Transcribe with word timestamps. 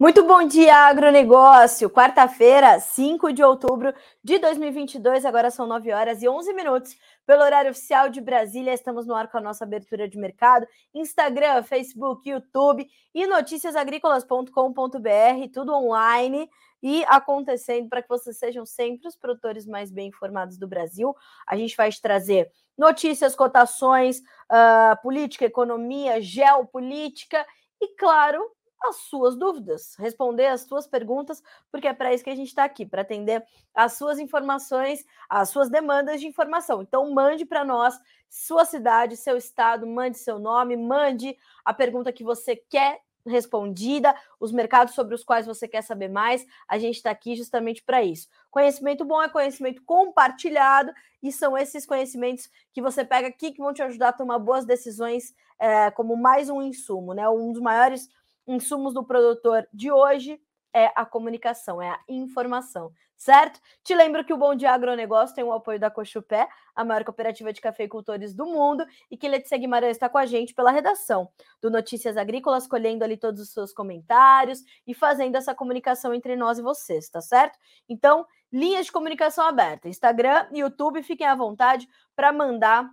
Muito 0.00 0.22
bom 0.22 0.46
dia, 0.46 0.86
agronegócio. 0.86 1.90
Quarta-feira, 1.90 2.78
5 2.78 3.32
de 3.32 3.42
outubro 3.42 3.92
de 4.22 4.38
2022. 4.38 5.24
Agora 5.24 5.50
são 5.50 5.66
9 5.66 5.92
horas 5.92 6.22
e 6.22 6.28
11 6.28 6.54
minutos. 6.54 6.96
Pelo 7.26 7.42
horário 7.42 7.72
oficial 7.72 8.08
de 8.08 8.20
Brasília, 8.20 8.72
estamos 8.72 9.08
no 9.08 9.14
ar 9.16 9.28
com 9.28 9.38
a 9.38 9.40
nossa 9.40 9.64
abertura 9.64 10.08
de 10.08 10.16
mercado. 10.16 10.68
Instagram, 10.94 11.64
Facebook, 11.64 12.30
YouTube 12.30 12.88
e 13.12 13.26
noticiasagrícolas.com.br, 13.26 15.52
tudo 15.52 15.74
online 15.74 16.48
e 16.80 17.04
acontecendo 17.08 17.88
para 17.88 18.00
que 18.00 18.08
vocês 18.08 18.38
sejam 18.38 18.64
sempre 18.64 19.08
os 19.08 19.16
produtores 19.16 19.66
mais 19.66 19.90
bem 19.90 20.10
informados 20.10 20.56
do 20.56 20.68
Brasil. 20.68 21.12
A 21.44 21.56
gente 21.56 21.76
vai 21.76 21.90
te 21.90 22.00
trazer 22.00 22.48
notícias, 22.78 23.34
cotações, 23.34 24.20
uh, 24.20 24.96
política, 25.02 25.44
economia, 25.44 26.20
geopolítica 26.20 27.44
e, 27.80 27.96
claro, 27.96 28.40
as 28.82 28.96
suas 28.96 29.36
dúvidas, 29.36 29.94
responder 29.98 30.46
as 30.46 30.62
suas 30.62 30.86
perguntas, 30.86 31.42
porque 31.70 31.88
é 31.88 31.92
para 31.92 32.12
isso 32.12 32.24
que 32.24 32.30
a 32.30 32.36
gente 32.36 32.48
está 32.48 32.64
aqui, 32.64 32.86
para 32.86 33.02
atender 33.02 33.44
as 33.74 33.94
suas 33.94 34.18
informações, 34.18 35.04
as 35.28 35.50
suas 35.50 35.68
demandas 35.68 36.20
de 36.20 36.26
informação. 36.26 36.82
Então, 36.82 37.10
mande 37.12 37.44
para 37.44 37.64
nós 37.64 37.98
sua 38.28 38.64
cidade, 38.64 39.16
seu 39.16 39.36
estado, 39.36 39.86
mande 39.86 40.18
seu 40.18 40.38
nome, 40.38 40.76
mande 40.76 41.36
a 41.64 41.72
pergunta 41.74 42.12
que 42.12 42.24
você 42.24 42.56
quer 42.56 43.00
respondida, 43.26 44.14
os 44.40 44.52
mercados 44.52 44.94
sobre 44.94 45.14
os 45.14 45.22
quais 45.22 45.46
você 45.46 45.68
quer 45.68 45.82
saber 45.82 46.08
mais. 46.08 46.46
A 46.66 46.78
gente 46.78 46.96
está 46.96 47.10
aqui 47.10 47.36
justamente 47.36 47.82
para 47.82 48.02
isso. 48.02 48.28
Conhecimento 48.50 49.04
bom 49.04 49.22
é 49.22 49.28
conhecimento 49.28 49.82
compartilhado, 49.84 50.92
e 51.22 51.32
são 51.32 51.56
esses 51.56 51.84
conhecimentos 51.84 52.48
que 52.72 52.80
você 52.80 53.04
pega 53.04 53.28
aqui 53.28 53.52
que 53.52 53.58
vão 53.58 53.72
te 53.72 53.82
ajudar 53.82 54.08
a 54.08 54.12
tomar 54.12 54.38
boas 54.38 54.64
decisões, 54.64 55.34
é, 55.58 55.90
como 55.90 56.16
mais 56.16 56.48
um 56.48 56.62
insumo, 56.62 57.12
né? 57.12 57.28
Um 57.28 57.52
dos 57.52 57.60
maiores 57.60 58.08
insumos 58.48 58.94
do 58.94 59.04
produtor 59.04 59.68
de 59.72 59.92
hoje 59.92 60.40
é 60.72 60.90
a 60.94 61.04
comunicação, 61.04 61.80
é 61.80 61.90
a 61.90 62.00
informação, 62.08 62.92
certo? 63.16 63.60
Te 63.82 63.94
lembro 63.94 64.24
que 64.24 64.32
o 64.32 64.36
Bom 64.36 64.54
Dia 64.54 64.72
Agronegócio 64.72 65.34
tem 65.34 65.44
o 65.44 65.52
apoio 65.52 65.78
da 65.78 65.90
Cochupé, 65.90 66.48
a 66.74 66.84
maior 66.84 67.04
cooperativa 67.04 67.52
de 67.52 67.60
cafeicultores 67.60 68.34
do 68.34 68.46
mundo, 68.46 68.86
e 69.10 69.16
que 69.16 69.28
Letícia 69.28 69.58
Guimarães 69.58 69.96
está 69.96 70.08
com 70.08 70.18
a 70.18 70.26
gente 70.26 70.54
pela 70.54 70.70
redação 70.70 71.28
do 71.60 71.70
Notícias 71.70 72.16
Agrícolas, 72.16 72.66
colhendo 72.66 73.04
ali 73.04 73.16
todos 73.16 73.40
os 73.40 73.50
seus 73.50 73.72
comentários 73.72 74.62
e 74.86 74.94
fazendo 74.94 75.36
essa 75.36 75.54
comunicação 75.54 76.14
entre 76.14 76.36
nós 76.36 76.58
e 76.58 76.62
vocês, 76.62 77.08
tá 77.08 77.20
certo? 77.20 77.58
Então, 77.88 78.26
linhas 78.52 78.86
de 78.86 78.92
comunicação 78.92 79.46
aberta, 79.46 79.88
Instagram, 79.88 80.46
YouTube, 80.52 81.02
fiquem 81.02 81.26
à 81.26 81.34
vontade 81.34 81.88
para 82.14 82.32
mandar 82.32 82.88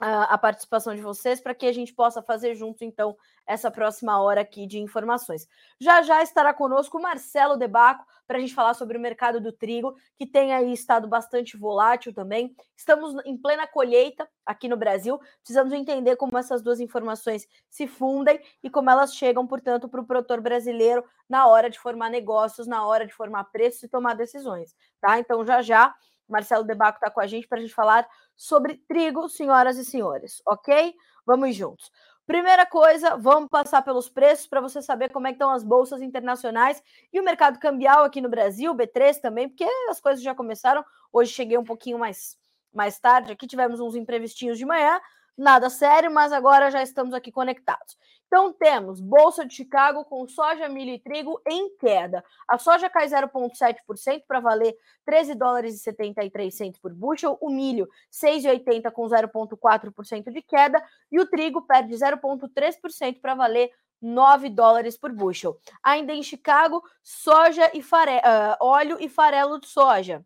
a, 0.00 0.38
participação 0.38 0.94
de 0.94 1.02
vocês 1.02 1.40
para 1.40 1.54
que 1.54 1.66
a 1.66 1.72
gente 1.72 1.92
possa 1.92 2.22
fazer 2.22 2.54
junto, 2.54 2.84
então, 2.84 3.16
essa 3.46 3.70
próxima 3.70 4.20
hora 4.20 4.42
aqui 4.42 4.66
de 4.66 4.78
informações. 4.78 5.48
Já 5.80 6.02
já 6.02 6.22
estará 6.22 6.54
conosco 6.54 6.98
o 6.98 7.02
Marcelo 7.02 7.56
Debaco 7.56 8.06
para 8.26 8.36
a 8.36 8.40
gente 8.40 8.54
falar 8.54 8.74
sobre 8.74 8.96
o 8.96 9.00
mercado 9.00 9.40
do 9.40 9.50
trigo, 9.50 9.96
que 10.16 10.26
tem 10.26 10.52
aí 10.52 10.72
estado 10.72 11.08
bastante 11.08 11.56
volátil 11.56 12.12
também. 12.12 12.54
Estamos 12.76 13.14
em 13.24 13.36
plena 13.36 13.66
colheita 13.66 14.28
aqui 14.44 14.68
no 14.68 14.76
Brasil, 14.76 15.18
precisamos 15.42 15.72
entender 15.72 16.16
como 16.16 16.36
essas 16.36 16.62
duas 16.62 16.78
informações 16.78 17.46
se 17.68 17.86
fundem 17.86 18.40
e 18.62 18.68
como 18.68 18.90
elas 18.90 19.14
chegam, 19.14 19.46
portanto, 19.46 19.88
para 19.88 20.00
o 20.00 20.06
produtor 20.06 20.40
brasileiro 20.40 21.02
na 21.28 21.46
hora 21.46 21.70
de 21.70 21.78
formar 21.78 22.10
negócios, 22.10 22.66
na 22.66 22.86
hora 22.86 23.06
de 23.06 23.14
formar 23.14 23.44
preços 23.44 23.82
e 23.82 23.88
tomar 23.88 24.14
decisões, 24.14 24.76
tá? 25.00 25.18
Então, 25.18 25.44
já 25.44 25.62
já 25.62 25.94
Marcelo 26.28 26.64
Debaco 26.64 26.98
está 26.98 27.10
com 27.10 27.20
a 27.20 27.26
gente 27.26 27.48
para 27.48 27.58
a 27.58 27.60
gente 27.60 27.74
falar 27.74 28.08
sobre 28.36 28.76
trigo, 28.88 29.28
senhoras 29.28 29.76
e 29.78 29.84
senhores, 29.84 30.42
ok? 30.46 30.94
Vamos 31.24 31.54
juntos. 31.54 31.90
Primeira 32.28 32.66
coisa, 32.66 33.16
vamos 33.16 33.48
passar 33.48 33.80
pelos 33.80 34.10
preços 34.10 34.46
para 34.46 34.60
você 34.60 34.82
saber 34.82 35.10
como 35.10 35.26
é 35.26 35.30
que 35.30 35.36
estão 35.36 35.50
as 35.50 35.64
bolsas 35.64 36.02
internacionais 36.02 36.82
e 37.10 37.18
o 37.18 37.24
mercado 37.24 37.58
cambial 37.58 38.04
aqui 38.04 38.20
no 38.20 38.28
Brasil, 38.28 38.74
B3 38.74 39.18
também, 39.18 39.48
porque 39.48 39.64
as 39.88 39.98
coisas 39.98 40.22
já 40.22 40.34
começaram. 40.34 40.84
Hoje 41.10 41.32
cheguei 41.32 41.56
um 41.56 41.64
pouquinho 41.64 41.98
mais, 41.98 42.36
mais 42.70 43.00
tarde, 43.00 43.32
aqui 43.32 43.46
tivemos 43.46 43.80
uns 43.80 43.96
imprevistinhos 43.96 44.58
de 44.58 44.66
manhã, 44.66 45.00
nada 45.38 45.70
sério, 45.70 46.10
mas 46.10 46.30
agora 46.30 46.70
já 46.70 46.82
estamos 46.82 47.14
aqui 47.14 47.32
conectados. 47.32 47.96
Então 48.28 48.52
temos 48.52 49.00
Bolsa 49.00 49.44
de 49.44 49.54
Chicago 49.54 50.04
com 50.04 50.28
soja, 50.28 50.68
milho 50.68 50.92
e 50.92 50.98
trigo 50.98 51.40
em 51.48 51.74
queda. 51.76 52.22
A 52.46 52.58
soja 52.58 52.88
cai 52.90 53.08
0,7% 53.08 54.22
para 54.28 54.38
valer 54.38 54.76
13 55.06 55.34
dólares 55.34 55.74
e 55.74 55.78
73 55.78 56.54
centos 56.54 56.78
por 56.78 56.92
bushel, 56.92 57.38
o 57.40 57.48
milho 57.48 57.88
6,80 58.12 58.92
com 58.92 59.08
0,4% 59.08 60.30
de 60.30 60.42
queda 60.42 60.82
e 61.10 61.18
o 61.18 61.26
trigo 61.26 61.62
perde 61.62 61.94
0,3% 61.94 63.18
para 63.18 63.34
valer 63.34 63.72
9 64.00 64.50
dólares 64.50 64.96
por 64.96 65.10
bushel. 65.10 65.58
Ainda 65.82 66.12
em 66.12 66.22
Chicago, 66.22 66.84
soja 67.02 67.70
e 67.74 67.82
fare... 67.82 68.18
Uh, 68.18 68.56
óleo 68.60 68.98
e 69.00 69.08
farelo 69.08 69.58
de 69.58 69.66
soja. 69.66 70.24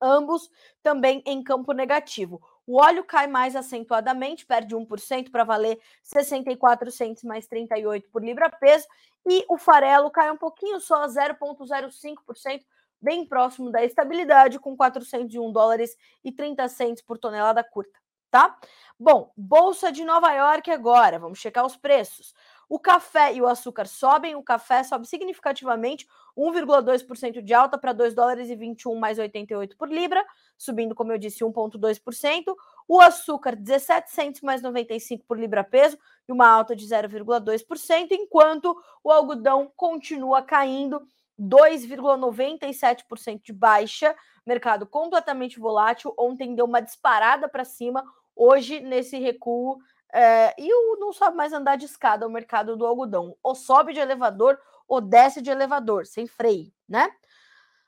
Ambos 0.00 0.50
também 0.82 1.22
em 1.24 1.42
campo 1.42 1.72
negativo. 1.72 2.42
O 2.68 2.82
óleo 2.82 3.02
cai 3.02 3.26
mais 3.26 3.56
acentuadamente, 3.56 4.44
perde 4.44 4.76
1% 4.76 5.30
para 5.30 5.42
valer 5.42 5.80
64 6.02 6.90
centos 6.90 7.24
mais 7.24 7.46
38 7.46 8.10
por 8.10 8.22
libra-peso. 8.22 8.86
E 9.26 9.42
o 9.48 9.56
farelo 9.56 10.10
cai 10.10 10.30
um 10.30 10.36
pouquinho 10.36 10.78
só, 10.78 11.06
0,05%, 11.06 12.60
bem 13.00 13.24
próximo 13.24 13.70
da 13.70 13.82
estabilidade, 13.82 14.58
com 14.58 14.76
401 14.76 15.50
dólares 15.50 15.96
e 16.22 16.30
30 16.30 16.68
centos 16.68 17.02
por 17.02 17.16
tonelada 17.16 17.64
curta, 17.64 17.98
tá? 18.30 18.54
Bom, 19.00 19.32
Bolsa 19.34 19.90
de 19.90 20.04
Nova 20.04 20.30
York 20.34 20.70
agora, 20.70 21.18
vamos 21.18 21.38
checar 21.38 21.64
os 21.64 21.74
preços. 21.74 22.34
O 22.68 22.78
café 22.78 23.34
e 23.34 23.40
o 23.40 23.46
açúcar 23.46 23.86
sobem, 23.86 24.36
o 24.36 24.42
café 24.42 24.82
sobe 24.82 25.06
significativamente, 25.06 26.06
1,2% 26.36 27.40
de 27.40 27.54
alta 27.54 27.78
para 27.78 27.94
2 27.94 28.14
dólares 28.14 28.50
e 28.50 28.54
21 28.54 28.94
mais 28.94 29.18
88 29.18 29.74
por 29.76 29.88
libra, 29.88 30.22
subindo, 30.56 30.94
como 30.94 31.10
eu 31.10 31.18
disse, 31.18 31.42
1,2%. 31.42 32.54
O 32.86 33.00
açúcar, 33.00 33.56
17 33.56 34.10
centos 34.10 34.42
mais 34.42 34.60
95 34.60 35.24
por 35.26 35.38
libra 35.38 35.64
peso, 35.64 35.98
e 36.28 36.32
uma 36.32 36.46
alta 36.46 36.76
de 36.76 36.86
0,2%, 36.86 38.12
enquanto 38.12 38.76
o 39.02 39.10
algodão 39.10 39.72
continua 39.74 40.42
caindo 40.42 41.00
2,97% 41.40 43.42
de 43.42 43.52
baixa, 43.52 44.14
mercado 44.44 44.86
completamente 44.86 45.58
volátil. 45.58 46.12
Ontem 46.18 46.54
deu 46.54 46.66
uma 46.66 46.80
disparada 46.80 47.48
para 47.48 47.64
cima, 47.64 48.04
hoje, 48.36 48.80
nesse 48.80 49.18
recuo, 49.18 49.78
é, 50.12 50.54
e 50.58 50.72
o 50.72 50.96
não 50.98 51.12
sabe 51.12 51.36
mais 51.36 51.52
andar 51.52 51.76
de 51.76 51.84
escada 51.84 52.26
o 52.26 52.30
mercado 52.30 52.76
do 52.76 52.86
algodão. 52.86 53.36
Ou 53.42 53.54
sobe 53.54 53.92
de 53.92 54.00
elevador 54.00 54.58
ou 54.86 55.00
desce 55.00 55.42
de 55.42 55.50
elevador, 55.50 56.06
sem 56.06 56.26
freio, 56.26 56.72
né? 56.88 57.10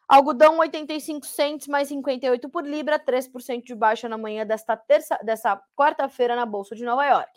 Algodão 0.07 0.59
85 0.59 1.25
cents 1.25 1.69
mais 1.69 1.89
58 1.89 2.49
por 2.49 2.67
libra, 2.67 2.99
3% 2.99 3.63
de 3.63 3.75
baixa 3.75 4.09
na 4.09 4.19
manhã 4.19 4.45
desta 4.45 4.77
terça, 4.77 5.19
dessa 5.23 5.57
quarta-feira 5.77 6.35
na 6.35 6.45
bolsa 6.45 6.75
de 6.75 6.85
Nova 6.85 7.07
York. 7.07 7.31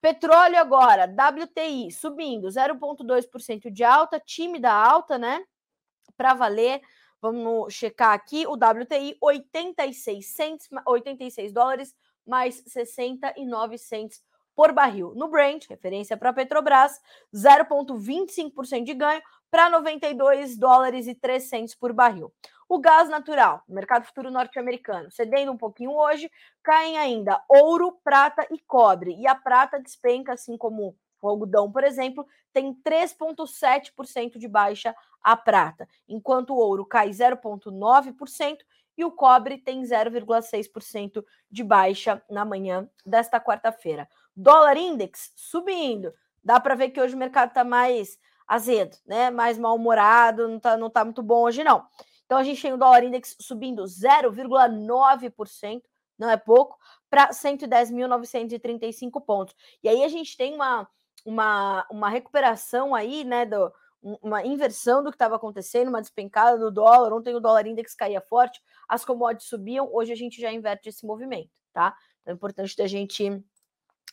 Petróleo 0.00 0.58
agora, 0.58 1.04
WTI 1.04 1.92
subindo 1.92 2.48
0,2% 2.48 3.70
de 3.70 3.84
alta, 3.84 4.18
tímida 4.18 4.72
alta, 4.72 5.18
né? 5.18 5.44
Para 6.16 6.34
valer, 6.34 6.80
vamos 7.20 7.74
checar 7.74 8.14
aqui 8.14 8.46
o 8.46 8.54
WTI 8.54 9.18
86 9.20 10.26
cents, 10.26 10.68
86 10.86 11.52
dólares 11.52 11.94
mais 12.28 12.62
69 12.66 13.78
cents 13.78 14.22
por 14.54 14.72
barril. 14.72 15.12
No 15.14 15.28
Brent, 15.28 15.66
referência 15.68 16.16
para 16.16 16.32
Petrobras, 16.32 17.00
0,25% 17.34 18.84
de 18.84 18.94
ganho 18.94 19.22
para 19.50 19.70
92 19.70 20.56
dólares 20.58 21.06
e 21.06 21.14
3 21.14 21.74
por 21.76 21.92
barril. 21.92 22.32
O 22.68 22.78
gás 22.78 23.08
natural, 23.08 23.62
mercado 23.66 24.04
futuro 24.04 24.30
norte-americano, 24.30 25.10
cedendo 25.10 25.52
um 25.52 25.56
pouquinho 25.56 25.92
hoje, 25.92 26.30
caem 26.62 26.98
ainda 26.98 27.42
ouro, 27.48 27.98
prata 28.04 28.46
e 28.50 28.58
cobre. 28.58 29.14
E 29.14 29.26
a 29.26 29.34
prata 29.34 29.80
despenca, 29.80 30.34
assim 30.34 30.56
como 30.56 30.94
o 31.22 31.28
algodão, 31.28 31.72
por 31.72 31.82
exemplo, 31.82 32.26
tem 32.52 32.74
3,7% 32.74 34.38
de 34.38 34.46
baixa 34.46 34.94
a 35.22 35.36
prata, 35.36 35.88
enquanto 36.08 36.50
o 36.50 36.58
ouro 36.58 36.84
cai 36.84 37.10
0,9% 37.10 38.58
e 38.98 39.04
o 39.04 39.12
cobre 39.12 39.56
tem 39.56 39.80
0,6% 39.82 41.24
de 41.48 41.62
baixa 41.62 42.20
na 42.28 42.44
manhã 42.44 42.90
desta 43.06 43.40
quarta-feira. 43.40 44.08
Dólar 44.36 44.76
index 44.76 45.32
subindo. 45.36 46.12
Dá 46.42 46.58
para 46.58 46.74
ver 46.74 46.90
que 46.90 47.00
hoje 47.00 47.14
o 47.14 47.18
mercado 47.18 47.50
está 47.50 47.62
mais 47.62 48.18
azedo, 48.46 48.96
né? 49.06 49.30
Mais 49.30 49.56
mal-humorado, 49.56 50.48
não 50.48 50.56
está 50.56 50.76
não 50.76 50.90
tá 50.90 51.04
muito 51.04 51.22
bom 51.22 51.44
hoje 51.44 51.62
não. 51.62 51.86
Então 52.26 52.38
a 52.38 52.42
gente 52.42 52.60
tem 52.60 52.72
o 52.72 52.76
dólar 52.76 53.04
index 53.04 53.36
subindo 53.40 53.84
0,9%, 53.84 55.82
não 56.18 56.28
é 56.28 56.36
pouco, 56.36 56.76
para 57.08 57.30
110.935 57.30 59.24
pontos. 59.24 59.54
E 59.82 59.88
aí 59.88 60.02
a 60.02 60.08
gente 60.08 60.36
tem 60.36 60.54
uma, 60.54 60.88
uma, 61.24 61.86
uma 61.88 62.08
recuperação 62.08 62.96
aí, 62.96 63.22
né, 63.22 63.46
do, 63.46 63.72
uma 64.02 64.44
inversão 64.44 65.02
do 65.02 65.10
que 65.10 65.16
estava 65.16 65.36
acontecendo, 65.36 65.88
uma 65.88 66.00
despencada 66.00 66.58
do 66.58 66.70
dólar. 66.70 67.12
Ontem 67.12 67.34
o 67.34 67.40
dólar 67.40 67.66
index 67.66 67.94
caía 67.94 68.20
forte, 68.20 68.62
as 68.88 69.04
commodities 69.04 69.48
subiam, 69.48 69.88
hoje 69.92 70.12
a 70.12 70.16
gente 70.16 70.40
já 70.40 70.52
inverte 70.52 70.88
esse 70.88 71.04
movimento, 71.04 71.50
tá? 71.72 71.96
Então 72.22 72.32
é 72.32 72.34
importante 72.34 72.76
da 72.76 72.86
gente 72.86 73.42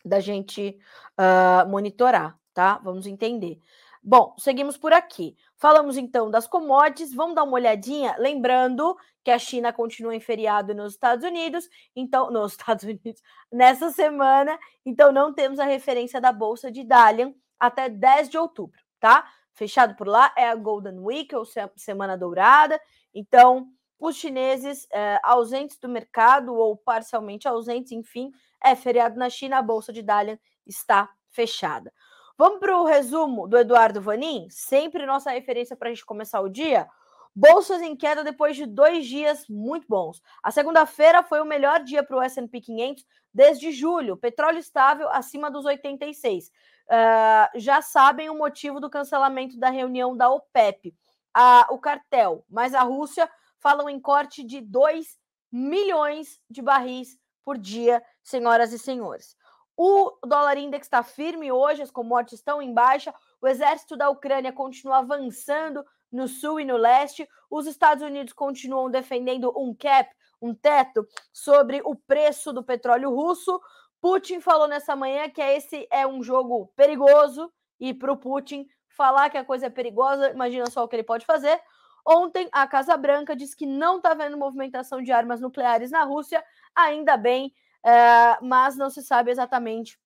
da 0.03 0.19
gente 0.19 0.77
uh, 1.19 1.67
monitorar, 1.67 2.39
tá? 2.53 2.77
Vamos 2.83 3.07
entender. 3.07 3.59
Bom, 4.07 4.35
seguimos 4.37 4.77
por 4.77 4.93
aqui. 4.93 5.35
Falamos 5.57 5.97
então 5.97 6.29
das 6.29 6.45
commodities, 6.45 7.11
vamos 7.11 7.33
dar 7.33 7.43
uma 7.43 7.55
olhadinha, 7.55 8.15
lembrando 8.19 8.95
que 9.23 9.31
a 9.31 9.39
China 9.39 9.73
continua 9.73 10.15
em 10.15 10.19
feriado 10.19 10.75
nos 10.75 10.93
Estados 10.93 11.25
Unidos, 11.25 11.67
então 11.95 12.29
nos 12.31 12.51
Estados 12.51 12.83
Unidos 12.83 13.19
nessa 13.51 13.89
semana, 13.89 14.59
então 14.85 15.11
não 15.11 15.33
temos 15.33 15.59
a 15.59 15.65
referência 15.65 16.21
da 16.21 16.31
bolsa 16.31 16.71
de 16.71 16.83
Dalian 16.83 17.33
até 17.59 17.89
10 17.89 18.29
de 18.29 18.37
outubro, 18.37 18.79
tá? 18.99 19.27
Fechado 19.55 19.95
por 19.95 20.07
lá 20.07 20.33
é 20.37 20.49
a 20.49 20.55
Golden 20.55 20.99
Week 20.99 21.33
ou 21.33 21.45
Semana 21.77 22.17
Dourada, 22.17 22.79
então 23.13 23.69
os 23.97 24.17
chineses 24.17 24.85
é, 24.91 25.17
ausentes 25.23 25.79
do 25.79 25.87
mercado 25.87 26.53
ou 26.53 26.75
parcialmente 26.75 27.47
ausentes, 27.47 27.93
enfim, 27.93 28.31
é 28.61 28.75
feriado 28.75 29.17
na 29.17 29.29
China, 29.29 29.57
a 29.57 29.61
bolsa 29.61 29.93
de 29.93 30.01
Dalian 30.01 30.37
está 30.67 31.09
fechada. 31.29 31.91
Vamos 32.37 32.59
para 32.59 32.77
o 32.77 32.83
resumo 32.83 33.47
do 33.47 33.57
Eduardo 33.57 34.01
Vanin, 34.01 34.47
sempre 34.49 35.05
nossa 35.05 35.31
referência 35.31 35.75
para 35.75 35.87
a 35.87 35.93
gente 35.93 36.05
começar 36.05 36.41
o 36.41 36.49
dia. 36.49 36.85
Bolsas 37.33 37.81
em 37.81 37.95
queda 37.95 38.25
depois 38.25 38.57
de 38.57 38.65
dois 38.65 39.05
dias 39.05 39.47
muito 39.47 39.87
bons. 39.87 40.21
A 40.43 40.51
segunda-feira 40.51 41.23
foi 41.23 41.39
o 41.41 41.45
melhor 41.45 41.81
dia 41.81 42.03
para 42.03 42.17
o 42.17 42.21
S&P 42.21 42.59
500 42.59 43.05
desde 43.33 43.71
julho. 43.71 44.17
Petróleo 44.17 44.57
estável 44.57 45.09
acima 45.09 45.49
dos 45.49 45.65
86. 45.65 46.51
Uh, 46.87 47.59
já 47.59 47.81
sabem 47.81 48.29
o 48.29 48.37
motivo 48.37 48.79
do 48.79 48.89
cancelamento 48.89 49.57
da 49.57 49.69
reunião 49.69 50.15
da 50.15 50.29
OPEP. 50.29 50.95
Uh, 51.35 51.73
o 51.73 51.79
cartel, 51.79 52.45
mas 52.49 52.73
a 52.73 52.81
Rússia 52.81 53.29
falam 53.57 53.89
em 53.89 53.99
corte 53.99 54.43
de 54.43 54.61
2 54.61 55.17
milhões 55.51 56.39
de 56.49 56.61
barris 56.61 57.17
por 57.43 57.57
dia, 57.57 58.03
senhoras 58.23 58.71
e 58.71 58.79
senhores. 58.79 59.35
O 59.77 60.17
dólar 60.25 60.57
index 60.57 60.85
está 60.85 61.03
firme 61.03 61.51
hoje, 61.51 61.81
as 61.81 61.91
commodities 61.91 62.39
estão 62.39 62.61
em 62.61 62.73
baixa. 62.73 63.13
O 63.41 63.47
exército 63.47 63.97
da 63.97 64.09
Ucrânia 64.09 64.53
continua 64.53 64.99
avançando 64.99 65.83
no 66.11 66.27
sul 66.27 66.59
e 66.59 66.65
no 66.65 66.77
leste. 66.77 67.27
Os 67.49 67.67
Estados 67.67 68.03
Unidos 68.03 68.31
continuam 68.31 68.89
defendendo 68.89 69.51
um 69.55 69.75
cap, 69.75 70.09
um 70.41 70.53
teto 70.53 71.05
sobre 71.33 71.81
o 71.83 71.95
preço 71.95 72.53
do 72.53 72.63
petróleo 72.63 73.13
russo. 73.13 73.59
Putin 74.05 74.39
falou 74.39 74.67
nessa 74.67 74.95
manhã 74.95 75.27
que 75.27 75.41
esse 75.41 75.87
é 75.89 76.05
um 76.05 76.21
jogo 76.21 76.71
perigoso 76.75 77.51
e 77.79 77.91
para 77.91 78.11
o 78.11 78.15
Putin 78.15 78.67
falar 78.87 79.31
que 79.31 79.37
a 79.37 79.43
coisa 79.43 79.65
é 79.65 79.69
perigosa, 79.71 80.29
imagina 80.29 80.69
só 80.69 80.83
o 80.83 80.87
que 80.87 80.95
ele 80.95 81.01
pode 81.01 81.25
fazer. 81.25 81.59
Ontem, 82.05 82.47
a 82.51 82.67
Casa 82.67 82.95
Branca 82.95 83.35
disse 83.35 83.55
que 83.55 83.65
não 83.65 83.97
está 83.97 84.13
vendo 84.13 84.37
movimentação 84.37 85.01
de 85.01 85.11
armas 85.11 85.41
nucleares 85.41 85.89
na 85.89 86.03
Rússia, 86.03 86.45
ainda 86.75 87.17
bem, 87.17 87.51
é, 87.83 88.37
mas 88.43 88.77
não 88.77 88.91
se 88.91 89.01
sabe 89.01 89.31
exatamente 89.31 89.99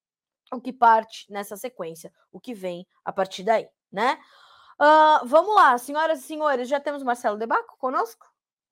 o 0.49 0.61
que 0.61 0.71
parte 0.71 1.29
nessa 1.29 1.57
sequência, 1.57 2.09
o 2.31 2.39
que 2.39 2.53
vem 2.53 2.87
a 3.03 3.11
partir 3.11 3.43
daí, 3.43 3.67
né? 3.91 4.17
Uh, 4.81 5.27
vamos 5.27 5.53
lá, 5.53 5.77
senhoras 5.77 6.19
e 6.19 6.23
senhores, 6.23 6.69
já 6.69 6.79
temos 6.79 7.03
Marcelo 7.03 7.37
Debaco 7.37 7.75
conosco? 7.77 8.25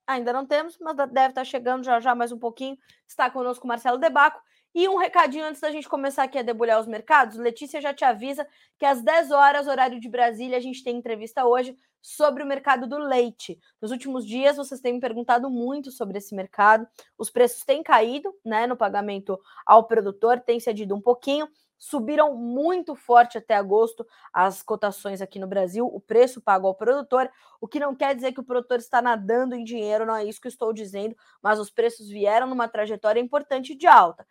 Ainda 0.08 0.32
não 0.32 0.46
temos, 0.46 0.78
mas 0.80 0.96
deve 0.96 1.28
estar 1.28 1.44
chegando 1.44 1.84
já 1.84 2.00
já 2.00 2.16
mais 2.16 2.32
um 2.32 2.40
pouquinho. 2.40 2.78
Está 3.06 3.30
conosco 3.30 3.68
Marcelo 3.68 3.98
Debaco. 3.98 4.42
E 4.80 4.88
um 4.88 4.96
recadinho 4.96 5.44
antes 5.44 5.60
da 5.60 5.72
gente 5.72 5.90
começar 5.90 6.22
aqui 6.22 6.38
a 6.38 6.44
debulhar 6.44 6.80
os 6.80 6.86
mercados, 6.86 7.36
Letícia 7.36 7.82
já 7.82 7.96
te 7.96 8.06
avisa 8.06 8.48
que 8.78 8.86
às 8.86 9.02
10 9.02 9.32
horas, 9.32 9.66
horário 9.66 10.00
de 10.00 10.08
Brasília, 10.08 10.56
a 10.56 10.62
gente 10.62 10.84
tem 10.84 10.96
entrevista 10.96 11.44
hoje 11.48 11.76
sobre 12.00 12.44
o 12.44 12.46
mercado 12.46 12.86
do 12.86 12.96
leite. 13.00 13.60
Nos 13.82 13.90
últimos 13.90 14.24
dias, 14.24 14.56
vocês 14.56 14.80
têm 14.80 14.94
me 14.94 15.00
perguntado 15.00 15.50
muito 15.50 15.90
sobre 15.90 16.20
esse 16.20 16.36
mercado. 16.36 16.88
Os 17.18 17.32
preços 17.32 17.64
têm 17.64 17.82
caído, 17.82 18.32
né, 18.46 18.68
no 18.68 18.78
pagamento 18.78 19.40
ao 19.66 19.88
produtor, 19.88 20.40
tem 20.42 20.60
cedido 20.60 20.94
um 20.94 21.02
pouquinho. 21.02 21.50
Subiram 21.80 22.36
muito 22.36 22.96
forte 22.96 23.36
até 23.40 23.56
agosto 23.56 24.06
as 24.32 24.62
cotações 24.62 25.24
aqui 25.24 25.40
no 25.40 25.48
Brasil, 25.48 25.88
o 25.88 26.00
preço 26.00 26.40
pago 26.40 26.68
ao 26.68 26.76
produtor, 26.76 27.32
o 27.60 27.68
que 27.68 27.80
não 27.80 27.96
quer 27.96 28.14
dizer 28.14 28.32
que 28.32 28.40
o 28.40 28.46
produtor 28.46 28.78
está 28.78 29.02
nadando 29.02 29.56
em 29.56 29.64
dinheiro, 29.64 30.06
não 30.06 30.16
é 30.16 30.24
isso 30.24 30.42
que 30.42 30.48
estou 30.48 30.72
dizendo, 30.72 31.16
mas 31.42 31.60
os 31.60 31.72
preços 31.72 32.08
vieram 32.08 32.46
numa 32.46 32.68
trajetória 32.68 33.20
importante 33.20 33.74
de 33.76 33.88
alta. 33.88 34.24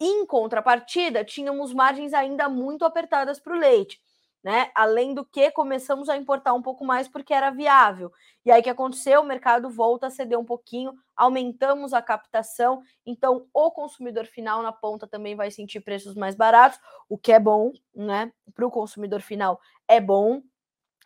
Em 0.00 0.26
contrapartida, 0.26 1.24
tínhamos 1.24 1.72
margens 1.72 2.12
ainda 2.12 2.48
muito 2.48 2.84
apertadas 2.84 3.40
para 3.40 3.54
o 3.54 3.58
leite 3.58 3.98
né? 4.46 4.70
Além 4.76 5.12
do 5.12 5.24
que 5.24 5.50
começamos 5.50 6.08
a 6.08 6.16
importar 6.16 6.54
um 6.54 6.62
pouco 6.62 6.84
mais 6.84 7.08
porque 7.08 7.34
era 7.34 7.50
viável. 7.50 8.12
E 8.44 8.52
aí 8.52 8.62
que 8.62 8.70
aconteceu? 8.70 9.20
O 9.20 9.24
mercado 9.24 9.68
volta 9.68 10.06
a 10.06 10.10
ceder 10.10 10.38
um 10.38 10.44
pouquinho, 10.44 10.94
aumentamos 11.16 11.92
a 11.92 12.00
captação, 12.00 12.80
então 13.04 13.48
o 13.52 13.72
consumidor 13.72 14.24
final 14.24 14.62
na 14.62 14.70
ponta 14.70 15.04
também 15.04 15.34
vai 15.34 15.50
sentir 15.50 15.80
preços 15.80 16.14
mais 16.14 16.36
baratos, 16.36 16.78
o 17.08 17.18
que 17.18 17.32
é 17.32 17.40
bom, 17.40 17.72
né? 17.92 18.30
Para 18.54 18.64
o 18.64 18.70
consumidor 18.70 19.20
final 19.20 19.58
é 19.88 20.00
bom, 20.00 20.40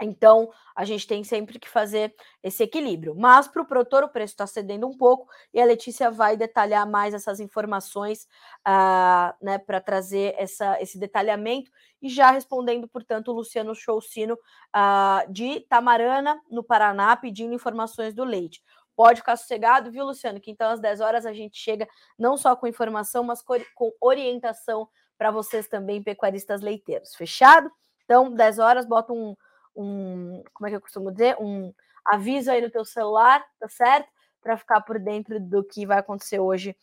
então, 0.00 0.50
a 0.74 0.84
gente 0.84 1.06
tem 1.06 1.22
sempre 1.22 1.58
que 1.58 1.68
fazer 1.68 2.14
esse 2.42 2.62
equilíbrio. 2.62 3.14
Mas 3.14 3.46
para 3.46 3.62
o 3.62 3.66
produtor, 3.66 4.04
o 4.04 4.08
preço 4.08 4.32
está 4.34 4.46
cedendo 4.46 4.86
um 4.86 4.96
pouco 4.96 5.28
e 5.52 5.60
a 5.60 5.64
Letícia 5.64 6.10
vai 6.10 6.36
detalhar 6.36 6.88
mais 6.88 7.14
essas 7.14 7.40
informações 7.40 8.26
uh, 8.66 9.34
né, 9.42 9.58
para 9.58 9.80
trazer 9.80 10.34
essa, 10.38 10.80
esse 10.80 10.98
detalhamento. 10.98 11.70
E 12.00 12.08
já 12.08 12.30
respondendo, 12.30 12.88
portanto, 12.88 13.28
o 13.28 13.34
Luciano 13.34 13.74
Choucino 13.74 14.34
uh, 14.34 15.30
de 15.32 15.60
Tamarana, 15.68 16.40
no 16.50 16.64
Paraná, 16.64 17.16
pedindo 17.16 17.54
informações 17.54 18.14
do 18.14 18.24
leite. 18.24 18.62
Pode 18.96 19.20
ficar 19.20 19.36
sossegado, 19.36 19.90
viu, 19.90 20.04
Luciano? 20.04 20.40
Que 20.40 20.50
então 20.50 20.70
às 20.70 20.80
10 20.80 21.00
horas 21.00 21.26
a 21.26 21.32
gente 21.32 21.58
chega 21.58 21.88
não 22.18 22.36
só 22.36 22.54
com 22.54 22.66
informação, 22.66 23.24
mas 23.24 23.42
com 23.42 23.92
orientação 24.00 24.88
para 25.16 25.30
vocês 25.30 25.68
também, 25.68 26.02
pecuaristas 26.02 26.62
leiteiros. 26.62 27.14
Fechado? 27.14 27.70
Então, 28.04 28.34
10 28.34 28.58
horas, 28.58 28.86
bota 28.86 29.12
um 29.12 29.36
um, 29.76 30.42
como 30.52 30.66
é 30.66 30.70
que 30.70 30.76
eu 30.76 30.80
costumo 30.80 31.10
dizer, 31.10 31.36
um 31.40 31.72
aviso 32.04 32.50
aí 32.50 32.60
no 32.60 32.70
teu 32.70 32.84
celular, 32.84 33.44
tá 33.58 33.68
certo? 33.68 34.08
Para 34.40 34.56
ficar 34.56 34.80
por 34.80 34.98
dentro 34.98 35.38
do 35.40 35.62
que 35.64 35.86
vai 35.86 35.98
acontecer 35.98 36.38
hoje 36.38 36.76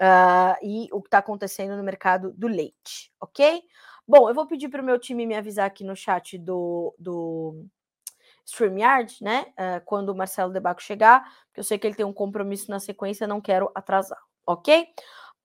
uh, 0.00 0.56
e 0.62 0.88
o 0.92 1.00
que 1.00 1.08
está 1.08 1.18
acontecendo 1.18 1.76
no 1.76 1.82
mercado 1.82 2.32
do 2.32 2.48
leite, 2.48 3.12
ok? 3.20 3.62
Bom, 4.06 4.28
eu 4.28 4.34
vou 4.34 4.46
pedir 4.46 4.68
para 4.68 4.82
o 4.82 4.84
meu 4.84 4.98
time 4.98 5.26
me 5.26 5.34
avisar 5.34 5.66
aqui 5.66 5.84
no 5.84 5.94
chat 5.94 6.36
do, 6.38 6.94
do 6.98 7.64
StreamYard, 8.44 9.16
né? 9.22 9.46
Uh, 9.52 9.84
quando 9.84 10.08
o 10.08 10.14
Marcelo 10.14 10.52
Debaco 10.52 10.82
chegar, 10.82 11.22
porque 11.46 11.60
eu 11.60 11.64
sei 11.64 11.78
que 11.78 11.86
ele 11.86 11.94
tem 11.94 12.06
um 12.06 12.12
compromisso 12.12 12.70
na 12.70 12.80
sequência, 12.80 13.26
não 13.26 13.40
quero 13.40 13.70
atrasar, 13.74 14.20
ok? 14.46 14.86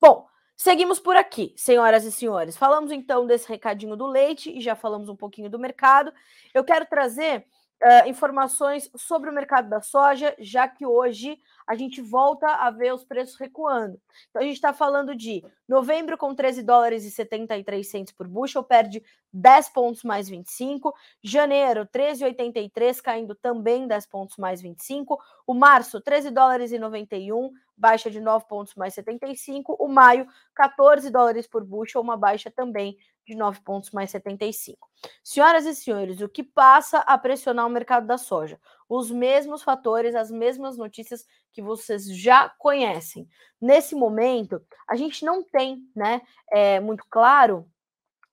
Bom, 0.00 0.26
Seguimos 0.60 0.98
por 0.98 1.14
aqui, 1.14 1.54
senhoras 1.56 2.04
e 2.04 2.10
senhores. 2.10 2.56
Falamos 2.56 2.90
então 2.90 3.24
desse 3.24 3.48
recadinho 3.48 3.94
do 3.94 4.08
leite 4.08 4.50
e 4.50 4.60
já 4.60 4.74
falamos 4.74 5.08
um 5.08 5.14
pouquinho 5.14 5.48
do 5.48 5.56
mercado. 5.56 6.12
Eu 6.52 6.64
quero 6.64 6.84
trazer 6.84 7.46
uh, 7.80 8.08
informações 8.08 8.90
sobre 8.96 9.30
o 9.30 9.32
mercado 9.32 9.68
da 9.68 9.80
soja, 9.80 10.34
já 10.40 10.66
que 10.66 10.84
hoje 10.84 11.38
a 11.68 11.74
gente 11.74 12.00
volta 12.00 12.46
a 12.46 12.70
ver 12.70 12.94
os 12.94 13.04
preços 13.04 13.36
recuando. 13.36 14.00
Então 14.30 14.40
a 14.40 14.44
gente 14.44 14.54
está 14.54 14.72
falando 14.72 15.14
de 15.14 15.44
novembro 15.68 16.16
com 16.16 16.34
13 16.34 16.62
dólares 16.62 17.04
e 17.04 17.10
73 17.10 17.86
centos 17.86 18.14
por 18.14 18.26
bushel, 18.26 18.64
perde 18.64 19.02
10 19.30 19.68
pontos 19.68 20.02
mais 20.02 20.30
25. 20.30 20.94
Janeiro, 21.22 21.86
13,83, 21.86 23.02
caindo 23.02 23.34
também 23.34 23.86
10 23.86 24.06
pontos 24.06 24.38
mais 24.38 24.62
25. 24.62 25.18
O 25.46 25.52
março, 25.52 26.00
13 26.00 26.30
dólares 26.30 26.72
e 26.72 26.78
91, 26.78 27.52
baixa 27.76 28.10
de 28.10 28.18
9 28.18 28.46
pontos 28.48 28.74
mais 28.74 28.94
75. 28.94 29.76
O 29.78 29.88
maio, 29.88 30.26
14 30.54 31.10
dólares 31.10 31.46
por 31.46 31.62
bushel, 31.62 32.00
uma 32.00 32.16
baixa 32.16 32.50
também 32.50 32.96
de 33.26 33.34
9 33.34 33.60
pontos 33.60 33.90
mais 33.90 34.10
75. 34.10 34.88
Senhoras 35.22 35.66
e 35.66 35.74
senhores, 35.74 36.22
o 36.22 36.28
que 36.30 36.42
passa 36.42 37.00
a 37.00 37.18
pressionar 37.18 37.66
o 37.66 37.70
mercado 37.70 38.06
da 38.06 38.16
soja? 38.16 38.58
Os 38.88 39.10
mesmos 39.10 39.62
fatores, 39.62 40.14
as 40.14 40.30
mesmas 40.30 40.76
notícias 40.76 41.26
que 41.52 41.60
vocês 41.60 42.06
já 42.06 42.48
conhecem. 42.58 43.28
Nesse 43.60 43.94
momento, 43.94 44.62
a 44.88 44.96
gente 44.96 45.24
não 45.24 45.42
tem, 45.42 45.82
né, 45.94 46.22
é, 46.50 46.80
muito 46.80 47.04
claro 47.10 47.68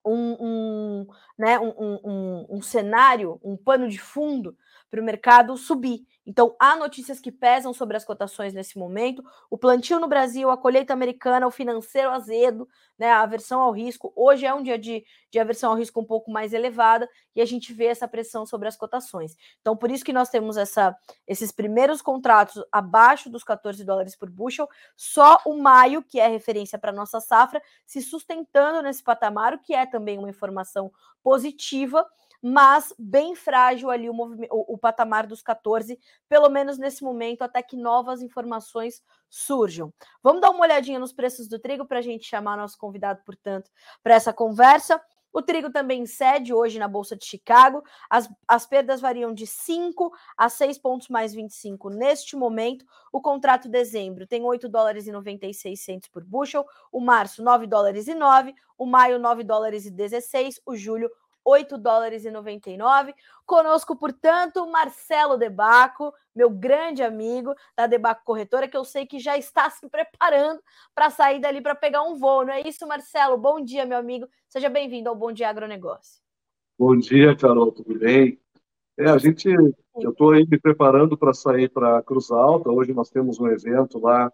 um, 0.05 0.37
um, 0.39 1.07
né, 1.37 1.59
um, 1.59 1.99
um, 2.03 2.45
um 2.57 2.61
cenário, 2.61 3.39
um 3.43 3.57
pano 3.57 3.89
de 3.89 3.99
fundo 3.99 4.55
para 4.89 5.01
o 5.01 5.03
mercado 5.03 5.57
subir. 5.57 6.05
Então, 6.25 6.55
há 6.59 6.75
notícias 6.75 7.19
que 7.19 7.31
pesam 7.31 7.71
sobre 7.71 7.95
as 7.95 8.03
cotações 8.03 8.53
nesse 8.53 8.79
momento. 8.79 9.23
O 9.49 9.57
plantio 9.57 9.99
no 9.99 10.07
Brasil, 10.07 10.49
a 10.49 10.57
colheita 10.57 10.91
americana, 10.91 11.45
o 11.45 11.51
financeiro 11.51 12.09
azedo, 12.09 12.67
né, 12.97 13.11
a 13.11 13.21
aversão 13.21 13.61
ao 13.61 13.71
risco. 13.71 14.11
Hoje 14.15 14.45
é 14.45 14.53
um 14.53 14.63
dia 14.63 14.77
de, 14.77 15.05
de 15.29 15.39
aversão 15.39 15.71
ao 15.71 15.77
risco 15.77 15.99
um 16.01 16.05
pouco 16.05 16.31
mais 16.31 16.51
elevada 16.51 17.07
e 17.35 17.41
a 17.41 17.45
gente 17.45 17.73
vê 17.73 17.85
essa 17.85 18.07
pressão 18.07 18.45
sobre 18.45 18.67
as 18.67 18.75
cotações. 18.75 19.35
Então, 19.61 19.77
por 19.77 19.91
isso 19.91 20.03
que 20.03 20.13
nós 20.13 20.29
temos 20.29 20.57
essa, 20.57 20.95
esses 21.27 21.51
primeiros 21.51 22.01
contratos 22.01 22.63
abaixo 22.71 23.29
dos 23.29 23.43
14 23.43 23.83
dólares 23.83 24.15
por 24.15 24.29
bushel. 24.29 24.67
Só 24.95 25.39
o 25.45 25.61
maio, 25.61 26.01
que 26.01 26.19
é 26.19 26.27
referência 26.27 26.79
para 26.79 26.91
nossa 26.91 27.19
safra, 27.19 27.61
se 27.85 28.01
sustentando 28.01 28.81
nesse 28.81 29.03
patamar, 29.03 29.53
o 29.53 29.59
que 29.59 29.75
é 29.75 29.85
também 29.85 30.17
uma 30.17 30.29
informação 30.29 30.91
positiva 31.21 32.05
mas 32.47 32.93
bem 32.99 33.33
frágil 33.33 33.89
ali 33.89 34.07
o, 34.07 34.13
o, 34.13 34.75
o, 34.75 34.77
patamar 34.77 35.25
dos 35.25 35.41
14, 35.41 35.99
pelo 36.29 36.47
menos 36.47 36.77
nesse 36.77 37.03
momento, 37.03 37.41
até 37.41 37.63
que 37.63 37.75
novas 37.75 38.21
informações 38.21 39.01
surjam. 39.27 39.91
Vamos 40.21 40.41
dar 40.41 40.51
uma 40.51 40.61
olhadinha 40.61 40.99
nos 40.99 41.11
preços 41.11 41.47
do 41.47 41.57
trigo 41.57 41.87
para 41.87 41.97
a 41.97 42.03
gente 42.03 42.23
chamar 42.23 42.55
nosso 42.55 42.77
convidado, 42.77 43.19
portanto, 43.25 43.71
para 44.03 44.13
essa 44.13 44.31
conversa. 44.31 45.01
O 45.33 45.41
trigo 45.41 45.71
também 45.71 46.05
cede 46.05 46.53
hoje 46.53 46.77
na 46.77 46.87
Bolsa 46.87 47.15
de 47.15 47.25
Chicago. 47.25 47.83
As, 48.07 48.29
as 48.47 48.67
perdas 48.67 49.01
variam 49.01 49.33
de 49.33 49.47
5 49.47 50.13
a 50.37 50.47
6 50.47 50.77
pontos 50.77 51.09
mais 51.09 51.33
25 51.33 51.89
neste 51.89 52.35
momento. 52.35 52.85
O 53.11 53.19
contrato 53.19 53.67
dezembro 53.67 54.27
tem 54.27 54.43
8 54.43 54.69
dólares 54.69 55.07
e 55.07 55.11
96 55.11 55.83
centos 55.83 56.09
por 56.09 56.23
bushel, 56.23 56.63
o 56.91 57.01
março 57.01 57.43
9 57.43 57.65
dólares 57.65 58.07
e 58.07 58.13
9, 58.13 58.53
o 58.77 58.85
maio 58.85 59.17
9 59.17 59.43
dólares 59.43 59.87
e 59.87 59.89
16, 59.89 60.61
o 60.63 60.75
julho 60.75 61.09
8 61.45 61.77
dólares 61.77 62.25
e 62.25 62.31
99. 62.31 63.13
Conosco, 63.45 63.95
portanto, 63.95 64.65
Marcelo 64.69 65.37
Debaco, 65.37 66.11
meu 66.35 66.49
grande 66.49 67.03
amigo 67.03 67.53
da 67.77 67.85
Debaco 67.85 68.25
Corretora, 68.25 68.67
que 68.67 68.75
eu 68.75 68.83
sei 68.83 69.05
que 69.05 69.19
já 69.19 69.37
está 69.37 69.69
se 69.69 69.87
preparando 69.87 70.59
para 70.95 71.11
sair 71.11 71.39
dali 71.39 71.61
para 71.61 71.75
pegar 71.75 72.01
um 72.01 72.15
voo. 72.15 72.43
Não 72.43 72.53
é 72.53 72.61
isso, 72.61 72.87
Marcelo? 72.87 73.37
Bom 73.37 73.63
dia, 73.63 73.85
meu 73.85 73.99
amigo. 73.99 74.27
Seja 74.49 74.67
bem-vindo 74.67 75.07
ao 75.07 75.15
Bom 75.15 75.31
Dia 75.31 75.49
Agronegócio. 75.49 76.19
Bom 76.77 76.97
dia, 76.97 77.37
Carol, 77.37 77.71
tudo 77.71 77.97
bem? 77.97 78.39
É, 78.97 79.09
a 79.09 79.17
gente, 79.17 79.47
eu 79.47 80.09
estou 80.09 80.31
aí 80.31 80.47
me 80.47 80.59
preparando 80.59 81.17
para 81.17 81.33
sair 81.33 81.69
para 81.69 82.01
Cruz 82.01 82.31
Alta. 82.31 82.71
Hoje 82.71 82.93
nós 82.93 83.09
temos 83.09 83.39
um 83.39 83.47
evento 83.47 83.99
lá 83.99 84.31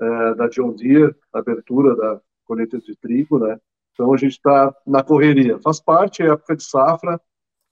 é, 0.00 0.34
da 0.34 0.48
John 0.48 0.72
Deere, 0.72 1.14
abertura 1.32 1.96
da 1.96 2.20
colheita 2.44 2.78
de 2.78 2.94
trigo, 2.96 3.38
né? 3.38 3.58
Então 3.94 4.12
a 4.12 4.16
gente 4.16 4.32
está 4.32 4.74
na 4.86 5.02
correria. 5.02 5.58
Faz 5.62 5.80
parte, 5.80 6.22
é 6.22 6.26
época 6.26 6.56
de 6.56 6.64
safra, 6.64 7.20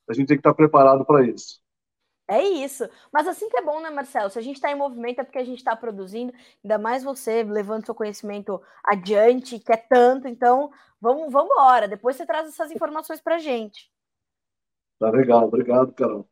a 0.09 0.13
gente 0.15 0.29
tem 0.29 0.37
que 0.37 0.41
estar 0.41 0.51
tá 0.51 0.57
preparado 0.57 1.05
para 1.05 1.27
isso. 1.27 1.61
É 2.29 2.41
isso. 2.41 2.89
Mas 3.13 3.27
assim 3.27 3.49
que 3.49 3.59
é 3.59 3.63
bom, 3.63 3.81
né, 3.81 3.91
Marcelo? 3.91 4.31
Se 4.31 4.39
a 4.39 4.43
gente 4.43 4.57
está 4.57 4.71
em 4.71 4.77
movimento 4.77 5.21
é 5.21 5.25
porque 5.25 5.39
a 5.39 5.45
gente 5.45 5.59
está 5.59 5.77
produzindo, 5.77 6.33
ainda 6.65 6.79
mais 6.79 7.05
você 7.05 7.43
levando 7.43 7.85
seu 7.85 7.95
conhecimento 7.95 8.63
adiante, 8.85 9.59
que 9.59 9.73
é 9.73 9.77
tanto. 9.77 10.29
Então, 10.29 10.71
vamos, 11.01 11.31
vamos 11.33 11.53
embora. 11.53 11.89
Depois 11.89 12.17
você 12.17 12.25
traz 12.25 12.49
essas 12.49 12.71
informações 12.71 13.21
para 13.21 13.35
a 13.35 13.39
gente. 13.39 13.91
Tá 14.99 15.11
legal. 15.11 15.45
Obrigado, 15.47 15.93
Carol. 15.93 16.27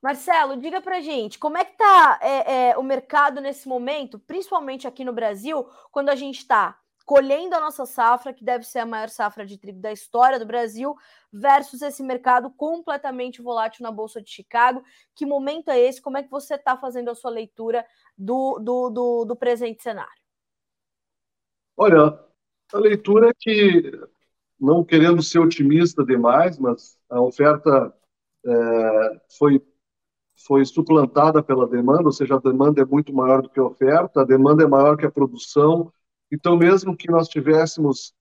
Marcelo, 0.00 0.56
diga 0.56 0.80
para 0.80 1.00
gente, 1.00 1.38
como 1.38 1.56
é 1.56 1.64
que 1.64 1.72
está 1.72 2.20
é, 2.22 2.68
é, 2.70 2.78
o 2.78 2.82
mercado 2.82 3.40
nesse 3.40 3.66
momento, 3.66 4.18
principalmente 4.20 4.86
aqui 4.86 5.04
no 5.04 5.12
Brasil, 5.12 5.66
quando 5.90 6.10
a 6.10 6.14
gente 6.14 6.38
está 6.38 6.78
colhendo 7.06 7.54
a 7.54 7.60
nossa 7.60 7.86
safra, 7.86 8.34
que 8.34 8.44
deve 8.44 8.64
ser 8.64 8.80
a 8.80 8.86
maior 8.86 9.08
safra 9.08 9.46
de 9.46 9.56
trigo 9.56 9.80
da 9.80 9.92
história 9.92 10.40
do 10.40 10.44
Brasil, 10.44 10.92
versus 11.32 11.80
esse 11.80 12.02
mercado 12.02 12.50
completamente 12.50 13.40
volátil 13.40 13.84
na 13.84 13.92
Bolsa 13.92 14.20
de 14.20 14.28
Chicago. 14.28 14.82
Que 15.14 15.24
momento 15.24 15.70
é 15.70 15.78
esse? 15.78 16.02
Como 16.02 16.18
é 16.18 16.22
que 16.24 16.30
você 16.30 16.56
está 16.56 16.76
fazendo 16.76 17.08
a 17.08 17.14
sua 17.14 17.30
leitura 17.30 17.86
do, 18.18 18.58
do, 18.58 18.90
do, 18.90 19.24
do, 19.24 19.36
presente 19.36 19.84
cenário? 19.84 20.20
Olha, 21.76 22.18
a 22.72 22.78
leitura 22.78 23.30
é 23.30 23.32
que, 23.38 23.92
não 24.58 24.84
querendo 24.84 25.22
ser 25.22 25.38
otimista 25.38 26.04
demais, 26.04 26.58
mas 26.58 26.98
a 27.08 27.20
oferta 27.20 27.94
é, 28.44 29.20
foi 29.38 29.62
foi 30.46 30.64
suplantada 30.66 31.42
pela 31.42 31.66
demanda, 31.66 32.04
ou 32.04 32.12
seja, 32.12 32.36
a 32.36 32.38
demanda 32.38 32.82
é 32.82 32.84
muito 32.84 33.12
maior 33.12 33.40
do 33.40 33.48
que 33.48 33.58
a 33.58 33.64
oferta, 33.64 34.20
a 34.20 34.24
demanda 34.24 34.62
é 34.62 34.66
maior 34.66 34.96
que 34.96 35.06
a 35.06 35.10
produção, 35.10 35.90
então, 36.30 36.56
mesmo 36.56 36.96
que 36.96 37.10
nós 37.10 37.28
tivéssemos 37.28 38.12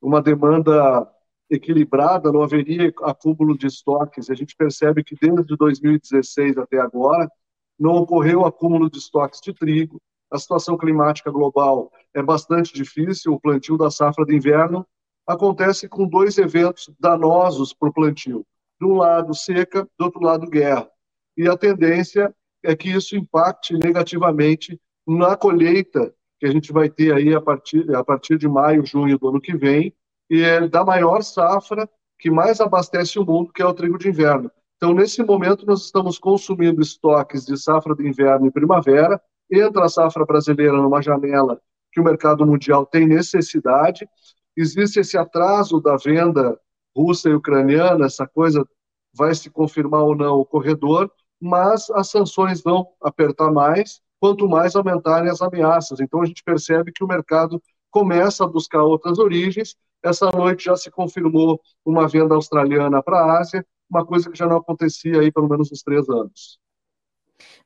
uma 0.00 0.20
demanda 0.20 1.08
equilibrada, 1.48 2.32
não 2.32 2.42
haveria 2.42 2.92
acúmulo 3.02 3.56
de 3.56 3.66
estoques. 3.66 4.30
A 4.30 4.34
gente 4.34 4.56
percebe 4.56 5.04
que 5.04 5.14
desde 5.14 5.56
2016 5.56 6.58
até 6.58 6.78
agora 6.80 7.30
não 7.78 7.92
ocorreu 7.96 8.44
acúmulo 8.44 8.90
de 8.90 8.98
estoques 8.98 9.40
de 9.40 9.52
trigo. 9.52 10.00
A 10.30 10.38
situação 10.38 10.76
climática 10.76 11.30
global 11.30 11.92
é 12.14 12.22
bastante 12.22 12.72
difícil. 12.72 13.34
O 13.34 13.40
plantio 13.40 13.76
da 13.76 13.90
safra 13.90 14.24
de 14.24 14.34
inverno 14.34 14.86
acontece 15.26 15.88
com 15.88 16.06
dois 16.08 16.38
eventos 16.38 16.90
danosos 16.98 17.72
para 17.72 17.88
o 17.88 17.92
plantio. 17.92 18.44
De 18.80 18.86
um 18.86 18.94
lado, 18.94 19.34
seca, 19.34 19.86
do 19.98 20.04
outro 20.04 20.22
lado, 20.22 20.48
guerra. 20.48 20.90
E 21.36 21.46
a 21.48 21.56
tendência 21.56 22.34
é 22.62 22.74
que 22.74 22.90
isso 22.90 23.14
impacte 23.16 23.74
negativamente 23.74 24.80
na 25.06 25.36
colheita 25.36 26.12
que 26.42 26.46
a 26.46 26.50
gente 26.50 26.72
vai 26.72 26.90
ter 26.90 27.14
aí 27.14 27.32
a 27.32 27.40
partir, 27.40 27.94
a 27.94 28.02
partir 28.02 28.36
de 28.36 28.48
maio, 28.48 28.84
junho 28.84 29.16
do 29.16 29.28
ano 29.28 29.40
que 29.40 29.56
vem, 29.56 29.94
e 30.28 30.42
é 30.42 30.66
da 30.66 30.84
maior 30.84 31.22
safra 31.22 31.88
que 32.18 32.32
mais 32.32 32.60
abastece 32.60 33.16
o 33.16 33.24
mundo, 33.24 33.52
que 33.52 33.62
é 33.62 33.64
o 33.64 33.72
trigo 33.72 33.96
de 33.96 34.08
inverno. 34.08 34.50
Então, 34.76 34.92
nesse 34.92 35.22
momento, 35.22 35.64
nós 35.64 35.84
estamos 35.84 36.18
consumindo 36.18 36.82
estoques 36.82 37.46
de 37.46 37.56
safra 37.56 37.94
de 37.94 38.08
inverno 38.08 38.48
e 38.48 38.50
primavera, 38.50 39.22
entra 39.48 39.84
a 39.84 39.88
safra 39.88 40.24
brasileira 40.24 40.72
numa 40.72 41.00
janela 41.00 41.60
que 41.92 42.00
o 42.00 42.04
mercado 42.04 42.44
mundial 42.44 42.84
tem 42.84 43.06
necessidade, 43.06 44.08
existe 44.56 44.98
esse 44.98 45.16
atraso 45.16 45.80
da 45.80 45.96
venda 45.96 46.58
russa 46.96 47.28
e 47.28 47.34
ucraniana, 47.34 48.06
essa 48.06 48.26
coisa 48.26 48.66
vai 49.14 49.32
se 49.32 49.48
confirmar 49.48 50.02
ou 50.02 50.16
não 50.16 50.40
o 50.40 50.44
corredor, 50.44 51.08
mas 51.40 51.88
as 51.90 52.10
sanções 52.10 52.60
vão 52.60 52.88
apertar 53.00 53.52
mais, 53.52 54.02
quanto 54.22 54.48
mais 54.48 54.76
aumentarem 54.76 55.28
as 55.28 55.42
ameaças. 55.42 55.98
Então 55.98 56.22
a 56.22 56.24
gente 56.24 56.44
percebe 56.44 56.92
que 56.92 57.02
o 57.02 57.08
mercado 57.08 57.60
começa 57.90 58.44
a 58.44 58.46
buscar 58.46 58.80
outras 58.84 59.18
origens. 59.18 59.74
Essa 60.00 60.30
noite 60.30 60.66
já 60.66 60.76
se 60.76 60.92
confirmou 60.92 61.60
uma 61.84 62.06
venda 62.06 62.36
australiana 62.36 63.02
para 63.02 63.18
a 63.18 63.40
Ásia, 63.40 63.66
uma 63.90 64.06
coisa 64.06 64.30
que 64.30 64.38
já 64.38 64.46
não 64.46 64.58
acontecia 64.58 65.18
aí 65.18 65.32
pelo 65.32 65.48
menos 65.48 65.72
uns 65.72 65.82
três 65.82 66.08
anos. 66.08 66.60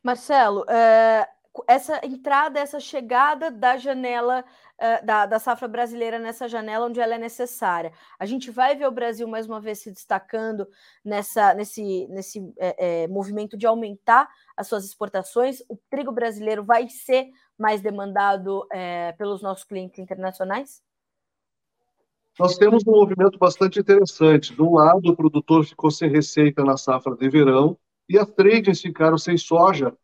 Marcelo, 0.02 0.64
é, 0.70 1.28
essa 1.66 2.00
entrada, 2.04 2.58
essa 2.58 2.80
chegada 2.80 3.50
da 3.50 3.76
janela 3.76 4.44
uh, 4.78 5.06
da, 5.06 5.26
da 5.26 5.38
safra 5.38 5.68
brasileira 5.68 6.18
nessa 6.18 6.48
janela 6.48 6.86
onde 6.86 7.00
ela 7.00 7.14
é 7.14 7.18
necessária. 7.18 7.92
A 8.18 8.26
gente 8.26 8.50
vai 8.50 8.76
ver 8.76 8.86
o 8.86 8.92
Brasil 8.92 9.26
mais 9.28 9.46
uma 9.46 9.60
vez 9.60 9.80
se 9.80 9.90
destacando 9.90 10.66
nessa, 11.04 11.54
nesse, 11.54 12.06
nesse 12.08 12.52
é, 12.58 13.02
é, 13.02 13.08
movimento 13.08 13.56
de 13.56 13.66
aumentar 13.66 14.28
as 14.56 14.66
suas 14.66 14.84
exportações. 14.84 15.60
O 15.68 15.76
trigo 15.90 16.12
brasileiro 16.12 16.64
vai 16.64 16.88
ser 16.88 17.28
mais 17.58 17.80
demandado 17.80 18.66
é, 18.72 19.12
pelos 19.12 19.42
nossos 19.42 19.64
clientes 19.64 19.98
internacionais? 19.98 20.82
Nós 22.38 22.58
temos 22.58 22.86
um 22.86 22.92
movimento 22.92 23.38
bastante 23.38 23.80
interessante. 23.80 24.54
De 24.54 24.60
um 24.62 24.75
lado, 24.75 25.10
o 25.10 25.16
produtor 25.16 25.64
ficou 25.64 25.90
sem 25.90 26.10
receita 26.10 26.62
na 26.62 26.76
safra 26.76 27.16
de 27.16 27.28
verão 27.30 27.78
e 28.08 28.18
as 28.18 28.30
tradings 28.30 28.80
ficaram 28.80 29.16
sem 29.16 29.38
soja 29.38 29.96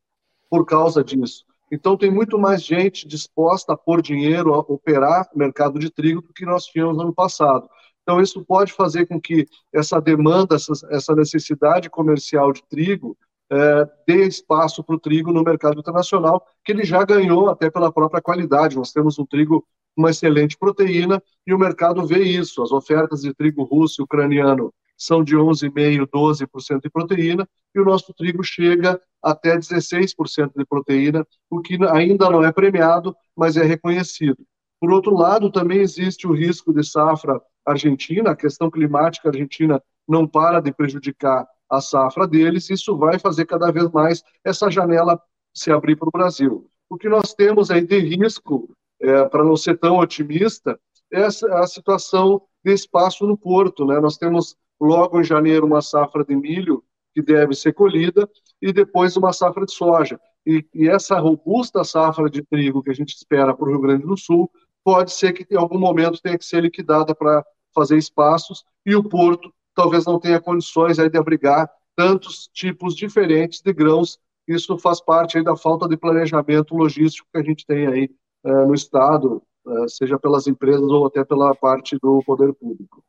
por 0.53 0.67
causa 0.67 1.03
disso. 1.03 1.47
Então, 1.71 1.97
tem 1.97 2.11
muito 2.11 2.39
mais 2.39 2.63
gente 2.63 3.09
disposta 3.09 3.73
a 3.73 3.77
pôr 3.77 4.03
dinheiro, 4.03 4.53
a 4.53 4.59
operar 4.59 5.27
o 5.35 5.39
mercado 5.39 5.79
de 5.79 5.89
trigo 5.89 6.21
do 6.21 6.31
que 6.31 6.45
nós 6.45 6.67
tínhamos 6.67 6.99
no 6.99 7.05
ano 7.05 7.15
passado. 7.15 7.67
Então, 8.03 8.21
isso 8.21 8.45
pode 8.45 8.71
fazer 8.71 9.07
com 9.07 9.19
que 9.19 9.47
essa 9.73 9.99
demanda, 9.99 10.57
essa, 10.91 11.15
necessidade 11.15 11.89
comercial 11.89 12.53
de 12.53 12.63
trigo, 12.69 13.17
é, 13.51 13.89
dê 14.07 14.27
espaço 14.27 14.85
para 14.85 14.95
o 14.95 15.01
trigo 15.01 15.33
no 15.33 15.43
mercado 15.43 15.81
internacional, 15.81 16.47
que 16.63 16.73
ele 16.73 16.85
já 16.85 17.03
ganhou 17.03 17.49
até 17.49 17.71
pela 17.71 17.91
própria 17.91 18.21
qualidade. 18.21 18.77
Nós 18.77 18.93
temos 18.93 19.19
um 19.19 19.25
trigo 19.25 19.63
com 19.97 20.03
uma 20.03 20.11
excelente 20.11 20.59
proteína 20.59 21.23
e 21.47 21.55
o 21.55 21.59
mercado 21.59 22.07
vê 22.07 22.23
isso. 22.23 22.63
As 22.63 22.73
ofertas 22.73 23.23
de 23.23 23.33
trigo 23.33 23.63
russo 23.63 24.03
e 24.03 24.05
ucraniano 24.05 24.71
são 25.05 25.25
de 25.25 25.37
11,5%, 25.37 26.07
12% 26.07 26.81
de 26.81 26.91
proteína, 26.91 27.49
e 27.75 27.81
o 27.81 27.85
nosso 27.85 28.15
trigo 28.15 28.43
chega 28.45 29.01
até 29.23 29.57
16% 29.57 30.53
de 30.57 30.65
proteína, 30.65 31.27
o 31.51 31.61
que 31.61 31.77
ainda 31.91 32.31
não 32.31 32.45
é 32.45 32.53
premiado, 32.53 33.15
mas 33.37 33.57
é 33.57 33.65
reconhecido. 33.65 34.39
Por 34.81 34.93
outro 34.93 35.15
lado, 35.15 35.51
também 35.51 35.79
existe 35.79 36.27
o 36.27 36.33
risco 36.33 36.73
de 36.73 36.85
safra 36.85 37.41
argentina, 37.65 38.31
a 38.31 38.37
questão 38.37 38.71
climática 38.71 39.29
argentina 39.29 39.83
não 40.09 40.27
para 40.27 40.61
de 40.61 40.73
prejudicar 40.73 41.47
a 41.71 41.81
safra 41.81 42.27
deles, 42.27 42.69
isso 42.71 42.97
vai 42.97 43.19
fazer 43.19 43.47
cada 43.47 43.71
vez 43.71 43.91
mais 43.91 44.23
essa 44.45 44.71
janela 44.71 45.21
se 45.55 45.71
abrir 45.71 45.97
para 45.97 46.09
o 46.09 46.13
Brasil. 46.13 46.69
O 46.89 46.97
que 46.97 47.09
nós 47.09 47.35
temos 47.35 47.71
aí 47.71 47.81
de 47.81 47.99
risco, 47.99 48.69
é, 49.01 49.25
para 49.25 49.45
não 49.45 49.57
ser 49.57 49.79
tão 49.79 49.99
otimista, 49.99 50.79
é 51.13 51.25
a 51.25 51.67
situação 51.67 52.43
de 52.65 52.73
espaço 52.73 53.27
no 53.27 53.37
porto. 53.37 53.85
Né? 53.87 54.01
Nós 54.01 54.17
temos 54.17 54.57
logo 54.83 55.21
em 55.21 55.25
janeiro 55.25 55.65
uma 55.65 55.81
safra 55.81 56.25
de 56.25 56.35
milho 56.35 56.83
que 57.15 57.23
deve 57.23 57.55
ser 57.55 57.73
colhida 57.73 58.29
e 58.61 58.73
depois 58.73 59.17
uma 59.17 59.33
safra 59.33 59.65
de 59.65 59.73
soja. 59.73 60.21
E, 60.45 60.67
e 60.75 60.89
essa 60.89 61.19
robusta 61.21 61.85
safra 61.85 62.29
de 62.29 62.43
trigo 62.43 62.83
que 62.83 62.91
a 62.91 62.95
gente 62.95 63.15
espera 63.15 63.55
para 63.55 63.65
o 63.65 63.71
Rio 63.71 63.81
Grande 63.81 64.05
do 64.05 64.17
Sul 64.17 64.51
pode 64.83 65.13
ser 65.13 65.33
que 65.33 65.47
em 65.55 65.57
algum 65.57 65.79
momento 65.79 66.21
tenha 66.21 66.37
que 66.37 66.45
ser 66.45 66.63
liquidada 66.63 67.15
para 67.15 67.45
fazer 67.73 67.97
espaços 67.97 68.65
e 68.85 68.97
o 68.97 69.05
porto 69.05 69.53
talvez 69.75 70.05
não 70.05 70.19
tenha 70.19 70.41
condições 70.41 70.99
aí 70.99 71.09
de 71.09 71.17
abrigar 71.17 71.71
tantos 71.95 72.49
tipos 72.53 72.97
diferentes 72.97 73.61
de 73.61 73.73
grãos. 73.73 74.19
Isso 74.49 74.77
faz 74.79 75.01
parte 75.01 75.39
aí 75.39 75.45
da 75.45 75.57
falta 75.57 75.87
de 75.87 75.97
planejamento 75.97 76.75
logístico 76.75 77.29
que 77.33 77.39
a 77.39 77.45
gente 77.45 77.65
tem 77.65 77.87
aí 77.87 78.11
eh, 78.45 78.65
no 78.67 78.75
estado, 78.75 79.41
eh, 79.65 79.89
seja 79.89 80.19
pelas 80.19 80.49
empresas 80.49 80.91
ou 80.91 81.07
até 81.07 81.25
pela 81.25 81.55
parte 81.55 81.97
do 82.03 82.21
poder 82.27 82.53
público. 82.55 83.05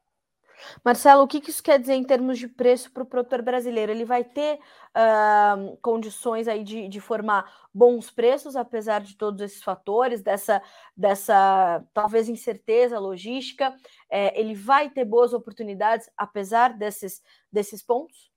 Marcelo, 0.83 1.23
o 1.23 1.27
que 1.27 1.41
isso 1.49 1.61
quer 1.61 1.79
dizer 1.79 1.93
em 1.93 2.03
termos 2.03 2.37
de 2.37 2.47
preço 2.47 2.91
para 2.91 3.03
o 3.03 3.05
produtor 3.05 3.41
brasileiro? 3.41 3.91
Ele 3.91 4.05
vai 4.05 4.23
ter 4.23 4.59
uh, 4.95 5.77
condições 5.81 6.47
aí 6.47 6.63
de, 6.63 6.87
de 6.87 6.99
formar 6.99 7.51
bons 7.73 8.09
preços, 8.11 8.55
apesar 8.55 9.01
de 9.01 9.15
todos 9.17 9.41
esses 9.41 9.63
fatores, 9.63 10.21
dessa, 10.21 10.61
dessa 10.95 11.83
talvez 11.93 12.29
incerteza 12.29 12.99
logística, 12.99 13.75
é, 14.09 14.39
ele 14.39 14.53
vai 14.53 14.89
ter 14.89 15.05
boas 15.05 15.33
oportunidades, 15.33 16.09
apesar 16.15 16.77
desses, 16.77 17.21
desses 17.51 17.81
pontos? 17.81 18.31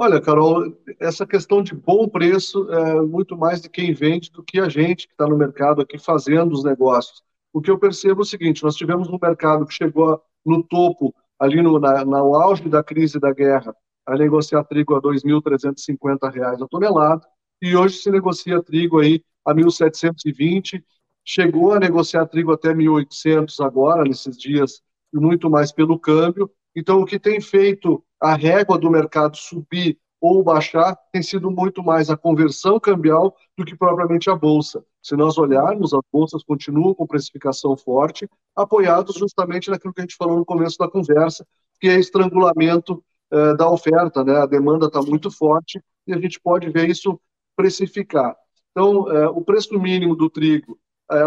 Olha, 0.00 0.20
Carol, 0.20 0.62
essa 1.00 1.26
questão 1.26 1.60
de 1.60 1.74
bom 1.74 2.08
preço 2.08 2.70
é 2.72 3.02
muito 3.02 3.36
mais 3.36 3.60
de 3.60 3.68
quem 3.68 3.92
vende 3.92 4.30
do 4.30 4.44
que 4.44 4.60
a 4.60 4.68
gente 4.68 5.08
que 5.08 5.12
está 5.12 5.26
no 5.26 5.36
mercado 5.36 5.82
aqui 5.82 5.98
fazendo 5.98 6.52
os 6.52 6.62
negócios. 6.62 7.20
O 7.52 7.60
que 7.60 7.68
eu 7.68 7.76
percebo 7.78 8.20
é 8.20 8.22
o 8.22 8.24
seguinte: 8.24 8.62
nós 8.62 8.76
tivemos 8.76 9.08
um 9.08 9.18
mercado 9.20 9.66
que 9.66 9.74
chegou 9.74 10.22
no 10.48 10.62
topo, 10.62 11.14
ali 11.38 11.62
no, 11.62 11.78
na, 11.78 12.04
no 12.04 12.34
auge 12.34 12.68
da 12.68 12.82
crise 12.82 13.20
da 13.20 13.32
guerra, 13.32 13.74
a 14.06 14.16
negociar 14.16 14.64
trigo 14.64 14.94
a 14.94 14.98
R$ 14.98 15.02
2.350 15.02 16.62
a 16.62 16.68
tonelada, 16.68 17.26
e 17.60 17.76
hoje 17.76 17.98
se 17.98 18.10
negocia 18.10 18.62
trigo 18.62 18.98
aí 18.98 19.22
a 19.44 19.54
1.720, 19.54 20.82
chegou 21.24 21.72
a 21.72 21.80
negociar 21.80 22.26
trigo 22.26 22.52
até 22.52 22.72
1.800 22.72 23.60
agora, 23.64 24.04
nesses 24.04 24.36
dias, 24.38 24.80
e 25.12 25.18
muito 25.18 25.50
mais 25.50 25.72
pelo 25.72 25.98
câmbio. 25.98 26.50
Então, 26.74 27.00
o 27.00 27.04
que 27.04 27.18
tem 27.18 27.40
feito 27.40 28.02
a 28.20 28.34
régua 28.34 28.78
do 28.78 28.90
mercado 28.90 29.36
subir 29.36 29.98
ou 30.20 30.42
baixar 30.42 30.96
tem 31.12 31.22
sido 31.22 31.50
muito 31.50 31.82
mais 31.82 32.10
a 32.10 32.16
conversão 32.16 32.78
cambial 32.80 33.36
do 33.56 33.64
que 33.64 33.76
propriamente 33.76 34.28
a 34.30 34.34
bolsa. 34.34 34.84
Se 35.02 35.16
nós 35.16 35.38
olharmos, 35.38 35.94
as 35.94 36.00
bolsas 36.12 36.42
continuam 36.42 36.94
com 36.94 37.06
precificação 37.06 37.76
forte, 37.76 38.28
apoiados 38.54 39.16
justamente 39.16 39.70
naquilo 39.70 39.94
que 39.94 40.00
a 40.00 40.04
gente 40.04 40.16
falou 40.16 40.36
no 40.36 40.44
começo 40.44 40.76
da 40.78 40.90
conversa, 40.90 41.46
que 41.80 41.88
é 41.88 41.98
estrangulamento 41.98 43.02
eh, 43.30 43.54
da 43.56 43.70
oferta, 43.70 44.24
né? 44.24 44.36
A 44.36 44.46
demanda 44.46 44.86
está 44.86 45.00
muito 45.00 45.30
forte 45.30 45.80
e 46.06 46.12
a 46.12 46.20
gente 46.20 46.40
pode 46.40 46.68
ver 46.70 46.88
isso 46.88 47.20
precificar. 47.56 48.36
Então, 48.72 49.10
eh, 49.10 49.28
o 49.28 49.42
preço 49.42 49.78
mínimo 49.78 50.16
do 50.16 50.28
trigo 50.28 50.78
é, 51.10 51.22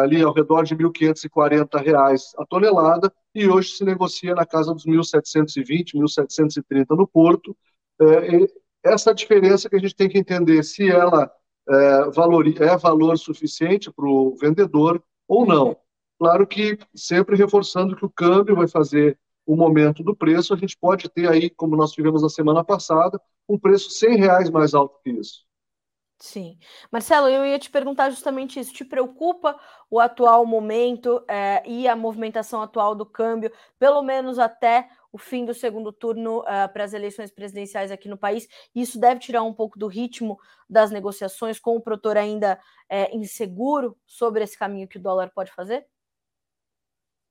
ali 0.00 0.22
ao 0.22 0.32
redor 0.32 0.62
de 0.64 0.74
R$ 0.74 0.84
1.540 0.84 2.20
a 2.38 2.46
tonelada 2.46 3.12
e 3.34 3.48
hoje 3.48 3.70
se 3.70 3.84
negocia 3.84 4.34
na 4.34 4.44
casa 4.44 4.72
dos 4.72 4.84
1.720, 4.84 5.94
1.730 5.94 6.96
no 6.96 7.06
Porto. 7.06 7.56
É, 8.00 8.92
essa 8.92 9.14
diferença 9.14 9.68
que 9.68 9.76
a 9.76 9.78
gente 9.78 9.94
tem 9.94 10.08
que 10.08 10.18
entender 10.18 10.62
se 10.62 10.88
ela 10.88 11.30
é, 11.68 12.10
valor, 12.10 12.46
é 12.46 12.76
valor 12.76 13.18
suficiente 13.18 13.90
para 13.90 14.06
o 14.06 14.36
vendedor 14.36 15.02
ou 15.26 15.46
não. 15.46 15.76
Claro 16.18 16.46
que 16.46 16.78
sempre 16.94 17.36
reforçando 17.36 17.96
que 17.96 18.04
o 18.04 18.10
câmbio 18.10 18.56
vai 18.56 18.68
fazer 18.68 19.18
o 19.44 19.56
momento 19.56 20.02
do 20.02 20.16
preço, 20.16 20.54
a 20.54 20.56
gente 20.56 20.76
pode 20.76 21.08
ter 21.08 21.28
aí, 21.28 21.50
como 21.50 21.76
nós 21.76 21.92
tivemos 21.92 22.22
na 22.22 22.28
semana 22.28 22.64
passada, 22.64 23.20
um 23.48 23.58
preço 23.58 23.90
100 23.90 24.16
reais 24.16 24.50
mais 24.50 24.74
alto 24.74 24.98
que 25.02 25.10
isso. 25.10 25.46
Sim. 26.18 26.58
Marcelo, 26.90 27.28
eu 27.28 27.44
ia 27.44 27.58
te 27.58 27.70
perguntar 27.70 28.08
justamente 28.08 28.58
isso. 28.58 28.72
Te 28.72 28.84
preocupa 28.84 29.58
o 29.90 30.00
atual 30.00 30.46
momento 30.46 31.22
é, 31.28 31.62
e 31.66 31.86
a 31.86 31.94
movimentação 31.94 32.62
atual 32.62 32.94
do 32.94 33.04
câmbio, 33.04 33.52
pelo 33.78 34.02
menos 34.02 34.38
até 34.38 34.88
o 35.16 35.18
fim 35.18 35.46
do 35.46 35.54
segundo 35.54 35.90
turno 35.90 36.40
uh, 36.40 36.70
para 36.70 36.84
as 36.84 36.92
eleições 36.92 37.30
presidenciais 37.30 37.90
aqui 37.90 38.06
no 38.06 38.18
país? 38.18 38.46
Isso 38.74 39.00
deve 39.00 39.18
tirar 39.18 39.42
um 39.42 39.52
pouco 39.52 39.78
do 39.78 39.86
ritmo 39.86 40.38
das 40.68 40.90
negociações, 40.90 41.58
com 41.58 41.74
o 41.74 41.80
produtor 41.80 42.18
ainda 42.18 42.60
é, 42.86 43.16
inseguro 43.16 43.96
sobre 44.06 44.44
esse 44.44 44.58
caminho 44.58 44.86
que 44.86 44.98
o 44.98 45.02
dólar 45.02 45.30
pode 45.34 45.50
fazer? 45.52 45.86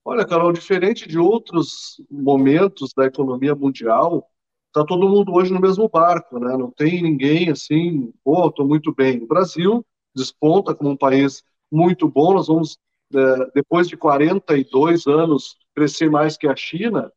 Olha, 0.03 0.25
Carol, 0.25 0.51
diferente 0.51 1.07
de 1.07 1.19
outros 1.19 2.01
momentos 2.09 2.91
da 2.95 3.05
economia 3.05 3.53
mundial, 3.53 4.27
está 4.67 4.83
todo 4.83 5.07
mundo 5.07 5.31
hoje 5.33 5.53
no 5.53 5.61
mesmo 5.61 5.87
barco, 5.87 6.39
né? 6.39 6.57
Não 6.57 6.71
tem 6.71 7.03
ninguém 7.03 7.51
assim, 7.51 8.11
pô, 8.23 8.47
estou 8.47 8.67
muito 8.67 8.91
bem. 8.95 9.21
O 9.21 9.27
Brasil 9.27 9.85
desponta 10.15 10.73
como 10.73 10.89
um 10.89 10.97
país 10.97 11.43
muito 11.71 12.09
bom. 12.09 12.33
Nós 12.33 12.47
vamos, 12.47 12.79
é, 13.13 13.51
depois 13.53 13.87
de 13.87 13.95
42 13.95 15.05
anos, 15.05 15.55
crescer 15.75 16.09
mais 16.09 16.35
que 16.35 16.47
a 16.47 16.55
China, 16.55 17.11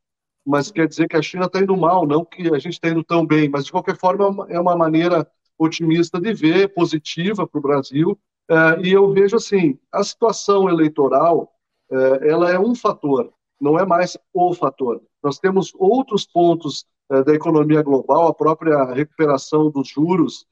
mas 0.48 0.70
quer 0.70 0.88
dizer 0.88 1.06
que 1.06 1.16
a 1.16 1.20
China 1.20 1.44
está 1.44 1.60
indo 1.60 1.76
mal, 1.76 2.06
não 2.06 2.24
que 2.24 2.48
a 2.54 2.58
gente 2.58 2.72
está 2.72 2.88
indo 2.88 3.04
tão 3.04 3.26
bem. 3.26 3.50
Mas, 3.50 3.66
de 3.66 3.70
qualquer 3.70 3.98
forma, 3.98 4.46
é 4.48 4.58
uma, 4.58 4.72
é 4.72 4.76
maneira 4.76 5.30
otimista 5.58 6.18
de 6.18 6.32
ver, 6.32 6.72
positiva 6.72 7.46
para 7.46 7.58
o 7.58 7.62
Brasil. 7.62 8.18
É, 8.50 8.80
e 8.80 8.90
eu 8.90 9.12
vejo 9.12 9.36
assim, 9.36 9.78
a 9.92 10.02
situação 10.02 10.66
eleitoral, 10.66 11.52
é, 11.92 12.30
ela 12.30 12.50
é 12.50 12.58
um 12.58 12.74
fator, 12.74 13.30
não 13.60 13.78
é 13.78 13.84
mais 13.84 14.16
o 14.32 14.54
fator. 14.54 15.02
Nós 15.22 15.38
temos 15.38 15.70
outros 15.74 16.24
pontos 16.24 16.86
é, 17.10 17.22
da 17.22 17.34
economia 17.34 17.82
global, 17.82 18.26
a 18.26 18.32
própria 18.32 18.84
recuperação 18.84 19.70
dos 19.70 19.88
juros 19.88 20.46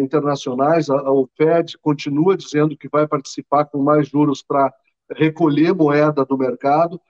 internacionais, 0.00 0.88
a, 0.88 1.10
o 1.10 1.28
Fed 1.36 1.76
continua 1.78 2.36
dizendo 2.36 2.76
que 2.76 2.88
vai 2.88 3.06
participar 3.06 3.64
com 3.64 3.82
mais 3.82 4.08
juros 4.08 4.40
para 4.40 4.72
recolher 5.10 5.74
moeda 5.74 6.24
do 6.24 6.38
mercado, 6.38 7.00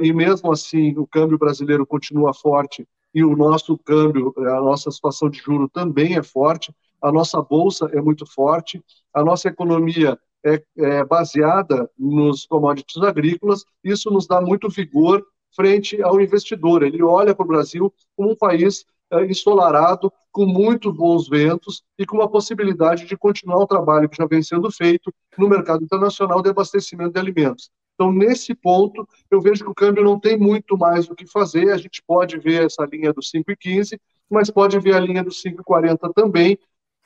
e 0.00 0.12
mesmo 0.12 0.52
assim 0.52 0.94
o 0.96 1.06
câmbio 1.06 1.38
brasileiro 1.38 1.86
continua 1.86 2.34
forte 2.34 2.86
e 3.14 3.24
o 3.24 3.36
nosso 3.36 3.76
câmbio, 3.78 4.32
a 4.38 4.60
nossa 4.60 4.90
situação 4.90 5.28
de 5.28 5.38
juro 5.38 5.68
também 5.68 6.16
é 6.16 6.22
forte, 6.22 6.74
a 7.00 7.12
nossa 7.12 7.42
bolsa 7.42 7.90
é 7.92 8.00
muito 8.00 8.24
forte, 8.24 8.82
a 9.12 9.22
nossa 9.22 9.48
economia 9.48 10.18
é, 10.44 10.62
é 10.76 11.04
baseada 11.04 11.90
nos 11.98 12.46
commodities 12.46 13.02
agrícolas, 13.02 13.64
isso 13.84 14.10
nos 14.10 14.26
dá 14.26 14.40
muito 14.40 14.68
vigor 14.68 15.24
frente 15.54 16.02
ao 16.02 16.20
investidor. 16.20 16.82
Ele 16.82 17.02
olha 17.02 17.34
para 17.34 17.44
o 17.44 17.48
Brasil 17.48 17.92
como 18.16 18.32
um 18.32 18.36
país 18.36 18.84
é, 19.10 19.26
ensolarado, 19.26 20.10
com 20.30 20.46
muitos 20.46 20.94
bons 20.96 21.28
ventos 21.28 21.82
e 21.98 22.06
com 22.06 22.16
uma 22.16 22.30
possibilidade 22.30 23.04
de 23.04 23.16
continuar 23.16 23.58
o 23.58 23.66
trabalho 23.66 24.08
que 24.08 24.16
já 24.16 24.26
vem 24.26 24.42
sendo 24.42 24.70
feito 24.70 25.12
no 25.36 25.48
mercado 25.48 25.84
internacional 25.84 26.40
de 26.40 26.48
abastecimento 26.48 27.12
de 27.12 27.20
alimentos. 27.20 27.70
Então, 28.02 28.10
nesse 28.10 28.52
ponto, 28.52 29.08
eu 29.30 29.40
vejo 29.40 29.62
que 29.62 29.70
o 29.70 29.74
câmbio 29.74 30.02
não 30.02 30.18
tem 30.18 30.36
muito 30.36 30.76
mais 30.76 31.08
o 31.08 31.14
que 31.14 31.24
fazer. 31.24 31.70
A 31.70 31.76
gente 31.76 32.02
pode 32.02 32.36
ver 32.36 32.66
essa 32.66 32.84
linha 32.84 33.12
do 33.12 33.20
5,15, 33.20 33.96
mas 34.28 34.50
pode 34.50 34.76
ver 34.80 34.96
a 34.96 35.00
linha 35.00 35.22
do 35.22 35.30
5,40 35.30 36.12
também, 36.12 36.58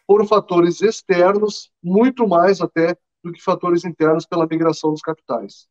por 0.06 0.26
fatores 0.26 0.80
externos, 0.80 1.70
muito 1.82 2.26
mais 2.26 2.62
até 2.62 2.96
do 3.22 3.30
que 3.30 3.42
fatores 3.42 3.84
internos 3.84 4.24
pela 4.24 4.46
migração 4.46 4.90
dos 4.90 5.02
capitais. 5.02 5.68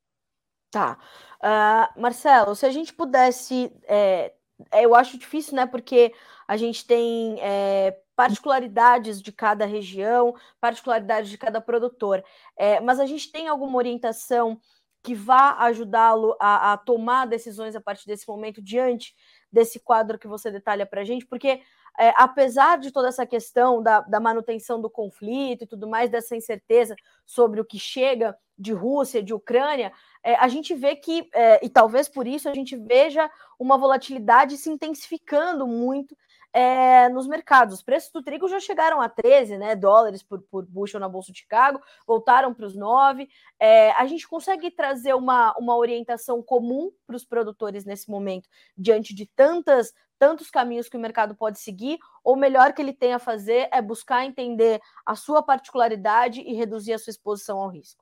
Tá. 0.70 1.00
Uh, 1.42 2.00
Marcelo, 2.00 2.56
se 2.56 2.68
a 2.68 2.72
gente 2.72 2.94
pudesse. 2.94 3.74
É, 3.88 4.32
eu 4.74 4.94
acho 4.94 5.18
difícil, 5.18 5.56
né? 5.56 5.66
Porque 5.66 6.14
a 6.48 6.56
gente 6.56 6.86
tem 6.86 7.40
é, 7.42 7.98
particularidades 8.16 9.24
de 9.24 9.32
cada 9.32 9.66
região, 9.66 10.36
particularidades 10.62 11.32
de 11.32 11.38
cada 11.38 11.60
produtor. 11.60 12.24
É, 12.56 12.80
mas 12.80 13.00
a 13.00 13.08
gente 13.08 13.32
tem 13.32 13.48
alguma 13.48 13.78
orientação 13.78 14.60
que 15.06 15.14
vá 15.14 15.56
ajudá-lo 15.60 16.36
a, 16.40 16.74
a, 16.74 16.78
tomar 16.78 17.28
decisões 17.28 17.76
a 17.76 17.80
partir 17.80 18.08
desse 18.08 18.28
momento, 18.28 18.60
diante 18.60 19.16
desse 19.52 19.80
quadro 19.80 20.18
que 20.18 20.28
você 20.28 20.50
detalha 20.50 20.84
para 20.84 21.02
a 21.02 21.04
gente? 21.04 21.28
Porque 21.28 21.62
é, 22.00 22.12
apesar 22.18 22.80
de 22.80 22.92
toda 22.92 23.10
essa 23.10 23.24
questão 23.24 23.84
da, 23.84 24.02
da, 24.02 24.20
manutenção 24.20 24.82
do 24.82 24.90
conflito 24.90 25.64
e 25.64 25.68
tudo 25.68 25.88
mais, 25.88 26.10
dessa 26.10 26.36
incerteza 26.36 26.96
sobre 27.24 27.62
o 27.62 27.66
que 27.66 27.78
chega 27.78 28.36
de 28.58 28.74
Rússia, 28.74 29.22
de 29.22 29.32
Ucrânia, 29.32 29.94
é, 30.24 30.34
a 30.38 30.48
gente 30.48 30.74
vê 30.74 30.96
que, 30.96 31.30
é, 31.36 31.64
e 31.64 31.70
talvez 31.70 32.10
por 32.10 32.26
isso 32.26 32.50
a 32.50 32.54
gente 32.56 32.76
veja 32.76 33.30
uma 33.60 33.78
volatilidade 33.78 34.58
se 34.58 34.72
intensificando 34.72 35.68
muito 35.68 36.18
é, 36.56 37.10
nos 37.10 37.28
mercados. 37.28 37.76
Os 37.76 37.84
preços 37.84 38.10
do 38.14 38.24
trigo 38.24 38.48
já 38.48 38.62
chegaram 38.62 39.02
a 39.02 39.10
13 39.10 39.58
né, 39.58 39.76
dólares 39.76 40.24
por, 40.24 40.42
por 40.44 40.66
bushel 40.66 41.02
na 41.02 41.10
Bolsa 41.10 41.34
de 41.34 41.40
Chicago, 41.40 41.82
voltaram 42.08 42.54
para 42.54 42.66
os 42.66 42.78
9. 42.78 43.28
É, 43.60 43.92
a 43.92 44.06
gente 44.06 44.26
consegue 44.26 44.72
trazer 44.72 45.14
uma, 45.14 45.54
uma 45.58 45.76
orientação 45.76 46.42
comum 46.42 46.94
para 47.06 47.18
os 47.18 47.26
produtores 47.26 47.84
nesse 47.84 48.10
momento, 48.10 48.48
diante 48.78 49.14
de 49.14 49.26
tantas 49.26 49.94
tantos 50.18 50.50
caminhos 50.50 50.88
que 50.88 50.96
o 50.96 51.00
mercado 51.00 51.36
pode 51.36 51.60
seguir, 51.60 52.00
ou 52.24 52.38
melhor 52.38 52.72
que 52.72 52.82
ele 52.82 52.94
tenha 52.94 53.18
a 53.18 53.20
fazer 53.20 53.68
é 53.70 53.82
buscar 53.82 54.24
entender 54.24 54.80
a 55.06 55.14
sua 55.14 55.44
particularidade 55.44 56.40
e 56.40 56.54
reduzir 56.54 56.94
a 56.94 56.98
sua 56.98 57.12
exposição 57.12 57.58
ao 57.58 57.68
risco? 57.68 58.02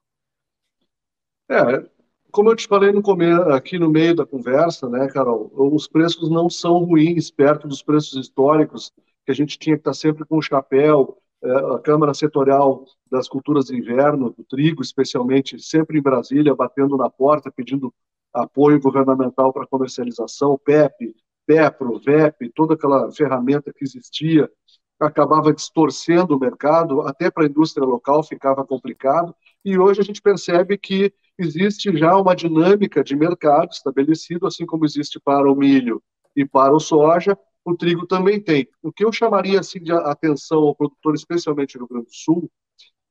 É, 1.50 1.90
como 2.34 2.50
eu 2.50 2.56
te 2.56 2.68
falei 2.68 2.92
no 2.92 3.04
começo, 3.04 3.44
aqui 3.50 3.78
no 3.78 3.92
meio 3.92 4.16
da 4.16 4.26
conversa, 4.26 4.90
né, 4.90 5.08
Carol, 5.08 5.52
os 5.54 5.88
preços 5.88 6.32
não 6.32 6.50
são 6.50 6.80
ruins 6.80 7.30
perto 7.30 7.68
dos 7.68 7.84
preços 7.84 8.20
históricos, 8.20 8.92
que 9.24 9.32
a 9.32 9.36
gente 9.36 9.58
tinha 9.60 9.76
que 9.76 9.82
estar 9.82 9.94
sempre 9.94 10.26
com 10.26 10.38
o 10.38 10.42
chapéu, 10.42 11.16
é, 11.44 11.52
a 11.76 11.80
Câmara 11.80 12.12
Setorial 12.12 12.86
das 13.10 13.30
Culturas 13.30 13.66
de 13.66 13.78
Inverno, 13.78 14.32
do 14.32 14.44
trigo, 14.44 14.82
especialmente, 14.82 15.60
sempre 15.60 16.00
em 16.00 16.02
Brasília, 16.02 16.56
batendo 16.56 16.98
na 16.98 17.08
porta, 17.08 17.52
pedindo 17.52 17.94
apoio 18.34 18.82
governamental 18.82 19.54
para 19.54 19.68
comercialização, 19.68 20.60
PEP, 20.66 21.16
PEPRO, 21.46 22.00
VEP, 22.00 22.52
toda 22.56 22.74
aquela 22.74 23.12
ferramenta 23.12 23.72
que 23.72 23.84
existia, 23.84 24.50
acabava 25.00 25.54
distorcendo 25.54 26.36
o 26.36 26.40
mercado, 26.40 27.02
até 27.02 27.30
para 27.30 27.44
a 27.44 27.48
indústria 27.48 27.86
local 27.86 28.24
ficava 28.24 28.66
complicado, 28.66 29.36
e 29.64 29.78
hoje 29.78 30.02
a 30.02 30.04
gente 30.04 30.20
percebe 30.20 30.80
que 30.80 31.14
existe 31.38 31.96
já 31.98 32.16
uma 32.16 32.36
dinâmica 32.36 33.04
de 33.04 33.16
mercado 33.16 33.72
estabelecida, 33.72 34.48
assim 34.48 34.66
como 34.66 34.86
existe 34.86 35.20
para 35.20 35.52
o 35.52 35.56
milho 35.56 36.02
e 36.36 36.46
para 36.46 36.74
o 36.74 36.80
soja, 36.80 37.38
o 37.66 37.76
trigo 37.76 38.06
também 38.06 38.42
tem. 38.42 38.68
O 38.82 38.92
que 38.92 39.06
eu 39.06 39.12
chamaria 39.12 39.60
assim 39.60 39.80
de 39.80 39.92
atenção 39.92 40.60
ao 40.60 40.76
produtor, 40.76 41.16
especialmente 41.16 41.78
no 41.78 41.86
Rio 41.86 41.90
Grande 41.90 42.08
do 42.08 42.16
Sul, 42.16 42.52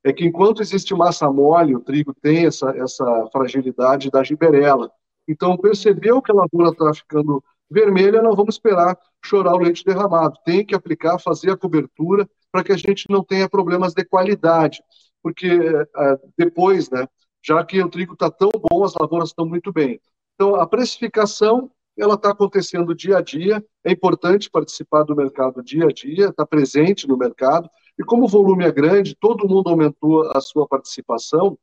é 0.03 0.11
que 0.11 0.25
enquanto 0.25 0.61
existe 0.61 0.93
massa 0.93 1.31
mole, 1.31 1.75
o 1.75 1.79
trigo 1.79 2.13
tem 2.13 2.45
essa, 2.45 2.69
essa 2.71 3.05
fragilidade 3.31 4.11
da 4.11 4.23
giberela. 4.23 4.91
Então, 5.27 5.57
percebeu 5.57 6.21
que 6.21 6.31
a 6.31 6.35
lavoura 6.35 6.71
está 6.71 6.93
ficando 6.93 7.41
vermelha, 7.71 8.21
não 8.21 8.35
vamos 8.35 8.55
esperar 8.55 8.97
chorar 9.25 9.53
o 9.53 9.59
leite 9.59 9.85
derramado. 9.85 10.37
Tem 10.45 10.65
que 10.65 10.75
aplicar, 10.75 11.17
fazer 11.17 11.51
a 11.51 11.57
cobertura 11.57 12.29
para 12.51 12.63
que 12.63 12.73
a 12.73 12.77
gente 12.77 13.09
não 13.09 13.23
tenha 13.23 13.49
problemas 13.49 13.93
de 13.93 14.03
qualidade. 14.03 14.83
Porque 15.21 15.47
é, 15.47 16.19
depois, 16.37 16.89
né, 16.89 17.07
já 17.43 17.63
que 17.63 17.81
o 17.81 17.89
trigo 17.89 18.13
está 18.13 18.31
tão 18.31 18.49
bom, 18.49 18.83
as 18.83 18.93
lavouras 18.93 19.29
estão 19.29 19.45
muito 19.45 19.71
bem. 19.71 19.99
Então, 20.35 20.55
a 20.55 20.65
precificação 20.65 21.69
ela 21.97 22.15
está 22.15 22.31
acontecendo 22.31 22.95
dia 22.95 23.17
a 23.17 23.21
dia. 23.21 23.63
É 23.83 23.91
importante 23.91 24.49
participar 24.49 25.03
do 25.03 25.15
mercado 25.15 25.61
dia 25.61 25.85
a 25.85 25.91
dia, 25.91 26.29
estar 26.29 26.33
tá 26.33 26.45
presente 26.45 27.07
no 27.07 27.17
mercado. 27.17 27.69
E 27.99 28.03
como 28.03 28.25
o 28.25 28.27
volume 28.27 28.65
é 28.65 28.71
grande, 28.71 29.15
todo 29.19 29.47
mundo 29.47 29.69
aumentou 29.69 30.31
a 30.35 30.41
sua 30.41 30.67
participação. 30.67 31.57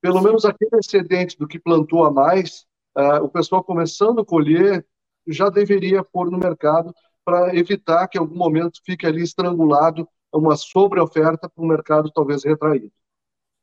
Pelo 0.00 0.20
menos 0.20 0.44
aquele 0.44 0.78
excedente 0.78 1.36
do 1.38 1.48
que 1.48 1.58
plantou 1.58 2.04
a 2.04 2.10
mais, 2.10 2.64
uh, 2.96 3.24
o 3.24 3.28
pessoal 3.28 3.62
começando 3.64 4.20
a 4.20 4.24
colher 4.24 4.86
já 5.26 5.48
deveria 5.48 6.04
pôr 6.04 6.30
no 6.30 6.38
mercado 6.38 6.92
para 7.24 7.54
evitar 7.56 8.08
que 8.08 8.18
em 8.18 8.20
algum 8.20 8.36
momento 8.36 8.80
fique 8.84 9.06
ali 9.06 9.22
estrangulado 9.22 10.08
uma 10.32 10.56
sobreoferta 10.56 11.48
para 11.48 11.64
o 11.64 11.66
mercado 11.66 12.10
talvez 12.10 12.44
retraído. 12.44 12.90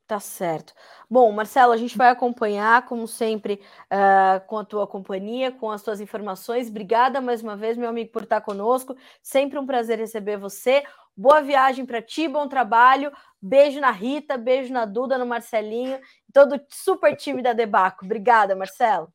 Tá 0.10 0.20
certo. 0.20 0.74
Bom, 1.08 1.32
Marcelo, 1.32 1.72
a 1.72 1.78
gente 1.78 1.96
vai 1.96 2.10
acompanhar, 2.10 2.84
como 2.88 3.08
sempre, 3.08 3.62
uh, 3.94 4.44
com 4.48 4.58
a 4.58 4.66
tua 4.66 4.88
companhia, 4.88 5.52
com 5.52 5.70
as 5.70 5.84
tuas 5.84 6.02
informações. 6.02 6.68
Obrigada 6.68 7.22
mais 7.22 7.44
uma 7.44 7.56
vez, 7.56 7.78
meu 7.78 7.88
amigo, 7.88 8.12
por 8.12 8.24
estar 8.24 8.42
conosco. 8.42 8.98
Sempre 9.22 9.60
um 9.60 9.68
prazer 9.68 10.00
receber 10.00 10.38
você. 10.38 10.82
Boa 11.16 11.44
viagem 11.44 11.86
para 11.86 12.02
ti, 12.02 12.28
bom 12.28 12.48
trabalho. 12.48 13.12
Beijo 13.40 13.80
na 13.80 13.92
Rita, 13.92 14.36
beijo 14.36 14.74
na 14.74 14.84
Duda, 14.84 15.16
no 15.16 15.28
Marcelinho, 15.28 16.00
todo 16.34 16.56
o 16.56 16.62
super 16.70 17.16
time 17.16 17.44
da 17.44 17.54
Debaco. 17.54 18.04
Obrigada, 18.04 18.56
Marcelo. 18.56 19.10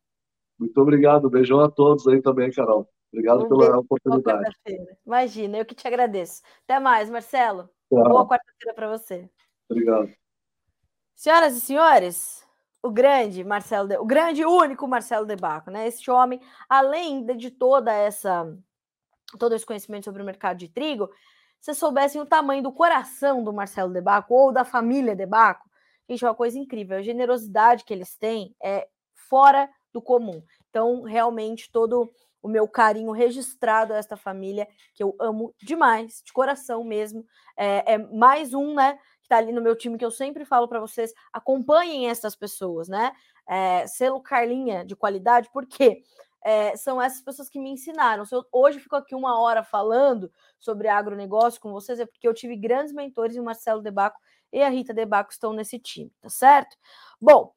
Muito 0.56 0.80
obrigado. 0.80 1.28
Beijão 1.28 1.58
a 1.58 1.68
todos 1.68 2.06
aí 2.06 2.22
também, 2.22 2.52
Carol. 2.52 2.88
Obrigado 3.12 3.46
um 3.46 3.48
pela 3.48 3.80
oportunidade. 3.80 4.54
Imagina, 5.04 5.58
eu 5.58 5.64
que 5.64 5.74
te 5.74 5.88
agradeço. 5.88 6.40
Até 6.62 6.78
mais, 6.78 7.10
Marcelo. 7.10 7.68
Tchau. 7.92 8.08
Boa 8.08 8.28
quarta-feira 8.28 8.72
para 8.76 8.96
você. 8.96 9.28
Obrigado. 9.68 10.23
Senhoras 11.24 11.56
e 11.56 11.60
senhores, 11.62 12.46
o 12.82 12.90
grande 12.90 13.42
Marcelo, 13.42 13.88
de... 13.88 13.96
o 13.96 14.04
grande 14.04 14.44
único 14.44 14.86
Marcelo 14.86 15.24
Debaco, 15.24 15.70
né? 15.70 15.88
Esse 15.88 16.10
homem, 16.10 16.38
além 16.68 17.24
de 17.24 17.50
toda 17.50 17.90
essa 17.90 18.46
todo 19.38 19.54
esse 19.54 19.64
conhecimento 19.64 20.04
sobre 20.04 20.20
o 20.20 20.24
mercado 20.26 20.58
de 20.58 20.68
trigo, 20.68 21.08
se 21.58 21.72
soubessem 21.72 22.20
o 22.20 22.26
tamanho 22.26 22.62
do 22.62 22.70
coração 22.70 23.42
do 23.42 23.54
Marcelo 23.54 23.90
Debaco 23.90 24.34
ou 24.34 24.52
da 24.52 24.66
família 24.66 25.16
Debaco, 25.16 25.66
gente, 26.06 26.22
é 26.22 26.28
uma 26.28 26.34
coisa 26.34 26.58
incrível. 26.58 26.98
A 26.98 27.02
generosidade 27.02 27.84
que 27.84 27.94
eles 27.94 28.18
têm 28.18 28.54
é 28.62 28.86
fora 29.14 29.70
do 29.94 30.02
comum. 30.02 30.42
Então, 30.68 31.04
realmente, 31.04 31.72
todo 31.72 32.12
o 32.42 32.48
meu 32.48 32.68
carinho 32.68 33.12
registrado 33.12 33.94
a 33.94 33.96
esta 33.96 34.14
família, 34.14 34.68
que 34.92 35.02
eu 35.02 35.16
amo 35.18 35.54
demais, 35.62 36.20
de 36.22 36.34
coração 36.34 36.84
mesmo. 36.84 37.24
É, 37.56 37.94
é 37.94 37.98
mais 37.98 38.52
um, 38.52 38.74
né? 38.74 38.98
Está 39.34 39.38
ali 39.38 39.52
no 39.52 39.60
meu 39.60 39.74
time, 39.74 39.98
que 39.98 40.04
eu 40.04 40.10
sempre 40.10 40.44
falo 40.44 40.68
para 40.68 40.80
vocês, 40.80 41.12
acompanhem 41.32 42.08
essas 42.08 42.36
pessoas, 42.36 42.88
né? 42.88 43.12
É, 43.46 43.86
selo 43.86 44.20
Carlinha 44.20 44.84
de 44.84 44.94
qualidade, 44.94 45.50
porque 45.52 46.02
é, 46.42 46.76
são 46.76 47.02
essas 47.02 47.20
pessoas 47.20 47.48
que 47.48 47.58
me 47.58 47.70
ensinaram. 47.70 48.24
Se 48.24 48.34
eu 48.34 48.44
hoje 48.52 48.78
fico 48.78 48.96
aqui 48.96 49.14
uma 49.14 49.40
hora 49.40 49.62
falando 49.62 50.30
sobre 50.58 50.88
agronegócio 50.88 51.60
com 51.60 51.72
vocês, 51.72 51.98
é 51.98 52.06
porque 52.06 52.26
eu 52.26 52.34
tive 52.34 52.56
grandes 52.56 52.92
mentores 52.92 53.36
e 53.36 53.40
o 53.40 53.44
Marcelo 53.44 53.82
Debaco 53.82 54.20
e 54.52 54.62
a 54.62 54.68
Rita 54.68 54.94
Debaco 54.94 55.32
estão 55.32 55.52
nesse 55.52 55.78
time, 55.78 56.12
tá 56.20 56.28
certo? 56.28 56.76
Bom, 57.20 57.52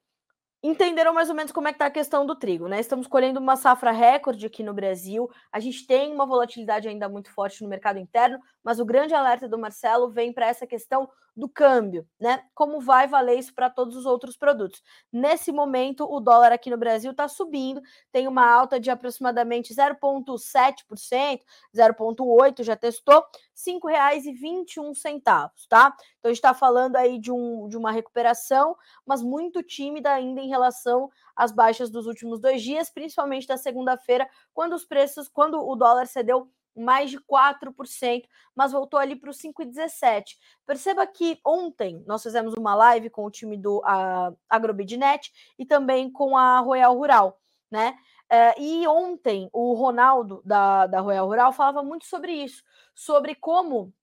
entenderam 0.63 1.13
mais 1.13 1.29
ou 1.29 1.35
menos 1.35 1.51
como 1.51 1.67
é 1.67 1.71
que 1.71 1.75
está 1.75 1.85
a 1.85 1.91
questão 1.91 2.25
do 2.25 2.35
trigo, 2.35 2.67
né? 2.67 2.79
Estamos 2.79 3.07
colhendo 3.07 3.39
uma 3.39 3.55
safra 3.55 3.91
recorde 3.91 4.45
aqui 4.45 4.63
no 4.63 4.73
Brasil. 4.73 5.29
A 5.51 5.59
gente 5.59 5.85
tem 5.85 6.11
uma 6.11 6.25
volatilidade 6.25 6.87
ainda 6.87 7.07
muito 7.07 7.31
forte 7.31 7.61
no 7.63 7.69
mercado 7.69 7.99
interno, 7.99 8.39
mas 8.63 8.79
o 8.79 8.85
grande 8.85 9.13
alerta 9.13 9.47
do 9.47 9.57
Marcelo 9.57 10.09
vem 10.09 10.33
para 10.33 10.47
essa 10.47 10.65
questão 10.65 11.07
do 11.35 11.47
câmbio, 11.47 12.07
né? 12.19 12.43
Como 12.55 12.81
vai 12.81 13.07
valer 13.07 13.37
isso 13.37 13.53
para 13.53 13.69
todos 13.69 13.95
os 13.95 14.07
outros 14.07 14.35
produtos? 14.35 14.81
Nesse 15.13 15.51
momento, 15.51 16.03
o 16.03 16.19
dólar 16.19 16.51
aqui 16.51 16.71
no 16.71 16.77
Brasil 16.77 17.11
está 17.11 17.27
subindo, 17.27 17.79
tem 18.11 18.27
uma 18.27 18.43
alta 18.51 18.79
de 18.79 18.89
aproximadamente 18.89 19.71
0,7%, 19.73 21.39
0,8% 21.75 22.63
já 22.63 22.75
testou, 22.75 23.23
5,21, 23.57 25.21
tá? 25.67 25.95
Então 26.19 26.25
a 26.25 26.27
gente 26.29 26.37
está 26.37 26.53
falando 26.53 26.95
aí 26.95 27.17
de, 27.17 27.31
um, 27.31 27.67
de 27.67 27.75
uma 27.75 27.91
recuperação, 27.91 28.77
mas 29.05 29.23
muito 29.23 29.63
tímida 29.63 30.11
ainda 30.11 30.39
em 30.39 30.47
relação 30.47 31.09
às 31.35 31.51
baixas 31.51 31.89
dos 31.89 32.05
últimos 32.05 32.39
dois 32.39 32.61
dias, 32.61 32.91
principalmente 32.91 33.47
da 33.47 33.57
segunda-feira, 33.57 34.29
quando 34.53 34.73
os 34.73 34.85
preços, 34.85 35.27
quando 35.27 35.59
o 35.59 35.75
dólar 35.75 36.05
cedeu 36.05 36.51
mais 36.75 37.09
de 37.09 37.19
4%, 37.19 38.25
mas 38.55 38.71
voltou 38.71 38.99
ali 38.99 39.15
para 39.15 39.31
os 39.31 39.37
5,17. 39.37 40.35
Perceba 40.63 41.07
que 41.07 41.39
ontem 41.43 42.03
nós 42.05 42.21
fizemos 42.21 42.53
uma 42.53 42.75
live 42.75 43.09
com 43.09 43.25
o 43.25 43.31
time 43.31 43.57
do 43.57 43.81
Agrobidnet 44.47 45.31
e 45.57 45.65
também 45.65 46.11
com 46.11 46.37
a 46.37 46.59
Royal 46.59 46.95
Rural, 46.95 47.41
né? 47.71 47.97
Uh, 48.31 48.61
e 48.61 48.87
ontem 48.87 49.49
o 49.53 49.73
Ronaldo 49.73 50.41
da, 50.43 50.85
da 50.85 50.99
Royal 50.99 51.25
Rural 51.25 51.53
falava 51.53 51.81
muito 51.81 52.05
sobre 52.05 52.33
isso, 52.33 52.61
sobre 52.97 53.35
como 53.35 53.93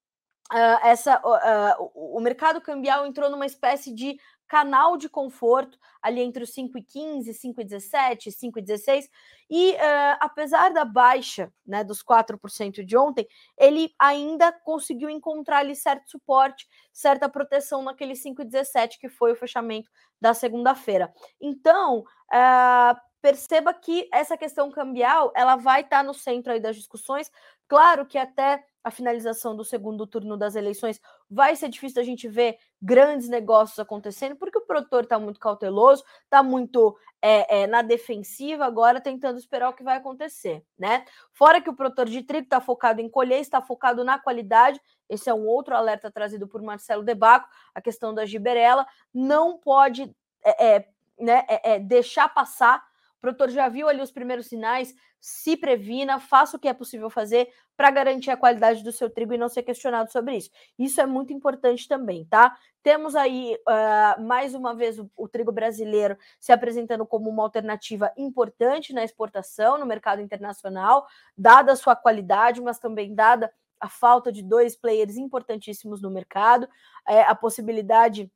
uh, 0.53 0.79
essa, 0.81 1.19
uh, 1.19 1.91
o 1.93 2.21
mercado 2.21 2.61
cambial 2.61 3.05
entrou 3.05 3.29
numa 3.29 3.45
espécie 3.45 3.93
de 3.93 4.17
canal 4.47 4.95
de 4.95 5.09
conforto 5.09 5.77
ali 6.01 6.21
entre 6.21 6.45
os 6.45 6.51
5,15, 6.51 7.29
5,17, 7.31 8.29
5,16 8.29 9.09
e 9.49 9.71
uh, 9.73 9.77
apesar 10.21 10.71
da 10.71 10.85
baixa 10.85 11.51
né, 11.67 11.83
dos 11.83 12.01
4% 12.01 12.85
de 12.85 12.95
ontem, 12.97 13.27
ele 13.57 13.93
ainda 13.99 14.49
conseguiu 14.63 15.09
encontrar 15.09 15.57
ali 15.57 15.75
certo 15.75 16.09
suporte, 16.09 16.65
certa 16.93 17.27
proteção 17.27 17.83
naquele 17.83 18.13
5,17 18.13 18.97
que 18.97 19.09
foi 19.09 19.33
o 19.33 19.35
fechamento 19.35 19.91
da 20.21 20.33
segunda-feira. 20.33 21.13
Então, 21.41 21.99
uh, 21.99 22.97
perceba 23.25 23.73
que 23.73 24.07
essa 24.13 24.37
questão 24.37 24.69
cambial 24.69 25.33
ela 25.35 25.55
vai 25.55 25.81
estar 25.81 25.97
tá 25.97 26.03
no 26.03 26.13
centro 26.13 26.53
aí 26.53 26.59
das 26.59 26.75
discussões. 26.75 27.31
Claro 27.67 28.05
que 28.05 28.19
até 28.19 28.63
a 28.83 28.91
finalização 28.91 29.55
do 29.55 29.65
segundo 29.65 30.05
turno 30.05 30.37
das 30.37 30.55
eleições, 30.55 31.01
vai 31.27 31.55
ser 31.55 31.69
difícil 31.69 31.99
a 31.99 32.05
gente 32.05 32.27
ver 32.27 32.59
grandes 32.79 33.27
negócios 33.27 33.79
acontecendo, 33.79 34.35
porque 34.35 34.59
o 34.59 34.65
produtor 34.67 35.05
está 35.05 35.17
muito 35.17 35.39
cauteloso, 35.39 36.03
está 36.23 36.43
muito 36.43 36.95
é, 37.19 37.61
é, 37.61 37.67
na 37.67 37.81
defensiva 37.81 38.63
agora, 38.63 39.01
tentando 39.01 39.39
esperar 39.39 39.69
o 39.69 39.73
que 39.73 39.81
vai 39.81 39.97
acontecer, 39.97 40.63
né? 40.77 41.03
Fora 41.33 41.59
que 41.59 41.69
o 41.71 41.75
produtor 41.75 42.07
de 42.07 42.21
trigo 42.21 42.43
está 42.43 42.61
focado 42.61 43.01
em 43.01 43.09
colher, 43.09 43.39
está 43.39 43.59
focado 43.59 44.03
na 44.03 44.19
qualidade, 44.19 44.79
esse 45.09 45.27
é 45.31 45.33
um 45.33 45.47
outro 45.47 45.75
alerta 45.75 46.11
trazido 46.11 46.47
por 46.47 46.61
Marcelo 46.61 47.01
Debaco, 47.01 47.49
a 47.73 47.81
questão 47.81 48.13
da 48.13 48.23
giberela, 48.23 48.85
não 49.11 49.57
pode 49.57 50.15
é, 50.43 50.75
é 50.75 50.87
né, 51.19 51.43
é, 51.47 51.73
é, 51.73 51.79
deixar 51.79 52.29
passar 52.29 52.85
produtor 53.25 53.49
já 53.49 53.67
viu 53.67 53.89
ali 53.89 54.01
os 54.01 54.11
primeiros 54.11 54.47
sinais, 54.47 54.93
se 55.19 55.57
previna, 55.57 56.19
faça 56.19 56.55
o 56.55 56.59
que 56.59 56.67
é 56.67 56.73
possível 56.73 57.09
fazer 57.09 57.49
para 57.75 57.89
garantir 57.89 58.29
a 58.29 58.37
qualidade 58.37 58.83
do 58.83 58.91
seu 58.91 59.09
trigo 59.09 59.33
e 59.33 59.37
não 59.37 59.49
ser 59.49 59.63
questionado 59.63 60.11
sobre 60.11 60.37
isso. 60.37 60.51
Isso 60.77 61.01
é 61.01 61.05
muito 61.07 61.33
importante 61.33 61.87
também, 61.87 62.25
tá? 62.25 62.55
Temos 62.83 63.15
aí, 63.15 63.57
uh, 63.67 64.21
mais 64.21 64.53
uma 64.53 64.75
vez, 64.75 64.99
o, 64.99 65.09
o, 65.17 65.27
trigo 65.27 65.51
brasileiro 65.51 66.15
se 66.39 66.51
apresentando 66.51 67.05
como 67.05 67.27
uma 67.29 67.41
alternativa 67.41 68.13
importante 68.15 68.93
na 68.93 69.03
exportação, 69.03 69.79
no 69.79 69.85
mercado 69.85 70.21
internacional, 70.21 71.07
dada 71.35 71.71
a 71.71 71.75
sua 71.75 71.95
qualidade, 71.95 72.61
mas 72.61 72.77
também 72.77 73.15
dada 73.15 73.51
a 73.79 73.89
falta 73.89 74.31
de 74.31 74.43
dois 74.43 74.75
players 74.75 75.17
importantíssimos 75.17 76.01
no 76.01 76.11
mercado, 76.11 76.69
é, 77.07 77.23
a 77.23 77.33
possibilidade 77.33 78.31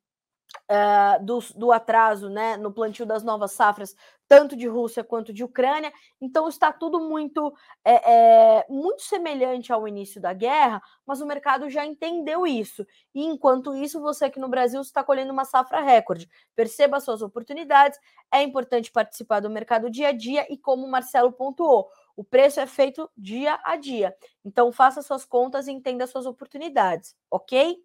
Uh, 0.68 1.24
do, 1.24 1.38
do, 1.56 1.72
atraso 1.72 2.28
né, 2.28 2.56
no 2.56 2.72
plantio 2.72 3.04
das 3.04 3.24
novas 3.24 3.52
safras, 3.52 3.94
tanto 4.28 4.54
de 4.54 4.68
Rússia 4.68 5.02
quanto 5.02 5.32
de 5.32 5.42
Ucrânia. 5.42 5.92
Então 6.20 6.48
está 6.48 6.72
tudo 6.72 7.00
muito, 7.00 7.52
é, 7.84 8.58
é, 8.58 8.66
muito 8.68 9.02
semelhante 9.02 9.72
ao 9.72 9.88
início 9.88 10.20
da 10.20 10.32
guerra, 10.32 10.80
mas 11.04 11.20
o 11.20 11.26
mercado 11.26 11.68
já 11.68 11.84
entendeu 11.84 12.46
isso. 12.46 12.86
E 13.12 13.24
enquanto 13.24 13.74
isso, 13.74 14.00
você 14.00 14.26
aqui 14.26 14.38
no 14.38 14.48
Brasil 14.48 14.80
está 14.80 15.02
colhendo 15.02 15.32
uma 15.32 15.44
safra 15.44 15.80
recorde. 15.80 16.28
Perceba 16.54 17.00
suas 17.00 17.22
oportunidades, 17.22 17.98
é 18.32 18.40
importante 18.40 18.92
participar 18.92 19.40
do 19.40 19.50
mercado 19.50 19.90
dia 19.90 20.08
a 20.08 20.12
dia 20.12 20.46
e 20.48 20.56
como 20.56 20.86
o 20.86 20.90
Marcelo 20.90 21.32
pontuou. 21.32 21.90
O 22.14 22.22
preço 22.22 22.60
é 22.60 22.66
feito 22.66 23.10
dia 23.16 23.58
a 23.64 23.74
dia. 23.74 24.14
Então, 24.44 24.70
faça 24.70 25.02
suas 25.02 25.24
contas 25.24 25.66
e 25.66 25.72
entenda 25.72 26.06
suas 26.06 26.26
oportunidades, 26.26 27.16
ok? 27.30 27.76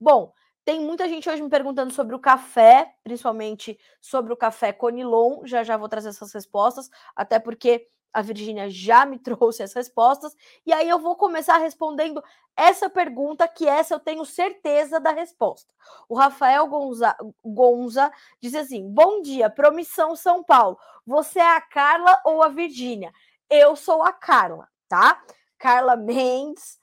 Bom, 0.00 0.32
Tem 0.64 0.80
muita 0.80 1.08
gente 1.08 1.28
hoje 1.28 1.42
me 1.42 1.48
perguntando 1.48 1.92
sobre 1.92 2.14
o 2.14 2.20
café, 2.20 2.94
principalmente 3.02 3.76
sobre 4.00 4.32
o 4.32 4.36
café 4.36 4.72
Conilon. 4.72 5.44
Já 5.44 5.64
já 5.64 5.76
vou 5.76 5.88
trazer 5.88 6.10
essas 6.10 6.32
respostas, 6.32 6.88
até 7.16 7.40
porque 7.40 7.88
a 8.12 8.22
Virgínia 8.22 8.70
já 8.70 9.04
me 9.04 9.18
trouxe 9.20 9.62
as 9.64 9.72
respostas. 9.72 10.36
E 10.64 10.72
aí 10.72 10.88
eu 10.88 11.00
vou 11.00 11.16
começar 11.16 11.58
respondendo 11.58 12.22
essa 12.56 12.88
pergunta, 12.88 13.48
que 13.48 13.66
essa 13.66 13.94
eu 13.94 13.98
tenho 13.98 14.24
certeza 14.24 15.00
da 15.00 15.10
resposta. 15.10 15.72
O 16.08 16.14
Rafael 16.14 16.66
Gonza, 16.68 17.16
Gonza 17.44 18.12
diz 18.40 18.54
assim: 18.54 18.88
Bom 18.88 19.20
dia, 19.20 19.50
Promissão 19.50 20.14
São 20.14 20.44
Paulo. 20.44 20.78
Você 21.04 21.40
é 21.40 21.56
a 21.56 21.60
Carla 21.60 22.20
ou 22.24 22.40
a 22.40 22.48
Virgínia? 22.48 23.12
Eu 23.50 23.74
sou 23.74 24.00
a 24.02 24.12
Carla, 24.12 24.68
tá? 24.88 25.20
Carla 25.58 25.96
Mendes, 25.96 26.78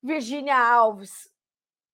Virgínia 0.00 0.56
Alves 0.56 1.33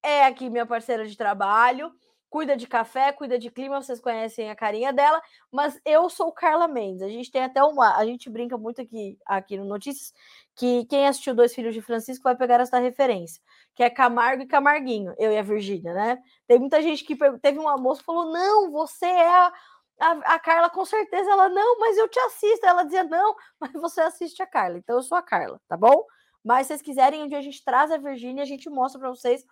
é 0.03 0.25
aqui 0.25 0.49
minha 0.49 0.65
parceira 0.65 1.05
de 1.05 1.15
trabalho, 1.15 1.91
cuida 2.29 2.55
de 2.55 2.65
café, 2.65 3.11
cuida 3.11 3.37
de 3.37 3.51
clima, 3.51 3.81
vocês 3.81 3.99
conhecem 3.99 4.49
a 4.49 4.55
carinha 4.55 4.93
dela, 4.93 5.21
mas 5.51 5.79
eu 5.85 6.09
sou 6.09 6.31
Carla 6.31 6.67
Mendes. 6.67 7.01
A 7.01 7.09
gente 7.09 7.29
tem 7.29 7.43
até 7.43 7.61
uma, 7.61 7.97
a 7.97 8.05
gente 8.05 8.29
brinca 8.29 8.57
muito 8.57 8.81
aqui 8.81 9.17
aqui 9.25 9.57
no 9.57 9.65
Notícias 9.65 10.13
que 10.55 10.85
quem 10.85 11.07
assistiu 11.07 11.35
Dois 11.35 11.53
Filhos 11.53 11.73
de 11.73 11.81
Francisco 11.81 12.23
vai 12.23 12.35
pegar 12.35 12.61
essa 12.61 12.79
referência, 12.79 13.41
que 13.75 13.83
é 13.83 13.89
Camargo 13.89 14.43
e 14.43 14.47
Camarguinho, 14.47 15.13
eu 15.17 15.31
e 15.31 15.37
a 15.37 15.43
Virgínia, 15.43 15.93
né? 15.93 16.19
Tem 16.47 16.57
muita 16.57 16.81
gente 16.81 17.03
que 17.03 17.17
teve 17.39 17.59
um 17.59 17.67
almoço 17.67 17.99
que 17.99 18.05
falou: 18.05 18.31
"Não, 18.31 18.71
você 18.71 19.05
é 19.05 19.29
a 19.29 19.53
a, 20.01 20.33
a, 20.33 20.39
Carla, 20.39 20.69
com 20.69 20.83
certeza, 20.83 21.29
ela, 21.29 21.47
não, 21.47 21.79
mas 21.79 21.95
eu 21.95 22.09
te 22.09 22.19
assisto. 22.21 22.65
Ela 22.65 22.83
dizia, 22.83 23.03
não, 23.03 23.35
mas 23.61 23.71
você 23.73 24.01
assiste 24.01 24.41
a 24.41 24.47
Carla. 24.47 24.77
Então, 24.77 24.95
eu 24.95 25.03
sou 25.03 25.15
a 25.15 25.21
Carla, 25.21 25.61
tá 25.67 25.77
bom? 25.77 26.03
Mas 26.43 26.65
se 26.65 26.69
vocês 26.69 26.81
quiserem, 26.81 27.21
um 27.23 27.27
dia 27.27 27.37
a 27.37 27.41
gente 27.41 27.63
traz 27.63 27.91
a 27.91 27.97
Virgínia, 27.97 28.41
a 28.41 28.47
gente 28.47 28.67
mostra 28.67 28.99
para 28.99 29.09
vocês 29.09 29.45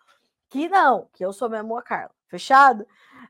que 0.49 0.67
não, 0.67 1.07
que 1.13 1.23
eu 1.23 1.31
sou 1.31 1.49
mesmo 1.49 1.77
a 1.77 1.81
Carla. 1.81 2.11
Fechado? 2.27 2.85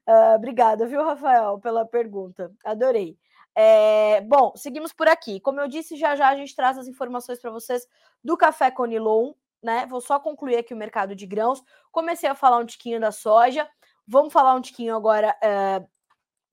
Uh, 0.08 0.36
obrigada, 0.36 0.86
viu, 0.88 1.04
Rafael, 1.04 1.60
pela 1.60 1.86
pergunta. 1.86 2.52
Adorei. 2.64 3.18
É, 3.56 4.22
bom, 4.22 4.54
seguimos 4.56 4.94
por 4.94 5.08
aqui. 5.08 5.40
Como 5.40 5.60
eu 5.60 5.68
disse, 5.68 5.96
já 5.96 6.16
já 6.16 6.30
a 6.30 6.36
gente 6.36 6.56
traz 6.56 6.78
as 6.78 6.88
informações 6.88 7.40
para 7.40 7.52
vocês 7.52 7.86
do 8.24 8.38
café 8.38 8.72
Conilon, 8.72 9.34
né? 9.62 9.86
Vou 9.88 10.02
só 10.02 10.20
concluir 10.20 10.58
aqui 10.58 10.74
o 10.74 10.78
mercado 10.78 11.16
de 11.16 11.26
grãos. 11.26 11.62
Comecei 11.92 12.30
a 12.30 12.36
falar 12.36 12.58
um 12.58 12.66
tiquinho 12.66 13.00
da 13.00 13.12
soja. 13.12 13.70
Vamos 14.08 14.34
falar 14.34 14.56
um 14.56 14.62
tiquinho 14.62 14.96
agora, 14.96 15.36
uh, 15.44 15.88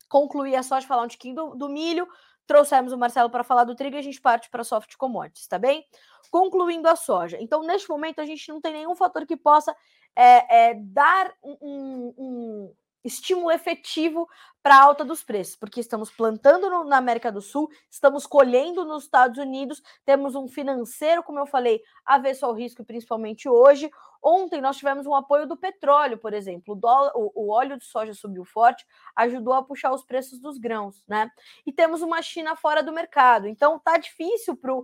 concluir 0.08 0.56
a 0.56 0.62
soja, 0.62 0.86
falar 0.86 1.02
um 1.02 1.08
tiquinho 1.08 1.34
do, 1.34 1.54
do 1.54 1.68
milho. 1.68 2.06
Trouxemos 2.46 2.92
o 2.92 2.98
Marcelo 2.98 3.30
para 3.30 3.42
falar 3.42 3.64
do 3.64 3.74
trigo 3.74 3.96
e 3.96 3.98
a 3.98 4.02
gente 4.02 4.20
parte 4.20 4.50
para 4.50 4.62
soft 4.62 4.94
commodities, 4.96 5.48
tá 5.48 5.58
bem? 5.58 5.84
Concluindo 6.30 6.88
a 6.88 6.94
soja. 6.94 7.38
Então, 7.40 7.62
neste 7.62 7.88
momento, 7.88 8.20
a 8.20 8.26
gente 8.26 8.48
não 8.48 8.60
tem 8.60 8.72
nenhum 8.72 8.94
fator 8.94 9.26
que 9.26 9.36
possa 9.36 9.74
é, 10.16 10.70
é, 10.70 10.74
dar 10.74 11.32
um, 11.42 12.14
um, 12.16 12.74
estímulo 13.06 13.52
efetivo 13.52 14.28
para 14.62 14.74
a 14.74 14.82
alta 14.82 15.04
dos 15.04 15.22
preços, 15.22 15.54
porque 15.54 15.78
estamos 15.78 16.10
plantando 16.10 16.68
no, 16.68 16.82
na 16.82 16.96
América 16.96 17.30
do 17.30 17.40
Sul, 17.40 17.70
estamos 17.88 18.26
colhendo 18.26 18.84
nos 18.84 19.04
Estados 19.04 19.38
Unidos, 19.38 19.80
temos 20.04 20.34
um 20.34 20.48
financeiro, 20.48 21.22
como 21.22 21.38
eu 21.38 21.46
falei, 21.46 21.80
avesso 22.04 22.44
ao 22.44 22.52
risco, 22.52 22.84
principalmente 22.84 23.48
hoje. 23.48 23.88
Ontem 24.20 24.60
nós 24.60 24.76
tivemos 24.76 25.06
um 25.06 25.14
apoio 25.14 25.46
do 25.46 25.56
petróleo, 25.56 26.18
por 26.18 26.34
exemplo, 26.34 26.74
o, 26.74 26.76
dólar, 26.76 27.12
o, 27.14 27.30
o 27.32 27.52
óleo 27.52 27.78
de 27.78 27.84
soja 27.84 28.12
subiu 28.12 28.44
forte, 28.44 28.84
ajudou 29.14 29.54
a 29.54 29.62
puxar 29.62 29.92
os 29.92 30.04
preços 30.04 30.40
dos 30.40 30.58
grãos, 30.58 31.04
né? 31.06 31.30
E 31.64 31.72
temos 31.72 32.02
uma 32.02 32.20
China 32.20 32.56
fora 32.56 32.82
do 32.82 32.92
mercado, 32.92 33.46
então 33.46 33.78
tá 33.78 33.96
difícil 33.98 34.56
para 34.56 34.74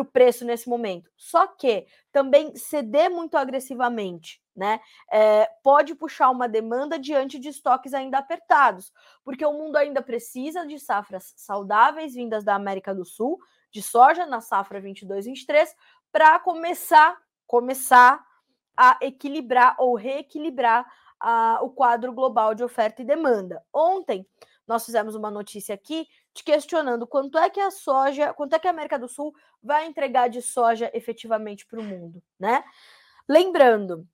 o 0.00 0.04
preço 0.04 0.44
nesse 0.44 0.68
momento. 0.68 1.08
Só 1.16 1.46
que 1.46 1.86
também 2.10 2.56
ceder 2.56 3.08
muito 3.08 3.36
agressivamente 3.36 4.42
né? 4.58 4.80
É, 5.10 5.48
pode 5.62 5.94
puxar 5.94 6.30
uma 6.30 6.48
demanda 6.48 6.98
diante 6.98 7.38
de 7.38 7.48
estoques 7.48 7.94
ainda 7.94 8.18
apertados, 8.18 8.92
porque 9.24 9.46
o 9.46 9.52
mundo 9.52 9.76
ainda 9.76 10.02
precisa 10.02 10.66
de 10.66 10.78
safras 10.80 11.32
saudáveis 11.36 12.14
vindas 12.14 12.42
da 12.42 12.56
América 12.56 12.92
do 12.92 13.04
Sul, 13.04 13.38
de 13.70 13.80
soja 13.80 14.26
na 14.26 14.40
safra 14.40 14.80
22/23, 14.80 15.74
para 16.10 16.38
começar 16.40 17.16
começar 17.46 18.22
a 18.76 18.98
equilibrar 19.00 19.74
ou 19.78 19.94
reequilibrar 19.94 20.86
a, 21.18 21.60
o 21.62 21.70
quadro 21.70 22.12
global 22.12 22.54
de 22.54 22.62
oferta 22.62 23.00
e 23.00 23.04
demanda. 23.04 23.64
Ontem 23.72 24.26
nós 24.66 24.84
fizemos 24.84 25.14
uma 25.14 25.30
notícia 25.30 25.74
aqui 25.74 26.06
te 26.34 26.44
questionando 26.44 27.06
quanto 27.06 27.38
é 27.38 27.48
que 27.48 27.58
a 27.58 27.70
soja, 27.70 28.34
quanto 28.34 28.54
é 28.54 28.58
que 28.58 28.68
a 28.68 28.70
América 28.70 28.98
do 28.98 29.08
Sul 29.08 29.34
vai 29.62 29.86
entregar 29.86 30.28
de 30.28 30.42
soja 30.42 30.90
efetivamente 30.92 31.66
para 31.66 31.80
o 31.80 31.82
mundo, 31.82 32.22
né? 32.38 32.62
Lembrando, 33.28 34.06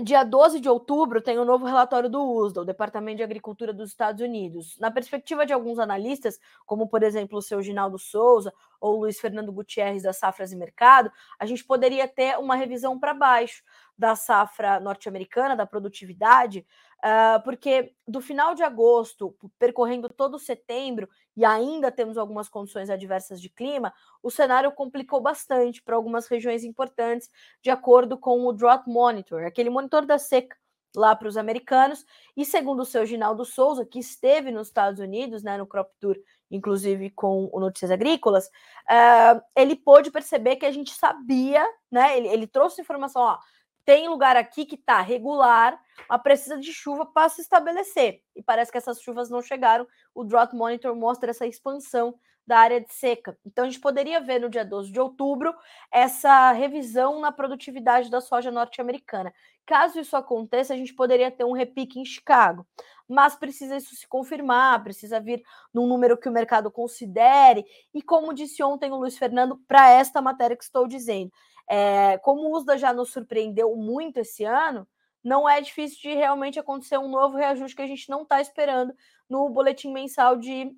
Dia 0.00 0.24
12 0.24 0.58
de 0.58 0.70
outubro 0.70 1.20
tem 1.20 1.38
o 1.38 1.42
um 1.42 1.44
novo 1.44 1.66
relatório 1.66 2.08
do 2.08 2.24
USDA, 2.24 2.62
o 2.62 2.64
Departamento 2.64 3.18
de 3.18 3.22
Agricultura 3.22 3.74
dos 3.74 3.90
Estados 3.90 4.22
Unidos. 4.22 4.78
Na 4.78 4.90
perspectiva 4.90 5.44
de 5.44 5.52
alguns 5.52 5.78
analistas, 5.78 6.40
como 6.64 6.88
por 6.88 7.02
exemplo 7.02 7.38
o 7.38 7.42
seu 7.42 7.60
Ginaldo 7.60 7.98
Souza 7.98 8.54
ou 8.80 9.00
Luiz 9.00 9.20
Fernando 9.20 9.52
Gutierrez 9.52 10.02
da 10.02 10.14
Safras 10.14 10.50
e 10.50 10.56
Mercado, 10.56 11.12
a 11.38 11.44
gente 11.44 11.62
poderia 11.62 12.08
ter 12.08 12.38
uma 12.38 12.56
revisão 12.56 12.98
para 12.98 13.12
baixo 13.12 13.62
da 14.02 14.16
safra 14.16 14.80
norte-americana, 14.80 15.54
da 15.54 15.64
produtividade, 15.64 16.66
uh, 16.98 17.40
porque 17.44 17.94
do 18.06 18.20
final 18.20 18.52
de 18.52 18.64
agosto, 18.64 19.32
percorrendo 19.60 20.08
todo 20.08 20.40
setembro, 20.40 21.08
e 21.36 21.44
ainda 21.44 21.88
temos 21.88 22.18
algumas 22.18 22.48
condições 22.48 22.90
adversas 22.90 23.40
de 23.40 23.48
clima, 23.48 23.94
o 24.20 24.28
cenário 24.28 24.72
complicou 24.72 25.20
bastante 25.20 25.80
para 25.80 25.94
algumas 25.94 26.26
regiões 26.26 26.64
importantes, 26.64 27.30
de 27.62 27.70
acordo 27.70 28.18
com 28.18 28.44
o 28.44 28.52
Drought 28.52 28.90
Monitor, 28.90 29.44
aquele 29.44 29.70
monitor 29.70 30.04
da 30.04 30.18
seca 30.18 30.56
lá 30.96 31.14
para 31.14 31.28
os 31.28 31.36
americanos. 31.36 32.04
E 32.36 32.44
segundo 32.44 32.80
o 32.80 32.84
seu 32.84 33.06
Ginaldo 33.06 33.44
Souza, 33.44 33.86
que 33.86 34.00
esteve 34.00 34.50
nos 34.50 34.66
Estados 34.66 34.98
Unidos, 34.98 35.44
né, 35.44 35.56
no 35.56 35.66
Crop 35.66 35.90
Tour, 36.00 36.16
inclusive 36.50 37.08
com 37.10 37.48
o 37.52 37.60
Notícias 37.60 37.92
Agrícolas, 37.92 38.46
uh, 38.46 39.40
ele 39.56 39.76
pôde 39.76 40.10
perceber 40.10 40.56
que 40.56 40.66
a 40.66 40.72
gente 40.72 40.92
sabia, 40.92 41.64
né? 41.90 42.18
Ele, 42.18 42.28
ele 42.28 42.46
trouxe 42.46 42.82
informação, 42.82 43.22
ó, 43.22 43.38
tem 43.84 44.08
lugar 44.08 44.36
aqui 44.36 44.64
que 44.64 44.76
está 44.76 45.00
regular, 45.00 45.80
mas 46.08 46.22
precisa 46.22 46.58
de 46.58 46.72
chuva 46.72 47.06
para 47.06 47.28
se 47.28 47.40
estabelecer. 47.40 48.22
E 48.34 48.42
parece 48.42 48.70
que 48.70 48.78
essas 48.78 49.00
chuvas 49.00 49.28
não 49.28 49.42
chegaram. 49.42 49.86
O 50.14 50.24
Drought 50.24 50.54
Monitor 50.54 50.94
mostra 50.94 51.30
essa 51.30 51.46
expansão 51.46 52.14
da 52.46 52.58
área 52.58 52.80
de 52.80 52.92
seca. 52.92 53.38
Então, 53.46 53.64
a 53.64 53.68
gente 53.68 53.80
poderia 53.80 54.20
ver 54.20 54.40
no 54.40 54.50
dia 54.50 54.64
12 54.64 54.90
de 54.90 55.00
outubro 55.00 55.54
essa 55.92 56.52
revisão 56.52 57.20
na 57.20 57.30
produtividade 57.30 58.10
da 58.10 58.20
soja 58.20 58.50
norte-americana. 58.50 59.32
Caso 59.64 60.00
isso 60.00 60.16
aconteça, 60.16 60.74
a 60.74 60.76
gente 60.76 60.92
poderia 60.92 61.30
ter 61.30 61.44
um 61.44 61.52
repique 61.52 62.00
em 62.00 62.04
Chicago. 62.04 62.66
Mas 63.08 63.36
precisa 63.36 63.76
isso 63.76 63.94
se 63.94 64.08
confirmar, 64.08 64.82
precisa 64.82 65.20
vir 65.20 65.42
num 65.72 65.86
número 65.86 66.16
que 66.16 66.28
o 66.28 66.32
mercado 66.32 66.70
considere. 66.70 67.64
E 67.94 68.02
como 68.02 68.34
disse 68.34 68.62
ontem 68.62 68.90
o 68.90 68.96
Luiz 68.96 69.16
Fernando, 69.16 69.56
para 69.68 69.90
esta 69.90 70.20
matéria 70.20 70.56
que 70.56 70.64
estou 70.64 70.88
dizendo, 70.88 71.30
é, 71.68 72.18
como 72.18 72.42
o 72.42 72.56
USDA 72.56 72.78
já 72.78 72.92
nos 72.92 73.12
surpreendeu 73.12 73.74
muito 73.76 74.18
esse 74.18 74.44
ano, 74.44 74.86
não 75.22 75.48
é 75.48 75.60
difícil 75.60 75.98
de 76.00 76.14
realmente 76.14 76.58
acontecer 76.58 76.98
um 76.98 77.08
novo 77.08 77.36
reajuste 77.36 77.76
que 77.76 77.82
a 77.82 77.86
gente 77.86 78.08
não 78.10 78.22
está 78.22 78.40
esperando 78.40 78.92
no 79.28 79.48
boletim 79.48 79.92
mensal 79.92 80.36
de 80.36 80.72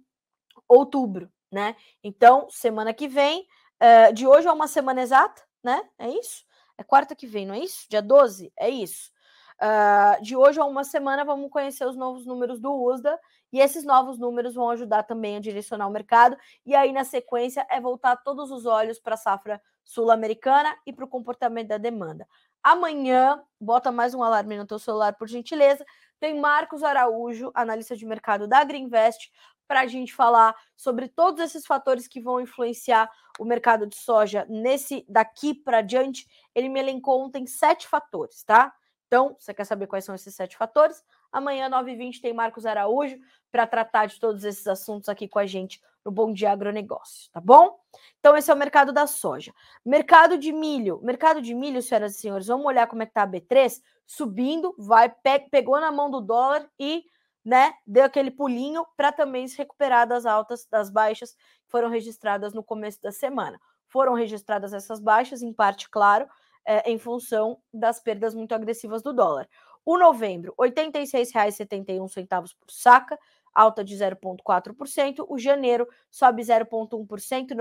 outubro, 0.68 1.30
né? 1.50 1.74
Então, 2.02 2.48
semana 2.50 2.92
que 2.92 3.08
vem, 3.08 3.46
é, 3.80 4.12
de 4.12 4.26
hoje 4.26 4.46
é 4.46 4.52
uma 4.52 4.68
semana 4.68 5.00
exata, 5.00 5.42
né? 5.62 5.82
É 5.98 6.08
isso? 6.10 6.44
É 6.76 6.82
quarta 6.82 7.14
que 7.14 7.26
vem, 7.26 7.46
não 7.46 7.54
é 7.54 7.60
isso? 7.60 7.86
Dia 7.88 8.02
12? 8.02 8.52
É 8.58 8.68
isso. 8.68 9.12
Uh, 9.54 10.20
de 10.20 10.36
hoje 10.36 10.58
a 10.58 10.64
uma 10.64 10.82
semana 10.82 11.24
vamos 11.24 11.48
conhecer 11.48 11.86
os 11.86 11.96
novos 11.96 12.26
números 12.26 12.58
do 12.58 12.72
USDA 12.72 13.18
e 13.54 13.60
esses 13.60 13.84
novos 13.84 14.18
números 14.18 14.56
vão 14.56 14.68
ajudar 14.70 15.04
também 15.04 15.36
a 15.36 15.40
direcionar 15.40 15.86
o 15.86 15.90
mercado. 15.90 16.36
E 16.66 16.74
aí, 16.74 16.90
na 16.90 17.04
sequência, 17.04 17.64
é 17.70 17.80
voltar 17.80 18.16
todos 18.16 18.50
os 18.50 18.66
olhos 18.66 18.98
para 18.98 19.14
a 19.14 19.16
safra 19.16 19.62
sul-americana 19.84 20.76
e 20.84 20.92
para 20.92 21.04
o 21.04 21.08
comportamento 21.08 21.68
da 21.68 21.78
demanda. 21.78 22.26
Amanhã, 22.60 23.40
bota 23.60 23.92
mais 23.92 24.12
um 24.12 24.24
alarme 24.24 24.56
no 24.56 24.66
teu 24.66 24.80
celular, 24.80 25.14
por 25.14 25.28
gentileza. 25.28 25.86
Tem 26.18 26.36
Marcos 26.36 26.82
Araújo, 26.82 27.52
analista 27.54 27.96
de 27.96 28.04
mercado 28.04 28.48
da 28.48 28.64
Greenvest, 28.64 29.30
para 29.68 29.82
a 29.82 29.86
gente 29.86 30.12
falar 30.12 30.56
sobre 30.76 31.06
todos 31.06 31.40
esses 31.40 31.64
fatores 31.64 32.08
que 32.08 32.20
vão 32.20 32.40
influenciar 32.40 33.08
o 33.38 33.44
mercado 33.44 33.86
de 33.86 33.94
soja 33.94 34.44
nesse 34.48 35.06
daqui 35.08 35.54
para 35.54 35.80
diante. 35.80 36.26
Ele 36.56 36.68
me 36.68 36.80
elencou 36.80 37.24
ontem 37.24 37.46
sete 37.46 37.86
fatores, 37.86 38.42
tá? 38.42 38.74
Então, 39.06 39.36
você 39.38 39.54
quer 39.54 39.64
saber 39.64 39.86
quais 39.86 40.04
são 40.04 40.12
esses 40.12 40.34
sete 40.34 40.56
fatores? 40.56 41.04
Amanhã, 41.34 41.68
9h20, 41.68 42.20
tem 42.20 42.32
Marcos 42.32 42.64
Araújo 42.64 43.18
para 43.50 43.66
tratar 43.66 44.06
de 44.06 44.20
todos 44.20 44.44
esses 44.44 44.68
assuntos 44.68 45.08
aqui 45.08 45.26
com 45.26 45.40
a 45.40 45.46
gente 45.46 45.82
no 46.04 46.12
Bom 46.12 46.32
Dia 46.32 46.52
Agronegócio, 46.52 47.28
tá 47.32 47.40
bom? 47.40 47.76
Então, 48.20 48.36
esse 48.36 48.52
é 48.52 48.54
o 48.54 48.56
mercado 48.56 48.92
da 48.92 49.04
soja. 49.08 49.52
Mercado 49.84 50.38
de 50.38 50.52
milho. 50.52 51.00
Mercado 51.02 51.42
de 51.42 51.52
milho, 51.52 51.82
senhoras 51.82 52.14
e 52.14 52.20
senhores, 52.20 52.46
vamos 52.46 52.66
olhar 52.66 52.86
como 52.86 53.02
é 53.02 53.06
que 53.06 53.12
tá 53.12 53.24
a 53.24 53.26
B3? 53.26 53.82
Subindo, 54.06 54.76
vai, 54.78 55.08
pe 55.08 55.40
pegou 55.50 55.80
na 55.80 55.90
mão 55.90 56.08
do 56.08 56.20
dólar 56.20 56.70
e 56.78 57.02
né, 57.44 57.74
deu 57.84 58.04
aquele 58.04 58.30
pulinho 58.30 58.86
para 58.96 59.10
também 59.10 59.48
se 59.48 59.58
recuperar 59.58 60.06
das 60.06 60.24
altas, 60.26 60.68
das 60.70 60.88
baixas 60.88 61.32
que 61.32 61.70
foram 61.70 61.88
registradas 61.88 62.54
no 62.54 62.62
começo 62.62 63.02
da 63.02 63.10
semana. 63.10 63.60
Foram 63.88 64.14
registradas 64.14 64.72
essas 64.72 65.00
baixas, 65.00 65.42
em 65.42 65.52
parte, 65.52 65.90
claro, 65.90 66.28
é, 66.64 66.90
em 66.90 66.98
função 66.98 67.58
das 67.72 68.00
perdas 68.00 68.36
muito 68.36 68.54
agressivas 68.54 69.02
do 69.02 69.12
dólar. 69.12 69.48
O 69.84 69.98
novembro, 69.98 70.54
R$ 70.58 70.70
86,71 70.70 72.54
por 72.58 72.70
saca, 72.70 73.18
alta 73.54 73.84
de 73.84 73.94
0,4%. 73.94 75.26
O 75.28 75.38
janeiro 75.38 75.86
sobe 76.10 76.42
0,1%, 76.42 77.50
R$ 77.50 77.56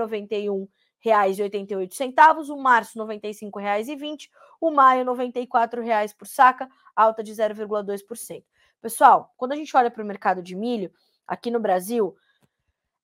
91,88. 1.04 2.50
O 2.50 2.56
março, 2.56 2.98
R$ 3.00 3.18
95,20. 3.18 4.30
O 4.60 4.70
maio, 4.70 5.04
R$ 5.04 5.10
94,00 5.10 6.16
por 6.16 6.26
saca, 6.26 6.68
alta 6.96 7.22
de 7.22 7.32
0,2%. 7.32 8.42
Pessoal, 8.80 9.32
quando 9.36 9.52
a 9.52 9.56
gente 9.56 9.76
olha 9.76 9.90
para 9.90 10.02
o 10.02 10.06
mercado 10.06 10.42
de 10.42 10.54
milho, 10.54 10.92
aqui 11.26 11.50
no 11.50 11.60
Brasil, 11.60 12.16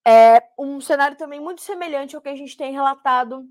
é 0.06 0.42
um 0.59 0.80
cenário 0.80 1.16
também 1.16 1.40
muito 1.40 1.62
semelhante 1.62 2.16
ao 2.16 2.22
que 2.22 2.28
a 2.28 2.37
gente 2.37 2.56
tem 2.56 2.72
relatado 2.72 3.46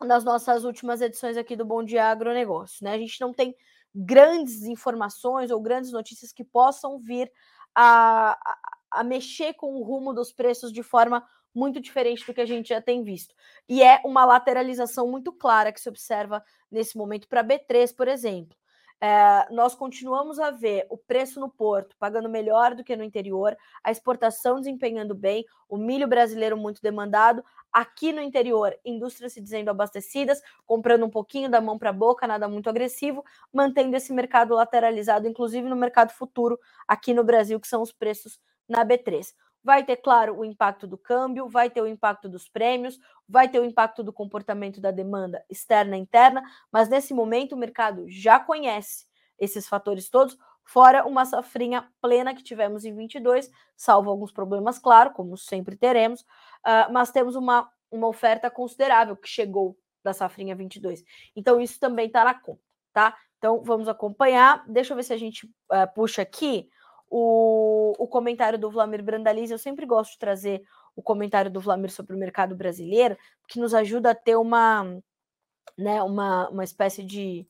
nas 0.00 0.24
nossas 0.24 0.64
últimas 0.64 1.00
edições 1.00 1.36
aqui 1.36 1.56
do 1.56 1.64
Bom 1.64 1.82
Dia 1.82 2.06
Agronegócio. 2.06 2.84
Né? 2.84 2.92
A 2.92 2.98
gente 2.98 3.20
não 3.20 3.32
tem 3.32 3.54
grandes 3.98 4.62
informações 4.62 5.50
ou 5.50 5.60
grandes 5.60 5.90
notícias 5.90 6.32
que 6.32 6.44
possam 6.44 6.98
vir 7.00 7.30
a, 7.74 8.32
a, 8.32 9.00
a 9.00 9.04
mexer 9.04 9.54
com 9.54 9.74
o 9.74 9.82
rumo 9.82 10.12
dos 10.12 10.32
preços 10.32 10.72
de 10.72 10.82
forma 10.82 11.26
muito 11.54 11.80
diferente 11.80 12.24
do 12.26 12.34
que 12.34 12.40
a 12.40 12.46
gente 12.46 12.68
já 12.68 12.80
tem 12.80 13.02
visto. 13.02 13.34
E 13.68 13.82
é 13.82 14.00
uma 14.04 14.24
lateralização 14.24 15.08
muito 15.08 15.32
clara 15.32 15.72
que 15.72 15.80
se 15.80 15.88
observa 15.88 16.44
nesse 16.70 16.96
momento 16.96 17.28
para 17.28 17.44
B3, 17.44 17.94
por 17.94 18.08
exemplo. 18.08 18.56
É, 19.00 19.46
nós 19.52 19.76
continuamos 19.76 20.40
a 20.40 20.50
ver 20.50 20.84
o 20.90 20.96
preço 20.96 21.38
no 21.38 21.48
porto 21.48 21.94
pagando 21.98 22.28
melhor 22.28 22.74
do 22.74 22.82
que 22.82 22.96
no 22.96 23.04
interior, 23.04 23.56
a 23.84 23.92
exportação 23.92 24.58
desempenhando 24.58 25.14
bem, 25.14 25.44
o 25.68 25.76
milho 25.76 26.08
brasileiro 26.08 26.56
muito 26.56 26.82
demandado. 26.82 27.44
Aqui 27.72 28.12
no 28.12 28.20
interior, 28.20 28.76
indústrias 28.84 29.34
se 29.34 29.40
dizendo 29.40 29.68
abastecidas, 29.70 30.40
comprando 30.66 31.06
um 31.06 31.10
pouquinho 31.10 31.48
da 31.48 31.60
mão 31.60 31.78
para 31.78 31.90
a 31.90 31.92
boca, 31.92 32.26
nada 32.26 32.48
muito 32.48 32.68
agressivo, 32.68 33.24
mantendo 33.52 33.96
esse 33.96 34.12
mercado 34.12 34.54
lateralizado, 34.54 35.28
inclusive 35.28 35.68
no 35.68 35.76
mercado 35.76 36.10
futuro 36.10 36.58
aqui 36.86 37.14
no 37.14 37.22
Brasil, 37.22 37.60
que 37.60 37.68
são 37.68 37.82
os 37.82 37.92
preços 37.92 38.40
na 38.68 38.84
B3. 38.84 39.32
Vai 39.62 39.84
ter, 39.84 39.96
claro, 39.96 40.38
o 40.38 40.44
impacto 40.44 40.86
do 40.86 40.96
câmbio, 40.96 41.48
vai 41.48 41.68
ter 41.68 41.82
o 41.82 41.86
impacto 41.86 42.28
dos 42.28 42.48
prêmios, 42.48 42.98
vai 43.28 43.48
ter 43.48 43.60
o 43.60 43.64
impacto 43.64 44.02
do 44.02 44.12
comportamento 44.12 44.80
da 44.80 44.90
demanda 44.90 45.44
externa 45.50 45.96
e 45.96 46.00
interna, 46.00 46.42
mas 46.72 46.88
nesse 46.88 47.12
momento 47.12 47.52
o 47.52 47.58
mercado 47.58 48.08
já 48.08 48.38
conhece 48.38 49.06
esses 49.38 49.68
fatores 49.68 50.08
todos, 50.08 50.36
fora 50.64 51.06
uma 51.06 51.24
safrinha 51.24 51.88
plena 52.00 52.34
que 52.34 52.42
tivemos 52.42 52.84
em 52.84 52.94
22, 52.94 53.50
salvo 53.76 54.10
alguns 54.10 54.32
problemas, 54.32 54.78
claro, 54.78 55.12
como 55.12 55.36
sempre 55.36 55.76
teremos, 55.76 56.20
uh, 56.20 56.92
mas 56.92 57.10
temos 57.10 57.36
uma, 57.36 57.70
uma 57.90 58.06
oferta 58.06 58.50
considerável 58.50 59.16
que 59.16 59.28
chegou 59.28 59.78
da 60.02 60.12
safrinha 60.12 60.54
22. 60.54 61.04
Então 61.34 61.60
isso 61.60 61.80
também 61.80 62.06
está 62.06 62.24
na 62.24 62.34
conta, 62.34 62.60
tá? 62.92 63.16
Então 63.38 63.62
vamos 63.62 63.88
acompanhar. 63.88 64.64
Deixa 64.68 64.92
eu 64.92 64.96
ver 64.96 65.04
se 65.04 65.12
a 65.12 65.16
gente 65.16 65.46
uh, 65.46 65.92
puxa 65.94 66.22
aqui 66.22 66.68
o, 67.10 67.94
o 67.98 68.06
comentário 68.06 68.58
do 68.58 68.70
Vlamir 68.70 69.02
Brandaliz. 69.02 69.50
Eu 69.50 69.58
sempre 69.58 69.86
gosto 69.86 70.12
de 70.12 70.18
trazer 70.18 70.62
o 70.94 71.02
comentário 71.02 71.50
do 71.50 71.60
Vlamir 71.60 71.90
sobre 71.90 72.14
o 72.14 72.18
mercado 72.18 72.56
brasileiro, 72.56 73.16
que 73.48 73.60
nos 73.60 73.74
ajuda 73.74 74.10
a 74.10 74.14
ter 74.14 74.36
uma, 74.36 74.84
né, 75.76 76.02
uma, 76.02 76.48
uma 76.48 76.64
espécie 76.64 77.02
de, 77.02 77.46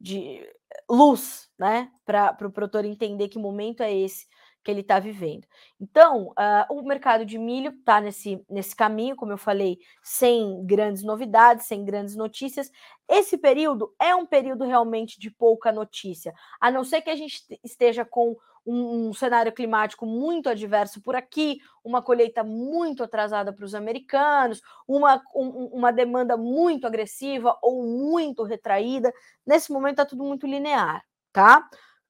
de 0.00 0.46
luz 0.88 1.50
né, 1.58 1.90
para 2.04 2.36
o 2.42 2.50
produtor 2.50 2.84
entender 2.84 3.28
que 3.28 3.38
momento 3.38 3.82
é 3.82 3.92
esse 3.92 4.26
que 4.62 4.70
ele 4.70 4.80
está 4.80 4.98
vivendo. 4.98 5.46
Então, 5.80 6.28
uh, 6.28 6.72
o 6.72 6.82
mercado 6.82 7.24
de 7.24 7.38
milho 7.38 7.70
está 7.70 8.00
nesse, 8.00 8.44
nesse 8.48 8.76
caminho, 8.76 9.16
como 9.16 9.32
eu 9.32 9.38
falei, 9.38 9.78
sem 10.02 10.64
grandes 10.64 11.02
novidades, 11.02 11.66
sem 11.66 11.84
grandes 11.84 12.14
notícias. 12.14 12.70
Esse 13.08 13.36
período 13.36 13.92
é 14.00 14.14
um 14.14 14.24
período 14.24 14.64
realmente 14.64 15.18
de 15.18 15.30
pouca 15.30 15.72
notícia, 15.72 16.32
a 16.60 16.70
não 16.70 16.84
ser 16.84 17.02
que 17.02 17.10
a 17.10 17.16
gente 17.16 17.42
esteja 17.64 18.04
com 18.04 18.36
um, 18.64 19.08
um 19.08 19.14
cenário 19.14 19.52
climático 19.52 20.06
muito 20.06 20.48
adverso 20.48 21.00
por 21.00 21.14
aqui, 21.14 21.58
uma 21.84 22.02
colheita 22.02 22.44
muito 22.44 23.02
atrasada 23.02 23.52
para 23.52 23.64
os 23.64 23.74
americanos, 23.74 24.60
uma, 24.86 25.22
um, 25.34 25.66
uma 25.72 25.92
demanda 25.92 26.36
muito 26.36 26.86
agressiva 26.86 27.58
ou 27.62 27.82
muito 27.82 28.42
retraída. 28.44 29.12
Nesse 29.46 29.72
momento 29.72 29.94
está 29.94 30.06
tudo 30.06 30.24
muito 30.24 30.46
linear, 30.46 31.04
tá? 31.32 31.68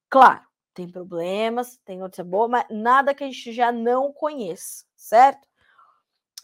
Claro, 0.09 0.41
tem 0.73 0.89
problemas, 0.89 1.77
tem 1.85 1.97
notícia 1.97 2.23
boa, 2.23 2.47
mas 2.47 2.65
nada 2.69 3.13
que 3.13 3.23
a 3.23 3.27
gente 3.27 3.51
já 3.51 3.71
não 3.71 4.11
conheça, 4.11 4.85
certo? 4.95 5.47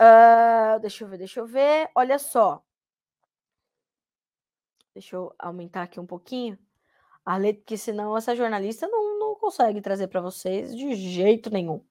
Uh, 0.01 0.79
deixa 0.79 1.03
eu 1.03 1.09
ver, 1.09 1.17
deixa 1.17 1.39
eu 1.41 1.45
ver. 1.45 1.89
Olha 1.93 2.17
só. 2.17 2.63
Deixa 4.93 5.15
eu 5.15 5.33
aumentar 5.37 5.83
aqui 5.83 5.99
um 5.99 6.05
pouquinho 6.05 6.57
a 7.25 7.37
letra, 7.37 7.61
porque 7.61 7.77
senão 7.77 8.17
essa 8.17 8.35
jornalista 8.35 8.87
não, 8.87 9.18
consegue 9.49 9.81
trazer 9.81 10.07
para 10.07 10.21
vocês 10.21 10.75
de 10.75 10.93
jeito 10.93 11.49
nenhum. 11.49 11.81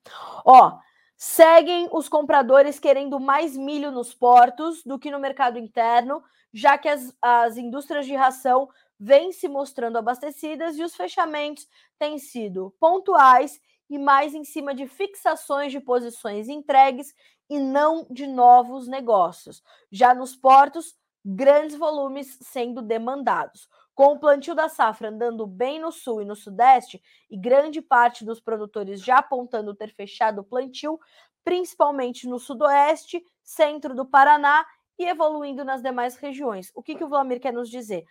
Ó, 0.44 0.78
seguem 1.16 1.88
os 1.90 2.08
compradores 2.08 2.78
querendo 2.78 3.18
mais 3.18 3.56
milho 3.56 3.90
nos 3.90 4.14
portos 4.14 4.84
do 4.84 4.96
que 4.96 5.10
no 5.10 5.18
mercado 5.18 5.58
interno, 5.58 6.22
já 6.52 6.78
que 6.78 6.88
as, 6.88 7.12
as 7.20 7.56
indústrias 7.56 8.06
de 8.06 8.14
ração 8.14 8.68
vêm 8.98 9.32
se 9.32 9.48
mostrando 9.48 9.98
abastecidas 9.98 10.78
e 10.78 10.84
os 10.84 10.94
fechamentos 10.94 11.66
têm 11.98 12.16
sido 12.18 12.72
pontuais 12.78 13.60
e 13.90 13.98
mais 13.98 14.34
em 14.34 14.44
cima 14.44 14.72
de 14.72 14.86
fixações 14.86 15.72
de 15.72 15.80
posições 15.80 16.48
entregues 16.48 17.12
e 17.50 17.58
não 17.58 18.06
de 18.08 18.26
novos 18.26 18.86
negócios. 18.86 19.64
Já 19.90 20.14
nos 20.14 20.36
portos, 20.36 20.94
grandes 21.24 21.76
volumes 21.76 22.38
sendo 22.40 22.80
demandados. 22.82 23.68
Com 23.98 24.12
o 24.12 24.18
plantio 24.20 24.54
da 24.54 24.68
safra 24.68 25.08
andando 25.08 25.44
bem 25.44 25.80
no 25.80 25.90
sul 25.90 26.22
e 26.22 26.24
no 26.24 26.36
sudeste, 26.36 27.02
e 27.28 27.36
grande 27.36 27.82
parte 27.82 28.24
dos 28.24 28.38
produtores 28.38 29.02
já 29.02 29.18
apontando 29.18 29.74
ter 29.74 29.92
fechado 29.92 30.40
o 30.40 30.44
plantio, 30.44 31.00
principalmente 31.42 32.28
no 32.28 32.38
sudoeste, 32.38 33.20
centro 33.42 33.96
do 33.96 34.06
Paraná 34.06 34.64
e 34.96 35.04
evoluindo 35.04 35.64
nas 35.64 35.82
demais 35.82 36.14
regiões. 36.14 36.70
O 36.76 36.80
que, 36.80 36.94
que 36.94 37.02
o 37.02 37.08
Vlamir 37.08 37.40
quer 37.40 37.52
nos 37.52 37.68
dizer? 37.68 38.04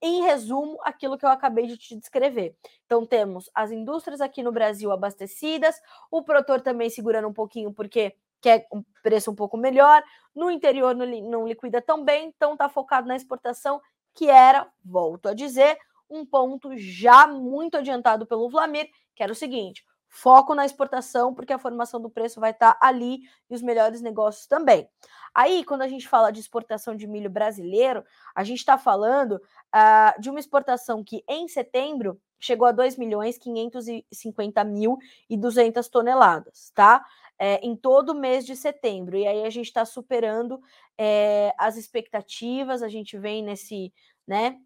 Em 0.00 0.22
resumo, 0.22 0.78
aquilo 0.84 1.18
que 1.18 1.26
eu 1.26 1.30
acabei 1.30 1.66
de 1.66 1.76
te 1.76 1.96
descrever. 1.96 2.56
Então, 2.86 3.04
temos 3.04 3.50
as 3.52 3.72
indústrias 3.72 4.20
aqui 4.20 4.44
no 4.44 4.52
Brasil 4.52 4.92
abastecidas, 4.92 5.74
o 6.08 6.22
produtor 6.22 6.60
também 6.60 6.88
segurando 6.88 7.26
um 7.26 7.32
pouquinho, 7.32 7.72
porque 7.74 8.14
quer 8.40 8.66
um 8.72 8.84
preço 9.02 9.30
um 9.30 9.34
pouco 9.34 9.56
melhor, 9.56 10.04
no 10.34 10.50
interior 10.50 10.94
não, 10.94 11.06
não 11.06 11.48
liquida 11.48 11.80
tão 11.80 12.04
bem, 12.04 12.26
então 12.26 12.52
está 12.52 12.68
focado 12.68 13.06
na 13.06 13.16
exportação, 13.16 13.80
que 14.14 14.28
era, 14.28 14.68
volto 14.84 15.28
a 15.28 15.34
dizer, 15.34 15.78
um 16.08 16.26
ponto 16.26 16.76
já 16.76 17.26
muito 17.26 17.76
adiantado 17.76 18.26
pelo 18.26 18.48
Vlamir, 18.48 18.88
que 19.14 19.22
era 19.22 19.32
o 19.32 19.36
seguinte: 19.36 19.84
foco 20.08 20.54
na 20.54 20.66
exportação, 20.66 21.34
porque 21.34 21.54
a 21.54 21.58
formação 21.58 22.00
do 22.00 22.10
preço 22.10 22.38
vai 22.38 22.50
estar 22.50 22.74
tá 22.74 22.86
ali 22.86 23.20
e 23.48 23.54
os 23.54 23.62
melhores 23.62 24.02
negócios 24.02 24.46
também. 24.46 24.86
Aí, 25.34 25.64
quando 25.64 25.82
a 25.82 25.88
gente 25.88 26.06
fala 26.06 26.30
de 26.30 26.38
exportação 26.38 26.94
de 26.94 27.06
milho 27.06 27.30
brasileiro, 27.30 28.04
a 28.34 28.44
gente 28.44 28.58
está 28.58 28.76
falando 28.76 29.36
uh, 29.36 30.20
de 30.20 30.28
uma 30.28 30.38
exportação 30.38 31.02
que 31.02 31.24
em 31.26 31.48
setembro 31.48 32.20
chegou 32.38 32.66
a 32.66 32.72
2 32.72 32.98
milhões 32.98 33.38
550 33.38 34.64
mil 34.64 34.98
e 35.30 35.36
200 35.36 35.88
toneladas, 35.88 36.70
tá? 36.74 37.02
É, 37.44 37.58
em 37.60 37.74
todo 37.74 38.10
o 38.10 38.14
mês 38.14 38.46
de 38.46 38.54
setembro. 38.54 39.16
E 39.16 39.26
aí 39.26 39.44
a 39.44 39.50
gente 39.50 39.66
está 39.66 39.84
superando 39.84 40.60
é, 40.96 41.52
as 41.58 41.76
expectativas, 41.76 42.84
a 42.84 42.88
gente 42.88 43.18
vem 43.18 43.42
nesse, 43.42 43.92
né, 44.24 44.56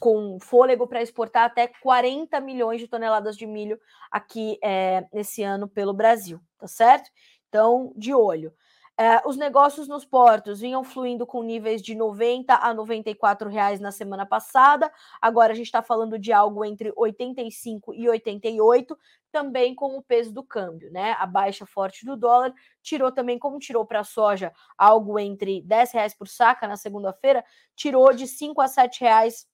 com 0.00 0.38
fôlego 0.40 0.88
para 0.88 1.00
exportar 1.00 1.44
até 1.44 1.68
40 1.80 2.40
milhões 2.40 2.80
de 2.80 2.88
toneladas 2.88 3.36
de 3.36 3.46
milho 3.46 3.78
aqui 4.10 4.58
é, 4.62 5.06
nesse 5.12 5.44
ano 5.44 5.68
pelo 5.68 5.94
Brasil, 5.94 6.40
tá 6.58 6.66
certo? 6.66 7.08
Então, 7.48 7.92
de 7.96 8.12
olho. 8.12 8.52
É, 8.96 9.26
os 9.26 9.36
negócios 9.36 9.88
nos 9.88 10.04
portos 10.04 10.60
vinham 10.60 10.84
fluindo 10.84 11.26
com 11.26 11.42
níveis 11.42 11.82
de 11.82 11.96
90 11.96 12.54
a 12.54 12.72
94 12.72 13.50
reais 13.50 13.80
na 13.80 13.90
semana 13.90 14.24
passada. 14.24 14.92
Agora 15.20 15.52
a 15.52 15.56
gente 15.56 15.66
está 15.66 15.82
falando 15.82 16.16
de 16.16 16.32
algo 16.32 16.64
entre 16.64 16.92
85 16.96 17.92
e 17.92 18.08
88, 18.08 18.96
também 19.32 19.74
com 19.74 19.98
o 19.98 20.02
peso 20.02 20.32
do 20.32 20.44
câmbio, 20.44 20.92
né? 20.92 21.16
A 21.18 21.26
baixa 21.26 21.66
forte 21.66 22.06
do 22.06 22.16
dólar 22.16 22.54
tirou 22.82 23.10
também, 23.10 23.36
como 23.36 23.58
tirou 23.58 23.84
para 23.84 24.00
a 24.00 24.04
soja, 24.04 24.52
algo 24.78 25.18
entre 25.18 25.60
10 25.62 25.92
reais 25.92 26.14
por 26.14 26.28
saca 26.28 26.68
na 26.68 26.76
segunda-feira, 26.76 27.44
tirou 27.74 28.12
de 28.12 28.28
5 28.28 28.60
a 28.60 28.68
7 28.68 29.00
reais 29.00 29.48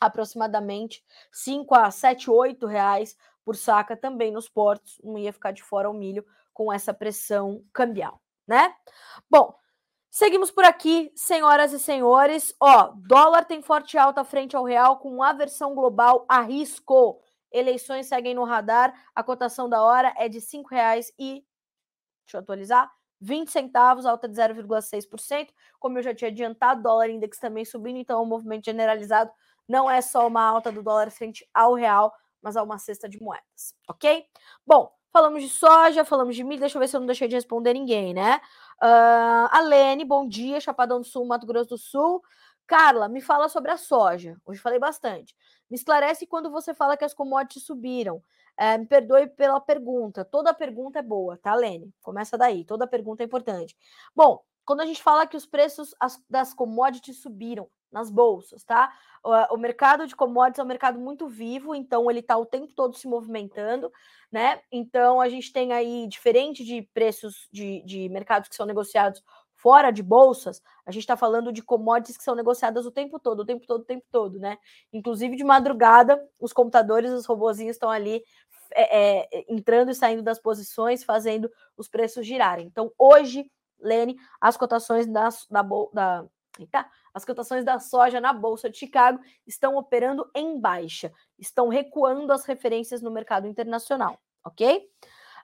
aproximadamente 0.00 1.02
5 1.32 1.74
a 1.74 1.90
7, 1.90 2.30
8 2.30 2.66
reais 2.66 3.16
por 3.44 3.56
saca 3.56 3.96
também 3.96 4.30
nos 4.30 4.48
portos. 4.48 5.00
Não 5.02 5.16
ia 5.18 5.32
ficar 5.32 5.52
de 5.52 5.62
fora 5.62 5.88
o 5.88 5.94
milho 5.94 6.24
com 6.52 6.72
essa 6.72 6.92
pressão 6.94 7.64
cambial, 7.72 8.20
né? 8.46 8.74
Bom, 9.30 9.54
seguimos 10.10 10.50
por 10.50 10.64
aqui, 10.64 11.12
senhoras 11.14 11.72
e 11.72 11.78
senhores. 11.78 12.54
Ó, 12.60 12.92
dólar 12.96 13.44
tem 13.44 13.62
forte 13.62 13.98
alta 13.98 14.24
frente 14.24 14.56
ao 14.56 14.64
real 14.64 14.98
com 14.98 15.22
aversão 15.22 15.74
global 15.74 16.24
a 16.28 16.40
risco. 16.40 17.20
Eleições 17.52 18.06
seguem 18.06 18.34
no 18.34 18.44
radar. 18.44 18.92
A 19.14 19.22
cotação 19.22 19.68
da 19.68 19.82
hora 19.82 20.12
é 20.16 20.28
de 20.28 20.38
R$ 20.38 20.62
reais 20.70 21.12
e 21.18 21.44
deixa 22.24 22.38
eu 22.38 22.40
atualizar, 22.40 22.90
20 23.20 23.50
centavos, 23.50 24.06
alta 24.06 24.28
de 24.28 24.34
0,6%. 24.34 25.48
Como 25.78 25.98
eu 25.98 26.02
já 26.02 26.14
tinha 26.14 26.30
adiantado, 26.30 26.82
dólar 26.82 27.10
index 27.10 27.38
também 27.38 27.64
subindo, 27.64 27.98
então 27.98 28.22
um 28.22 28.26
movimento 28.26 28.64
generalizado 28.64 29.30
não 29.68 29.90
é 29.90 30.00
só 30.00 30.26
uma 30.26 30.42
alta 30.42 30.70
do 30.70 30.82
dólar 30.82 31.10
frente 31.10 31.48
ao 31.54 31.74
real, 31.74 32.12
mas 32.42 32.56
a 32.56 32.62
uma 32.62 32.78
cesta 32.78 33.08
de 33.08 33.20
moedas, 33.22 33.74
ok? 33.88 34.26
Bom, 34.66 34.92
falamos 35.14 35.44
de 35.44 35.48
soja, 35.48 36.04
falamos 36.04 36.34
de 36.34 36.42
milho, 36.42 36.58
deixa 36.58 36.76
eu 36.76 36.80
ver 36.80 36.88
se 36.88 36.96
eu 36.96 37.00
não 37.00 37.06
deixei 37.06 37.28
de 37.28 37.36
responder 37.36 37.72
ninguém, 37.72 38.12
né? 38.12 38.40
Uh, 38.82 39.46
Alene, 39.52 40.04
bom 40.04 40.26
dia, 40.26 40.60
Chapadão 40.60 41.00
do 41.00 41.06
Sul, 41.06 41.24
Mato 41.24 41.46
Grosso 41.46 41.70
do 41.70 41.78
Sul. 41.78 42.20
Carla, 42.66 43.08
me 43.08 43.20
fala 43.20 43.48
sobre 43.48 43.70
a 43.70 43.76
soja. 43.76 44.36
Hoje 44.44 44.60
falei 44.60 44.80
bastante. 44.80 45.32
Me 45.70 45.76
esclarece 45.76 46.26
quando 46.26 46.50
você 46.50 46.74
fala 46.74 46.96
que 46.96 47.04
as 47.04 47.14
commodities 47.14 47.62
subiram. 47.64 48.20
É, 48.56 48.76
me 48.76 48.86
perdoe 48.86 49.28
pela 49.28 49.60
pergunta. 49.60 50.24
Toda 50.24 50.52
pergunta 50.52 50.98
é 50.98 51.02
boa, 51.02 51.36
tá, 51.36 51.54
Lene? 51.54 51.94
Começa 52.02 52.36
daí. 52.36 52.64
Toda 52.64 52.84
pergunta 52.84 53.22
é 53.22 53.26
importante. 53.26 53.76
Bom, 54.16 54.42
quando 54.64 54.80
a 54.80 54.86
gente 54.86 55.02
fala 55.02 55.26
que 55.26 55.36
os 55.36 55.46
preços 55.46 55.94
das 56.28 56.54
commodities 56.54 57.20
subiram 57.20 57.68
nas 57.92 58.10
bolsas, 58.10 58.64
tá? 58.64 58.92
O, 59.50 59.56
mercado 59.56 60.06
de 60.06 60.16
commodities 60.16 60.58
é 60.58 60.62
um 60.62 60.66
mercado 60.66 60.98
muito 60.98 61.28
vivo, 61.28 61.74
então 61.74 62.10
ele 62.10 62.18
está 62.18 62.36
o 62.36 62.44
tempo 62.44 62.74
todo 62.74 62.96
se 62.96 63.06
movimentando, 63.06 63.90
né? 64.32 64.60
Então 64.70 65.20
a 65.20 65.28
gente 65.28 65.52
tem 65.52 65.72
aí, 65.72 66.06
diferente 66.08 66.64
de 66.64 66.82
preços 66.92 67.48
de, 67.52 67.82
de 67.84 68.08
mercados 68.08 68.48
que 68.48 68.56
são 68.56 68.66
negociados 68.66 69.22
fora 69.54 69.90
de 69.90 70.02
bolsas, 70.02 70.60
a 70.84 70.90
gente 70.90 71.04
está 71.04 71.16
falando 71.16 71.50
de 71.50 71.62
commodities 71.62 72.18
que 72.18 72.24
são 72.24 72.34
negociadas 72.34 72.84
o 72.84 72.90
tempo 72.90 73.18
todo, 73.18 73.40
o 73.40 73.46
tempo 73.46 73.66
todo, 73.66 73.80
o 73.80 73.86
tempo 73.86 74.04
todo, 74.10 74.38
né? 74.38 74.58
Inclusive 74.92 75.36
de 75.36 75.44
madrugada, 75.44 76.22
os 76.38 76.52
computadores, 76.52 77.10
os 77.12 77.24
robozinhos 77.24 77.76
estão 77.76 77.88
ali 77.88 78.22
é, 78.74 79.22
é, 79.22 79.44
entrando 79.48 79.90
e 79.90 79.94
saindo 79.94 80.22
das 80.22 80.38
posições, 80.38 81.02
fazendo 81.02 81.50
os 81.76 81.88
preços 81.88 82.26
girarem. 82.26 82.66
Então, 82.66 82.92
hoje, 82.98 83.50
Lene, 83.84 84.16
as 84.40 84.56
cotações 84.56 85.06
da, 85.06 85.28
da, 85.50 85.62
da 85.92 86.24
Eita, 86.58 86.86
as 87.12 87.24
cotações 87.24 87.64
da 87.64 87.78
soja 87.78 88.20
na 88.20 88.32
Bolsa 88.32 88.70
de 88.70 88.78
Chicago 88.78 89.20
estão 89.46 89.76
operando 89.76 90.30
em 90.34 90.60
baixa, 90.60 91.12
estão 91.38 91.68
recuando 91.68 92.32
as 92.32 92.44
referências 92.44 93.02
no 93.02 93.10
mercado 93.10 93.46
internacional, 93.46 94.18
ok? 94.44 94.88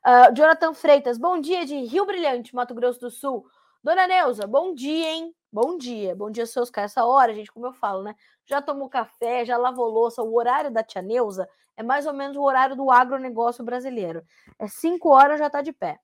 Uh, 0.07 0.35
Jonathan 0.35 0.73
Freitas, 0.73 1.19
bom 1.19 1.41
dia 1.41 1.67
de 1.67 1.77
Rio 1.77 2.07
Brilhante, 2.07 2.55
Mato 2.55 2.75
Grosso 2.75 3.01
do 3.01 3.11
Sul. 3.11 3.45
Dona 3.83 4.07
Neuza, 4.07 4.47
bom 4.47 4.75
dia, 4.75 5.11
hein? 5.11 5.35
Bom 5.53 5.77
dia, 5.77 6.15
bom 6.15 6.31
dia, 6.31 6.47
seus 6.47 6.71
caras. 6.71 6.93
Essa 6.93 7.05
hora, 7.05 7.35
gente, 7.35 7.51
como 7.51 7.67
eu 7.67 7.73
falo, 7.73 8.03
né? 8.03 8.15
Já 8.47 8.63
tomou 8.63 8.89
café, 8.89 9.45
já 9.45 9.57
lavou 9.57 9.89
louça. 9.89 10.23
O 10.23 10.37
horário 10.37 10.71
da 10.71 10.83
tia 10.83 11.03
Neuza 11.03 11.49
é 11.77 11.83
mais 11.83 12.07
ou 12.07 12.13
menos 12.13 12.37
o 12.37 12.43
horário 12.43 12.77
do 12.77 12.91
agronegócio 12.91 13.65
brasileiro. 13.65 14.23
É 14.59 14.69
cinco 14.69 15.09
horas, 15.11 15.39
já 15.39 15.51
tá 15.51 15.61
de 15.61 15.73
pé. 15.73 15.99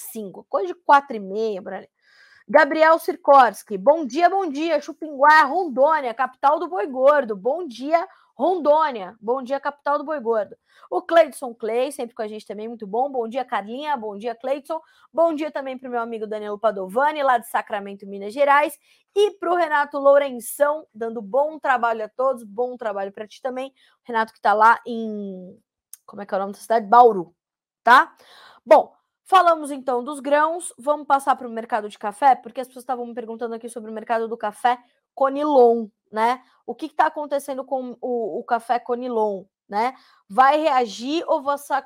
Cinco, 0.00 0.44
coisa 0.48 0.68
de 0.68 0.74
quatro 0.74 1.16
e 1.16 1.20
meia, 1.20 1.62
por 1.62 1.72
ali. 1.72 1.88
Gabriel 2.48 2.98
Sirkorski, 2.98 3.78
bom 3.78 4.04
dia, 4.04 4.28
bom 4.28 4.48
dia. 4.48 4.80
Chupinguá, 4.80 5.44
Rondônia, 5.44 6.12
capital 6.12 6.58
do 6.58 6.68
boi 6.68 6.86
gordo. 6.86 7.36
Bom 7.36 7.66
dia, 7.66 8.06
Rondônia. 8.40 9.18
Bom 9.20 9.42
dia, 9.42 9.60
capital 9.60 9.98
do 9.98 10.04
Boi 10.04 10.18
Gordo. 10.18 10.56
O 10.90 11.02
Cleidson 11.02 11.54
Clay, 11.54 11.92
sempre 11.92 12.14
com 12.14 12.22
a 12.22 12.26
gente 12.26 12.46
também, 12.46 12.66
muito 12.66 12.86
bom. 12.86 13.10
Bom 13.12 13.28
dia, 13.28 13.44
Carlinha. 13.44 13.94
Bom 13.98 14.16
dia, 14.16 14.34
Cleidson. 14.34 14.80
Bom 15.12 15.34
dia 15.34 15.50
também 15.50 15.76
para 15.76 15.88
o 15.88 15.92
meu 15.92 16.00
amigo 16.00 16.26
Danilo 16.26 16.58
Padovani, 16.58 17.22
lá 17.22 17.36
de 17.36 17.46
Sacramento, 17.50 18.06
Minas 18.06 18.32
Gerais. 18.32 18.78
E 19.14 19.32
para 19.32 19.52
o 19.52 19.56
Renato 19.56 19.98
Lourenção, 19.98 20.86
dando 20.94 21.20
bom 21.20 21.58
trabalho 21.58 22.02
a 22.02 22.08
todos. 22.08 22.42
Bom 22.42 22.78
trabalho 22.78 23.12
para 23.12 23.28
ti 23.28 23.42
também. 23.42 23.74
Renato 24.04 24.32
que 24.32 24.38
está 24.38 24.54
lá 24.54 24.80
em. 24.86 25.54
Como 26.06 26.22
é 26.22 26.24
que 26.24 26.32
é 26.32 26.38
o 26.38 26.40
nome 26.40 26.54
da 26.54 26.58
cidade? 26.58 26.86
Bauru, 26.86 27.34
tá? 27.84 28.16
Bom, 28.64 28.90
Falamos 29.30 29.70
então 29.70 30.02
dos 30.02 30.18
grãos, 30.18 30.74
vamos 30.76 31.06
passar 31.06 31.36
para 31.36 31.46
o 31.46 31.50
mercado 31.52 31.88
de 31.88 31.96
café, 31.96 32.34
porque 32.34 32.60
as 32.60 32.66
pessoas 32.66 32.82
estavam 32.82 33.06
me 33.06 33.14
perguntando 33.14 33.54
aqui 33.54 33.68
sobre 33.68 33.88
o 33.88 33.94
mercado 33.94 34.26
do 34.26 34.36
café 34.36 34.76
Conilon, 35.14 35.86
né? 36.10 36.42
O 36.66 36.74
que 36.74 36.86
está 36.86 37.06
acontecendo 37.06 37.64
com 37.64 37.96
o, 38.00 38.40
o, 38.40 38.42
café 38.42 38.80
Conilon, 38.80 39.44
né? 39.68 39.94
Vai 40.28 40.60
reagir 40.60 41.22
ou 41.28 41.44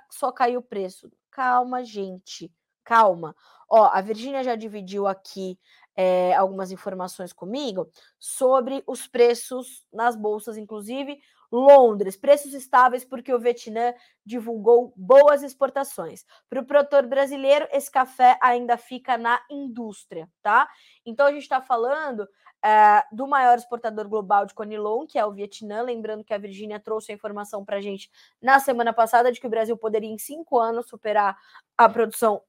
só 0.09 0.33
cair 0.33 0.57
o 0.57 0.63
preço? 0.63 1.13
Calma, 1.31 1.85
gente, 1.85 2.51
calma. 2.83 3.37
Ó, 3.69 3.91
a 3.93 4.01
Virgínia 4.01 4.43
já 4.43 4.57
dividiu 4.57 5.07
aqui 5.07 5.59
é, 5.95 6.35
algumas 6.35 6.73
informações 6.73 7.31
comigo 7.31 7.91
sobre 8.19 8.83
os 8.87 9.07
preços 9.07 9.85
nas 9.93 10.17
bolsas, 10.17 10.57
inclusive 10.57 11.21
Londres, 11.55 12.17
preços 12.17 12.53
estáveis 12.53 13.05
porque 13.05 13.33
o 13.33 13.39
Vietnã 13.39 13.95
divulgou 14.27 14.93
boas 14.97 15.45
exportações. 15.45 16.27
Para 16.51 16.61
o 16.61 16.67
produtor 16.67 17.07
brasileiro, 17.07 17.69
esse 17.71 17.89
café 17.89 18.37
ainda 18.43 18.77
fica 18.77 19.17
na 19.17 19.41
indústria, 19.49 20.29
tá? 20.43 20.69
Então 21.07 21.27
a 21.27 21.31
gente 21.31 21.43
está 21.43 21.63
falando 21.63 22.29
é, 22.61 23.05
do 23.13 23.29
maior 23.29 23.57
exportador 23.57 24.09
global 24.09 24.47
de 24.47 24.55
conilon, 24.55 25.07
que 25.07 25.17
é 25.17 25.25
o 25.25 25.33
Vietnã. 25.33 25.83
Lembrando 25.83 26.25
que 26.25 26.35
a 26.35 26.39
Virgínia 26.39 26.81
trouxe 26.81 27.13
a 27.13 27.15
informação 27.15 27.65
para 27.65 27.77
a 27.77 27.81
gente 27.81 28.11
na 28.43 28.59
semana 28.59 28.93
passada 28.93 29.31
de 29.31 29.41
que 29.41 29.47
o 29.47 29.51
Brasil 29.51 29.77
poderia, 29.77 30.11
em 30.11 30.19
cinco 30.19 30.59
anos, 30.59 30.89
superar 30.89 31.39
a 31.79 31.89
produção 31.89 32.43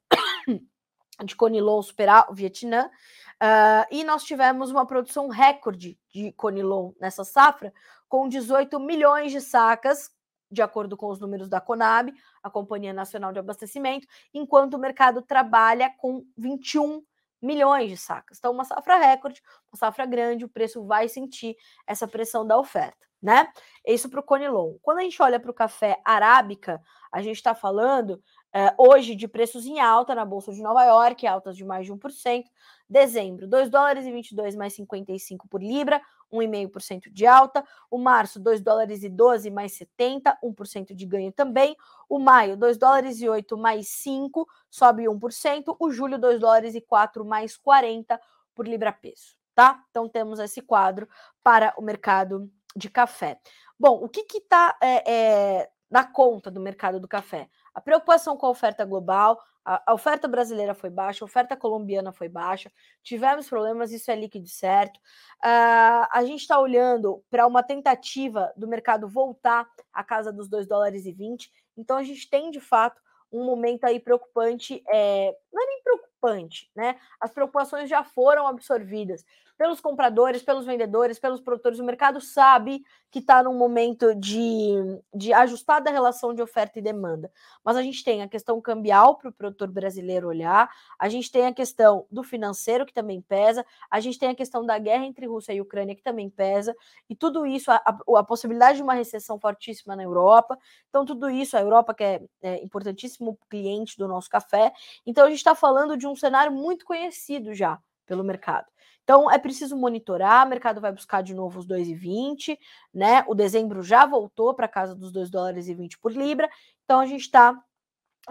de 1.23 1.35
conilon, 1.35 1.79
superar 1.83 2.25
o 2.31 2.33
Vietnã. 2.33 2.89
Uh, 3.35 3.85
e 3.91 4.03
nós 4.03 4.23
tivemos 4.23 4.71
uma 4.71 4.87
produção 4.87 5.27
recorde 5.27 5.99
de 6.09 6.31
conilon 6.31 6.93
nessa 6.99 7.23
safra, 7.23 7.73
com 8.15 8.29
18 8.29 8.79
milhões 8.79 9.29
de 9.33 9.41
sacas, 9.41 10.09
de 10.49 10.61
acordo 10.61 10.95
com 10.95 11.07
os 11.07 11.19
números 11.19 11.49
da 11.49 11.59
Conab, 11.59 12.13
a 12.41 12.49
Companhia 12.49 12.93
Nacional 12.93 13.33
de 13.33 13.39
Abastecimento, 13.39 14.07
enquanto 14.33 14.75
o 14.75 14.79
mercado 14.79 15.21
trabalha 15.21 15.93
com 15.97 16.25
21 16.37 17.03
milhões 17.41 17.89
de 17.89 17.97
sacas. 17.97 18.37
Então, 18.37 18.53
uma 18.53 18.63
safra 18.63 18.95
recorde, 18.95 19.41
uma 19.69 19.77
safra 19.77 20.05
grande, 20.05 20.45
o 20.45 20.49
preço 20.49 20.85
vai 20.85 21.09
sentir 21.09 21.57
essa 21.85 22.07
pressão 22.07 22.47
da 22.47 22.57
oferta, 22.57 23.05
né? 23.21 23.51
Isso 23.85 24.09
para 24.09 24.21
o 24.21 24.23
Conilon. 24.23 24.75
Quando 24.81 24.99
a 24.99 25.01
gente 25.01 25.21
olha 25.21 25.37
para 25.37 25.51
o 25.51 25.53
café 25.53 25.99
arábica, 26.05 26.81
a 27.11 27.21
gente 27.21 27.35
está 27.35 27.53
falando 27.53 28.23
é, 28.53 28.73
hoje 28.77 29.13
de 29.13 29.27
preços 29.27 29.65
em 29.65 29.81
alta 29.81 30.15
na 30.15 30.23
Bolsa 30.23 30.53
de 30.53 30.63
Nova 30.63 30.85
York, 30.85 31.27
altas 31.27 31.57
de 31.57 31.65
mais 31.65 31.85
de 31.85 31.91
1%. 31.91 32.45
Dezembro, 32.89 33.45
2 33.45 33.69
dólares 33.69 34.05
e 34.05 34.11
22 34.11 34.55
mais 34.55 34.73
55 34.73 35.49
por 35.49 35.61
libra, 35.61 36.01
1,5% 36.31 37.11
de 37.11 37.25
alta. 37.25 37.63
O 37.89 37.97
março, 37.97 38.39
2 38.39 38.61
dólares 38.61 39.03
e 39.03 39.09
12 39.09 39.49
mais 39.49 39.73
70, 39.73 40.37
1% 40.43 40.93
de 40.93 41.05
ganho 41.05 41.31
também. 41.31 41.75
O 42.09 42.19
maio, 42.19 42.57
2 42.57 42.77
dólares 42.77 43.21
e 43.21 43.29
8 43.29 43.57
mais 43.57 43.87
5, 43.89 44.47
sobe 44.69 45.03
1%. 45.03 45.75
O 45.79 45.91
julho, 45.91 46.19
2 46.19 46.39
dólares 46.39 46.75
e 46.75 46.81
4 46.81 47.25
mais 47.25 47.57
40 47.57 48.19
por 48.53 48.67
libra-peso, 48.67 49.35
tá? 49.53 49.83
Então 49.89 50.07
temos 50.07 50.39
esse 50.39 50.61
quadro 50.61 51.07
para 51.43 51.73
o 51.77 51.81
mercado 51.81 52.49
de 52.75 52.89
café. 52.89 53.39
Bom, 53.79 54.03
o 54.03 54.09
que 54.09 54.25
está 54.37 54.77
é, 54.81 55.11
é, 55.11 55.69
na 55.89 56.05
conta 56.05 56.49
do 56.49 56.61
mercado 56.61 56.99
do 56.99 57.07
café? 57.07 57.49
A 57.75 57.81
preocupação 57.81 58.37
com 58.37 58.45
a 58.45 58.49
oferta 58.49 58.85
global, 58.85 59.37
a, 59.65 59.93
oferta 59.93 60.29
brasileira 60.29 60.73
foi 60.73 60.89
baixa, 60.89 61.25
a 61.25 61.27
oferta 61.27 61.57
colombiana 61.57 62.13
foi 62.13 62.29
baixa, 62.29 62.71
tivemos 63.03 63.49
problemas, 63.49 63.91
isso 63.91 64.09
é 64.09 64.15
líquido 64.15 64.47
certo. 64.47 64.97
Uh, 65.43 66.07
a 66.09 66.23
gente 66.25 66.39
está 66.39 66.57
olhando 66.57 67.21
para 67.29 67.45
uma 67.45 67.61
tentativa 67.61 68.53
do 68.55 68.65
mercado 68.65 69.09
voltar 69.09 69.67
à 69.91 70.03
casa 70.05 70.31
dos 70.31 70.47
2 70.47 70.65
dólares 70.67 71.05
e 71.05 71.11
20, 71.11 71.51
então 71.75 71.97
a 71.97 72.03
gente 72.03 72.29
tem 72.29 72.49
de 72.49 72.61
fato 72.61 73.01
um 73.29 73.43
momento 73.43 73.83
aí 73.83 73.99
preocupante, 73.99 74.81
é, 74.93 75.35
não 75.55 75.63
é 75.63 75.65
nem 75.67 75.81
preocupante, 75.81 76.69
né? 76.75 76.97
As 77.19 77.31
preocupações 77.31 77.89
já 77.89 78.03
foram 78.03 78.45
absorvidas 78.45 79.23
pelos 79.57 79.79
compradores, 79.79 80.43
pelos 80.43 80.65
vendedores, 80.65 81.17
pelos 81.17 81.39
produtores. 81.39 81.79
O 81.79 81.83
mercado 81.83 82.19
sabe 82.19 82.83
que 83.09 83.19
está 83.19 83.41
num 83.41 83.57
momento 83.57 84.13
de, 84.13 84.73
de 85.13 85.31
ajustada 85.31 85.89
relação 85.89 86.33
de 86.33 86.41
oferta 86.41 86.77
e 86.77 86.81
demanda. 86.81 87.31
Mas 87.63 87.77
a 87.77 87.81
gente 87.81 88.03
tem 88.03 88.21
a 88.21 88.27
questão 88.27 88.59
cambial 88.59 89.17
para 89.17 89.29
o 89.29 89.31
produtor 89.31 89.69
brasileiro 89.69 90.27
olhar, 90.27 90.69
a 90.99 91.07
gente 91.07 91.31
tem 91.31 91.45
a 91.45 91.53
questão 91.53 92.05
do 92.11 92.23
financeiro, 92.23 92.85
que 92.85 92.93
também 92.93 93.21
pesa, 93.21 93.65
a 93.89 94.01
gente 94.01 94.19
tem 94.19 94.29
a 94.29 94.35
questão 94.35 94.65
da 94.65 94.77
guerra 94.77 95.05
entre 95.05 95.25
Rússia 95.25 95.53
e 95.53 95.61
Ucrânia, 95.61 95.95
que 95.95 96.03
também 96.03 96.29
pesa, 96.29 96.75
e 97.09 97.15
tudo 97.15 97.45
isso, 97.45 97.71
a, 97.71 97.75
a, 97.75 98.19
a 98.19 98.23
possibilidade 98.23 98.77
de 98.77 98.83
uma 98.83 98.93
recessão 98.93 99.39
fortíssima 99.39 99.95
na 99.95 100.03
Europa. 100.03 100.57
Então, 100.89 101.05
tudo 101.05 101.29
isso, 101.29 101.55
a 101.55 101.61
Europa, 101.61 101.93
que 101.93 102.03
é, 102.03 102.21
é 102.41 102.61
importantíssimo 102.61 103.39
cliente 103.49 103.97
do 103.97 104.09
nosso 104.09 104.29
café. 104.29 104.73
Então, 105.05 105.25
a 105.25 105.29
gente 105.29 105.37
está 105.45 105.53
falando 105.53 105.95
de 105.95 106.07
um 106.07 106.15
cenário 106.15 106.51
muito 106.51 106.83
conhecido 106.85 107.53
já 107.53 107.79
pelo 108.05 108.23
mercado. 108.23 108.65
Então 109.03 109.29
é 109.29 109.37
preciso 109.37 109.77
monitorar, 109.77 110.45
o 110.45 110.49
mercado 110.49 110.81
vai 110.81 110.91
buscar 110.91 111.21
de 111.21 111.35
novo 111.35 111.59
os 111.59 111.67
2,20, 111.67 112.57
né? 112.91 113.23
O 113.27 113.35
dezembro 113.35 113.83
já 113.83 114.05
voltou 114.05 114.55
para 114.55 114.67
casa 114.67 114.95
dos 114.95 115.11
2 115.11 115.29
dólares 115.29 115.67
e 115.67 115.75
20 115.75 115.99
por 115.99 116.11
libra, 116.11 116.49
então 116.83 116.99
a 116.99 117.05
gente 117.05 117.21
está 117.21 117.55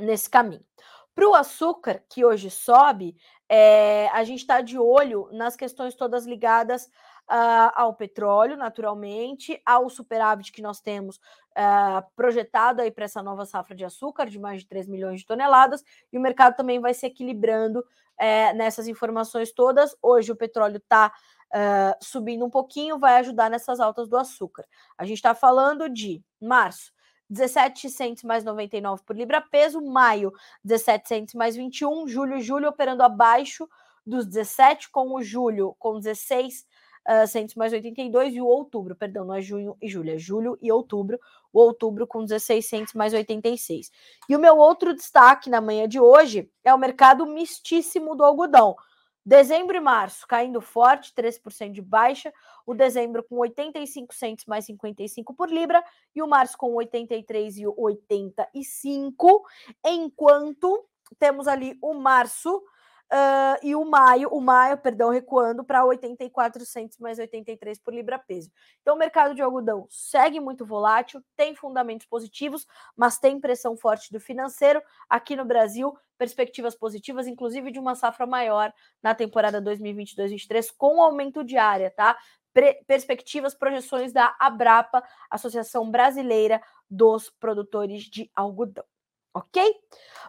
nesse 0.00 0.28
caminho. 0.28 0.64
Para 1.14 1.28
o 1.28 1.34
açúcar, 1.34 2.02
que 2.08 2.24
hoje 2.24 2.50
sobe, 2.50 3.16
é, 3.48 4.08
a 4.08 4.24
gente 4.24 4.40
está 4.40 4.60
de 4.60 4.78
olho 4.78 5.28
nas 5.32 5.54
questões 5.54 5.94
todas 5.94 6.26
ligadas 6.26 6.86
uh, 7.30 7.70
ao 7.74 7.94
petróleo, 7.94 8.56
naturalmente, 8.56 9.60
ao 9.64 9.88
superávit 9.88 10.52
que 10.52 10.62
nós 10.62 10.80
temos 10.80 11.16
uh, 11.16 12.04
projetado 12.16 12.82
aí 12.82 12.90
para 12.90 13.04
essa 13.04 13.22
nova 13.22 13.46
safra 13.46 13.74
de 13.74 13.84
açúcar, 13.84 14.26
de 14.26 14.38
mais 14.38 14.62
de 14.62 14.68
3 14.68 14.88
milhões 14.88 15.20
de 15.20 15.26
toneladas, 15.26 15.82
e 16.12 16.18
o 16.18 16.20
mercado 16.20 16.56
também 16.56 16.80
vai 16.80 16.94
se 16.94 17.06
equilibrando 17.06 17.80
uh, 17.80 18.56
nessas 18.56 18.88
informações 18.88 19.52
todas. 19.52 19.96
Hoje 20.02 20.32
o 20.32 20.36
petróleo 20.36 20.78
está 20.78 21.12
uh, 21.54 22.04
subindo 22.04 22.44
um 22.44 22.50
pouquinho, 22.50 22.98
vai 22.98 23.16
ajudar 23.18 23.50
nessas 23.50 23.80
altas 23.80 24.08
do 24.08 24.16
açúcar. 24.16 24.66
A 24.98 25.04
gente 25.04 25.18
está 25.18 25.34
falando 25.34 25.88
de 25.88 26.22
março. 26.40 26.93
17 27.34 27.90
centos 27.90 28.22
mais 28.22 28.44
99 28.44 29.02
por 29.04 29.16
libra 29.16 29.40
peso, 29.40 29.80
maio 29.82 30.32
17 30.62 31.08
centos 31.08 31.34
mais 31.34 31.56
21, 31.56 32.06
julho 32.08 32.40
julho 32.40 32.68
operando 32.68 33.02
abaixo 33.02 33.68
dos 34.06 34.24
17 34.26 34.90
com 34.90 35.14
o 35.14 35.22
julho 35.22 35.74
com 35.78 35.98
16 35.98 36.64
uh, 37.08 37.26
centos 37.26 37.54
mais 37.54 37.72
82 37.72 38.34
e 38.34 38.40
o 38.40 38.46
outubro, 38.46 38.94
perdão, 38.94 39.24
não 39.24 39.34
é 39.34 39.40
junho 39.40 39.76
e 39.82 39.88
julho, 39.88 40.10
é 40.10 40.18
julho 40.18 40.58
e 40.62 40.70
outubro, 40.70 41.18
o 41.52 41.60
outubro 41.60 42.06
com 42.06 42.24
16 42.24 42.66
centos 42.66 42.94
mais 42.94 43.12
86. 43.12 43.90
E 44.28 44.36
o 44.36 44.38
meu 44.38 44.56
outro 44.56 44.94
destaque 44.94 45.50
na 45.50 45.60
manhã 45.60 45.88
de 45.88 46.00
hoje 46.00 46.50
é 46.62 46.72
o 46.72 46.78
mercado 46.78 47.26
mistíssimo 47.26 48.14
do 48.14 48.24
algodão. 48.24 48.76
Dezembro 49.26 49.76
e 49.76 49.80
março 49.80 50.26
caindo 50.26 50.60
forte, 50.60 51.14
3% 51.14 51.72
de 51.72 51.80
baixa. 51.80 52.32
O 52.66 52.74
dezembro 52.74 53.22
com 53.24 53.36
85 53.36 54.14
centos 54.14 54.44
mais 54.44 54.66
55 54.66 55.34
por 55.34 55.50
libra 55.50 55.82
e 56.14 56.22
o 56.22 56.28
março 56.28 56.58
com 56.58 56.74
83 56.74 57.58
e 57.58 57.66
85, 57.66 59.42
enquanto 59.84 60.86
temos 61.18 61.48
ali 61.48 61.78
o 61.80 61.94
março 61.94 62.62
Uh, 63.12 63.60
e 63.62 63.76
o 63.76 63.84
maio, 63.84 64.28
o 64.30 64.40
maio, 64.40 64.78
perdão, 64.78 65.10
recuando 65.10 65.62
para 65.62 65.84
84 65.84 66.64
centos 66.64 66.98
mais 66.98 67.18
83 67.18 67.78
por 67.78 67.94
libra 67.94 68.18
peso. 68.18 68.50
Então 68.80 68.94
o 68.96 68.98
mercado 68.98 69.34
de 69.34 69.42
algodão 69.42 69.86
segue 69.90 70.40
muito 70.40 70.64
volátil, 70.64 71.22
tem 71.36 71.54
fundamentos 71.54 72.06
positivos, 72.06 72.66
mas 72.96 73.18
tem 73.18 73.38
pressão 73.38 73.76
forte 73.76 74.10
do 74.10 74.18
financeiro 74.18 74.82
aqui 75.08 75.36
no 75.36 75.44
Brasil, 75.44 75.96
perspectivas 76.18 76.74
positivas, 76.74 77.26
inclusive 77.26 77.70
de 77.70 77.78
uma 77.78 77.94
safra 77.94 78.26
maior 78.26 78.72
na 79.02 79.14
temporada 79.14 79.62
2022-23 79.62 80.72
com 80.76 81.00
aumento 81.00 81.44
de 81.44 81.56
área, 81.56 81.90
tá? 81.90 82.18
Perspectivas, 82.86 83.54
projeções 83.54 84.12
da 84.12 84.34
Abrapa, 84.40 85.02
Associação 85.30 85.90
Brasileira 85.90 86.62
dos 86.88 87.28
Produtores 87.28 88.04
de 88.04 88.30
Algodão. 88.34 88.84
OK? 89.34 89.62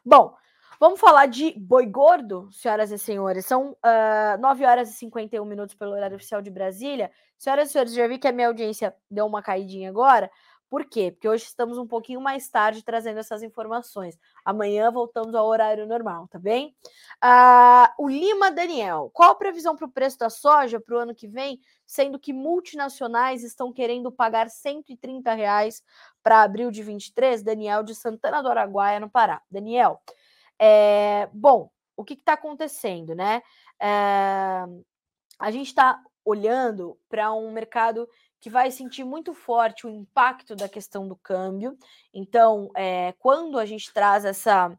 Bom, 0.04 0.36
Vamos 0.80 1.00
falar 1.00 1.26
de 1.28 1.54
boi 1.58 1.86
gordo, 1.86 2.50
senhoras 2.52 2.92
e 2.92 2.98
senhores. 2.98 3.46
São 3.46 3.72
uh, 3.72 3.78
ah, 3.82 4.38
9 4.40 4.66
horas 4.66 4.90
e 4.90 4.94
51 4.94 5.46
minutos 5.46 5.74
pelo 5.74 5.92
horário 5.92 6.18
oficial 6.18 6.42
de 6.42 6.50
Brasília. 6.50 7.10
Senhoras 7.38 7.70
e 7.70 7.72
senhores, 7.72 7.94
já 7.94 8.08
vi 8.08 8.18
que 8.18 8.28
a 8.28 8.32
minha 8.32 8.48
audiência 8.48 8.94
deu 9.10 9.26
uma 9.26 9.42
caidinha 9.42 9.90
agora. 9.90 10.30
Por 10.70 10.84
quê? 10.84 11.12
Porque 11.12 11.30
hoje 11.30 11.46
estamos 11.46 11.78
um 11.78 11.88
pouquinho 11.88 12.20
mais 12.20 12.50
tarde 12.50 12.84
trazendo 12.84 13.20
essas 13.20 13.42
informações. 13.42 14.18
Amanhã 14.44 14.92
voltamos 14.92 15.34
ao 15.34 15.48
horário 15.48 15.88
normal, 15.88 16.28
tá 16.28 16.38
bem? 16.38 16.76
Uh, 17.24 18.04
o 18.04 18.10
Lima 18.10 18.52
Daniel, 18.52 19.10
qual 19.14 19.32
a 19.32 19.36
previsão 19.36 19.76
para 19.78 19.86
o 19.86 19.92
preço 19.92 20.18
da 20.18 20.30
soja 20.30 20.80
para 20.80 20.96
o 20.96 21.00
ano 21.00 21.16
que 21.16 21.28
vem, 21.28 21.60
sendo 21.86 22.20
que 22.20 22.34
multinacionais 22.34 23.44
estão 23.44 23.72
querendo 23.72 24.12
pagar 24.12 24.50
130 24.50 25.34
reais 25.34 25.82
para 26.22 26.42
abril 26.42 26.70
de 26.70 26.84
23? 26.84 27.44
Daniel 27.44 27.82
de 27.84 27.96
Santana 27.96 28.42
do 28.42 28.50
Araguaia, 28.50 29.00
no 29.00 29.10
Pará. 29.10 29.42
Daniel, 29.50 30.02
é, 30.60 31.28
bom, 31.34 31.70
o 31.96 32.04
que 32.04 32.14
está 32.14 32.34
acontecendo, 32.34 33.16
né? 33.16 33.42
É, 33.82 34.66
a 35.40 35.52
gente 35.52 35.68
está 35.68 36.02
olhando 36.24 36.98
para 37.08 37.32
um 37.34 37.52
mercado 37.52 38.08
que 38.42 38.50
vai 38.50 38.72
sentir 38.72 39.04
muito 39.04 39.34
forte 39.34 39.86
o 39.86 39.90
impacto 39.90 40.56
da 40.56 40.70
questão 40.70 41.08
do 41.08 41.16
câmbio. 41.16 41.78
Então, 42.14 42.70
é, 42.76 43.14
quando 43.20 43.58
a 43.58 43.66
gente 43.66 43.92
traz 43.94 44.26
essa, 44.26 44.76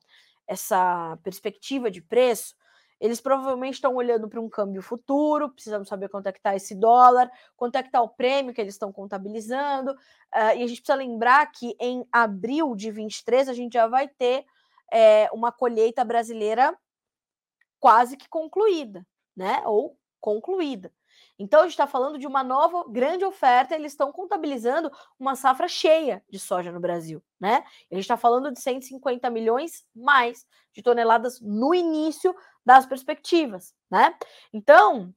essa 0.47 1.19
perspectiva 1.23 1.91
de 1.91 2.01
preço, 2.01 2.55
eles 3.01 3.21
provavelmente 3.21 3.75
estão 3.75 3.95
olhando 3.95 4.29
para 4.29 4.41
um 4.41 4.49
câmbio 4.49 4.81
futuro, 4.81 5.51
precisamos 5.51 5.89
saber 5.89 6.09
quanto 6.09 6.29
é 6.29 6.33
que 6.33 6.39
está 6.39 6.57
esse 6.57 6.75
dólar, 6.75 7.31
quanto 7.57 7.77
é 7.77 7.83
que 7.83 7.89
está 7.89 8.01
o 8.01 8.09
prêmio 8.09 8.55
que 8.55 8.61
eles 8.61 8.75
estão 8.75 8.93
contabilizando, 8.93 9.93
uh, 9.93 10.57
e 10.57 10.63
a 10.63 10.67
gente 10.67 10.81
precisa 10.81 10.95
lembrar 10.95 11.51
que 11.53 11.77
em 11.79 12.07
abril 12.11 12.75
de 12.75 12.91
23 12.91 13.49
a 13.49 13.55
gente 13.55 13.75
já 13.75 13.87
vai 13.87 14.09
ter 14.09 14.47
é, 14.93 15.29
uma 15.33 15.53
colheita 15.53 16.05
brasileira 16.05 16.77
quase 17.79 18.17
que 18.17 18.29
concluída, 18.29 19.07
né? 19.37 19.63
Ou 19.67 19.99
concluída. 20.21 20.93
Então, 21.39 21.61
a 21.61 21.63
gente 21.65 21.73
está 21.73 21.87
falando 21.87 22.19
de 22.19 22.27
uma 22.27 22.43
nova 22.43 22.85
grande 22.89 23.25
oferta, 23.25 23.75
eles 23.75 23.93
estão 23.93 24.11
contabilizando 24.11 24.91
uma 25.19 25.37
safra 25.37 25.69
cheia 25.69 26.23
de 26.29 26.39
soja 26.39 26.73
no 26.73 26.81
Brasil, 26.81 27.23
né? 27.39 27.63
A 27.91 27.95
gente 27.95 28.05
está 28.05 28.17
falando 28.17 28.51
de 28.51 28.61
150 28.61 29.29
milhões 29.31 29.85
mais 29.95 30.47
de 30.73 30.83
toneladas 30.83 31.41
no 31.41 31.75
início 31.75 32.35
das 32.65 32.87
perspectivas, 32.87 33.75
né? 33.91 34.15
Então, 34.53 35.15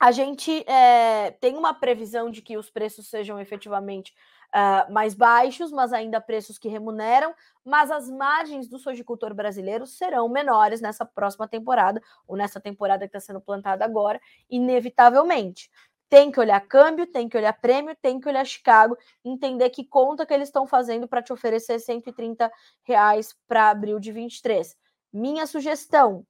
a 0.00 0.10
gente 0.10 0.68
é, 0.68 1.30
tem 1.40 1.56
uma 1.56 1.72
previsão 1.72 2.30
de 2.30 2.42
que 2.42 2.56
os 2.56 2.68
preços 2.68 3.08
sejam 3.08 3.38
efetivamente 3.38 4.12
uh, 4.54 4.92
mais 4.92 5.14
baixos, 5.14 5.72
mas 5.72 5.92
ainda 5.92 6.20
preços 6.20 6.58
que 6.58 6.68
remuneram, 6.68 7.34
mas 7.64 7.90
as 7.90 8.08
margens 8.08 8.68
do 8.68 8.78
sojicultor 8.78 9.34
brasileiro 9.34 9.86
serão 9.86 10.28
menores 10.28 10.80
nessa 10.80 11.04
próxima 11.04 11.48
temporada, 11.48 12.02
ou 12.26 12.36
nessa 12.36 12.60
temporada 12.60 13.08
que 13.08 13.16
está 13.16 13.20
sendo 13.20 13.40
plantada 13.40 13.84
agora, 13.84 14.20
inevitavelmente. 14.48 15.70
Tem 16.08 16.30
que 16.30 16.38
olhar 16.38 16.60
câmbio, 16.60 17.06
tem 17.06 17.26
que 17.26 17.36
olhar 17.38 17.54
prêmio, 17.54 17.96
tem 18.00 18.20
que 18.20 18.28
olhar 18.28 18.44
Chicago, 18.44 18.98
entender 19.24 19.70
que 19.70 19.82
conta 19.82 20.26
que 20.26 20.34
eles 20.34 20.48
estão 20.48 20.66
fazendo 20.66 21.08
para 21.08 21.22
te 21.22 21.32
oferecer 21.32 21.78
130 21.78 22.52
reais 22.82 23.34
para 23.48 23.70
abril 23.70 23.98
de 23.98 24.12
23. 24.12 24.76
Minha 25.10 25.46
sugestão: 25.46 26.26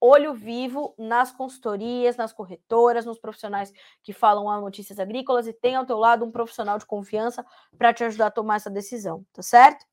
olho 0.00 0.32
vivo 0.32 0.94
nas 0.98 1.30
consultorias, 1.30 2.16
nas 2.16 2.32
corretoras, 2.32 3.04
nos 3.04 3.18
profissionais 3.18 3.72
que 4.02 4.12
falam 4.12 4.48
a 4.48 4.60
notícias 4.60 4.98
agrícolas 4.98 5.46
e 5.46 5.52
tem 5.52 5.76
ao 5.76 5.84
teu 5.84 5.98
lado 5.98 6.24
um 6.24 6.30
profissional 6.30 6.78
de 6.78 6.86
confiança 6.86 7.44
para 7.76 7.92
te 7.92 8.02
ajudar 8.04 8.26
a 8.26 8.30
tomar 8.30 8.56
essa 8.56 8.70
decisão, 8.70 9.24
tá 9.32 9.42
certo? 9.42 9.84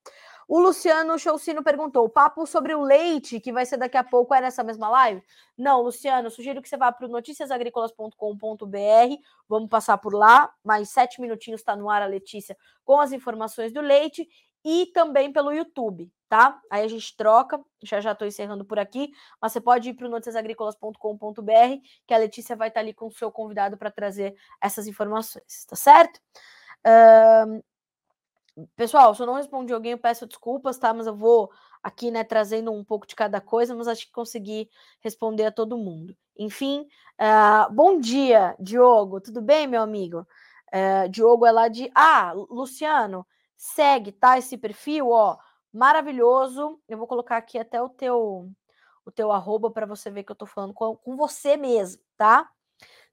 O 0.48 0.60
Luciano 0.60 1.20
Choucino 1.20 1.62
perguntou: 1.62 2.06
o 2.06 2.10
papo 2.10 2.46
sobre 2.48 2.74
o 2.74 2.82
leite, 2.82 3.40
que 3.40 3.52
vai 3.52 3.66
ser 3.66 3.76
daqui 3.76 3.98
a 3.98 4.04
pouco, 4.04 4.34
é 4.34 4.40
nessa 4.40 4.64
mesma 4.64 4.88
live? 4.88 5.22
Não, 5.58 5.82
Luciano, 5.82 6.32
sugiro 6.32 6.62
que 6.62 6.70
você 6.70 6.78
vá 6.78 6.90
para 6.90 7.06
o. 7.06 7.12
Vamos 9.50 9.70
passar 9.70 9.98
por 9.98 10.14
lá. 10.14 10.50
Mais 10.64 10.90
sete 10.90 11.20
minutinhos 11.20 11.60
está 11.60 11.76
no 11.76 11.90
ar 11.90 12.02
a 12.02 12.06
Letícia 12.06 12.56
com 12.86 12.98
as 12.98 13.12
informações 13.12 13.74
do 13.74 13.82
leite 13.82 14.26
e 14.64 14.86
também 14.94 15.34
pelo 15.34 15.52
YouTube, 15.52 16.10
tá? 16.30 16.60
Aí 16.70 16.84
a 16.84 16.88
gente 16.88 17.16
troca, 17.16 17.60
já 17.82 18.02
já 18.02 18.12
estou 18.12 18.28
encerrando 18.28 18.66
por 18.66 18.80
aqui, 18.80 19.12
mas 19.42 19.52
você 19.52 19.62
pode 19.62 19.90
ir 19.90 19.94
para 19.94 20.08
o 20.08 20.10
noticiasagricolas.com.br, 20.10 21.52
que 22.06 22.14
a 22.14 22.18
Letícia 22.18 22.56
vai 22.56 22.68
estar 22.68 22.80
tá 22.80 22.84
ali 22.84 22.94
com 22.94 23.08
o 23.08 23.12
seu 23.12 23.32
convidado 23.32 23.78
para 23.78 23.92
trazer 23.92 24.36
essas 24.62 24.88
informações, 24.88 25.66
tá 25.68 25.76
certo? 25.76 26.20
Pessoal, 28.76 29.14
se 29.14 29.22
eu 29.22 29.28
não 29.28 29.36
respondi 29.36 29.72
alguém, 29.72 29.92
eu 29.92 30.00
peço 30.00 30.26
desculpas, 30.26 30.80
tá? 30.80 30.92
Mas 30.94 31.06
eu 31.06 31.16
vou 31.16 31.52
aqui, 31.84 32.10
né, 32.10 32.24
trazendo 32.24 32.72
um 32.72 32.84
pouco 32.84 33.06
de 33.06 33.16
cada 33.16 33.40
coisa, 33.40 33.76
mas 33.76 33.88
acho 33.88 34.08
que 34.08 34.12
consegui 34.12 34.68
responder 35.00 35.46
a 35.46 35.52
todo 35.52 35.78
mundo. 35.78 36.16
Enfim, 36.38 36.88
uh, 37.20 37.72
bom 37.72 38.00
dia, 38.00 38.56
Diogo, 38.60 39.22
tudo 39.22 39.42
bem, 39.42 39.68
meu 39.68 39.82
amigo? 39.82 40.26
Uh, 40.74 41.08
Diogo 41.10 41.46
é 41.46 41.52
lá 41.52 41.68
de. 41.68 41.92
Ah, 41.94 42.34
Luciano, 42.34 43.26
segue, 43.56 44.12
tá? 44.12 44.40
Esse 44.40 44.58
perfil, 44.58 45.10
ó, 45.10 45.38
maravilhoso. 45.78 46.80
Eu 46.88 46.98
vou 46.98 47.08
colocar 47.08 47.38
aqui 47.38 47.58
até 47.58 47.82
o 47.82 47.90
teu 47.90 48.50
o 49.06 49.12
teu 49.12 49.32
arroba 49.32 49.72
para 49.72 49.86
você 49.86 50.12
ver 50.12 50.24
que 50.24 50.32
eu 50.34 50.36
tô 50.36 50.46
falando 50.46 50.74
com, 50.74 50.94
com 50.98 51.16
você 51.16 51.56
mesmo, 51.56 52.02
tá? 52.18 52.50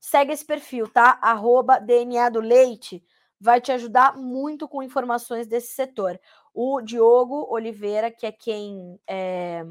Segue 0.01 0.33
esse 0.33 0.45
perfil, 0.45 0.89
tá? 0.89 1.21
Arroba 1.23 1.79
DNA 1.79 2.31
do 2.31 2.41
Leite 2.41 3.05
vai 3.41 3.61
te 3.61 3.71
ajudar 3.71 4.17
muito 4.17 4.67
com 4.67 4.83
informações 4.83 5.47
desse 5.47 5.73
setor. 5.73 6.19
O 6.53 6.81
Diogo 6.81 7.47
Oliveira, 7.49 8.11
que 8.11 8.27
é 8.27 8.33
quem 8.33 8.99
é, 9.07 9.63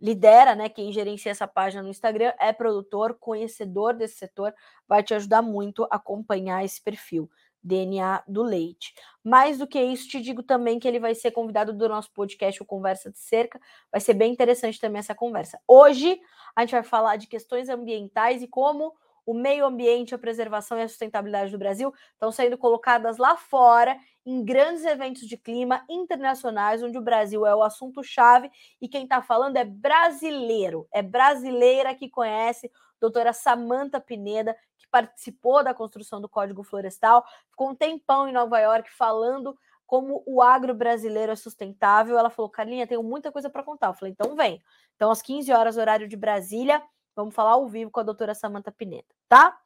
lidera, 0.00 0.56
né, 0.56 0.68
quem 0.68 0.92
gerencia 0.92 1.30
essa 1.30 1.46
página 1.46 1.84
no 1.84 1.88
Instagram, 1.88 2.32
é 2.40 2.52
produtor, 2.52 3.16
conhecedor 3.20 3.94
desse 3.94 4.16
setor, 4.16 4.52
vai 4.88 5.04
te 5.04 5.14
ajudar 5.14 5.40
muito 5.40 5.84
a 5.84 5.96
acompanhar 5.96 6.64
esse 6.64 6.82
perfil. 6.82 7.30
DNA 7.62 8.22
do 8.26 8.42
leite. 8.42 8.94
Mais 9.22 9.58
do 9.58 9.66
que 9.66 9.80
isso, 9.80 10.08
te 10.08 10.20
digo 10.20 10.42
também 10.42 10.78
que 10.78 10.88
ele 10.88 10.98
vai 10.98 11.14
ser 11.14 11.30
convidado 11.30 11.72
do 11.72 11.88
nosso 11.88 12.10
podcast, 12.12 12.62
o 12.62 12.66
Conversa 12.66 13.10
de 13.10 13.18
Cerca. 13.18 13.60
Vai 13.90 14.00
ser 14.00 14.14
bem 14.14 14.32
interessante 14.32 14.80
também 14.80 14.98
essa 14.98 15.14
conversa. 15.14 15.60
Hoje 15.66 16.20
a 16.56 16.62
gente 16.62 16.72
vai 16.72 16.82
falar 16.82 17.16
de 17.16 17.26
questões 17.26 17.68
ambientais 17.68 18.42
e 18.42 18.48
como 18.48 18.92
o 19.24 19.34
meio 19.34 19.64
ambiente, 19.64 20.14
a 20.14 20.18
preservação 20.18 20.78
e 20.78 20.82
a 20.82 20.88
sustentabilidade 20.88 21.52
do 21.52 21.58
Brasil 21.58 21.92
estão 22.12 22.32
sendo 22.32 22.58
colocadas 22.58 23.18
lá 23.18 23.36
fora 23.36 23.96
em 24.26 24.44
grandes 24.44 24.84
eventos 24.84 25.26
de 25.28 25.36
clima 25.36 25.84
internacionais, 25.88 26.82
onde 26.82 26.98
o 26.98 27.02
Brasil 27.02 27.46
é 27.46 27.54
o 27.54 27.62
assunto-chave 27.62 28.50
e 28.80 28.88
quem 28.88 29.04
está 29.04 29.22
falando 29.22 29.56
é 29.56 29.64
brasileiro, 29.64 30.88
é 30.92 31.02
brasileira 31.02 31.94
que 31.94 32.08
conhece 32.08 32.70
doutora 33.02 33.32
Samanta 33.32 34.00
Pineda, 34.00 34.56
que 34.78 34.86
participou 34.88 35.64
da 35.64 35.74
construção 35.74 36.20
do 36.20 36.28
Código 36.28 36.62
Florestal, 36.62 37.26
ficou 37.50 37.70
um 37.70 37.74
tempão 37.74 38.28
em 38.28 38.32
Nova 38.32 38.60
York 38.60 38.88
falando 38.92 39.58
como 39.84 40.22
o 40.24 40.40
agro 40.40 40.72
brasileiro 40.72 41.32
é 41.32 41.36
sustentável. 41.36 42.16
Ela 42.16 42.30
falou: 42.30 42.48
Carlinha, 42.48 42.86
tenho 42.86 43.02
muita 43.02 43.32
coisa 43.32 43.50
para 43.50 43.64
contar. 43.64 43.88
Eu 43.88 43.94
falei: 43.94 44.14
então 44.16 44.36
vem. 44.36 44.62
Então, 44.94 45.10
às 45.10 45.20
15 45.20 45.52
horas, 45.52 45.76
horário 45.76 46.06
de 46.06 46.16
Brasília, 46.16 46.80
vamos 47.16 47.34
falar 47.34 47.52
ao 47.52 47.68
vivo 47.68 47.90
com 47.90 47.98
a 47.98 48.04
doutora 48.04 48.34
Samanta 48.34 48.70
Pineda, 48.70 49.08
tá? 49.28 49.58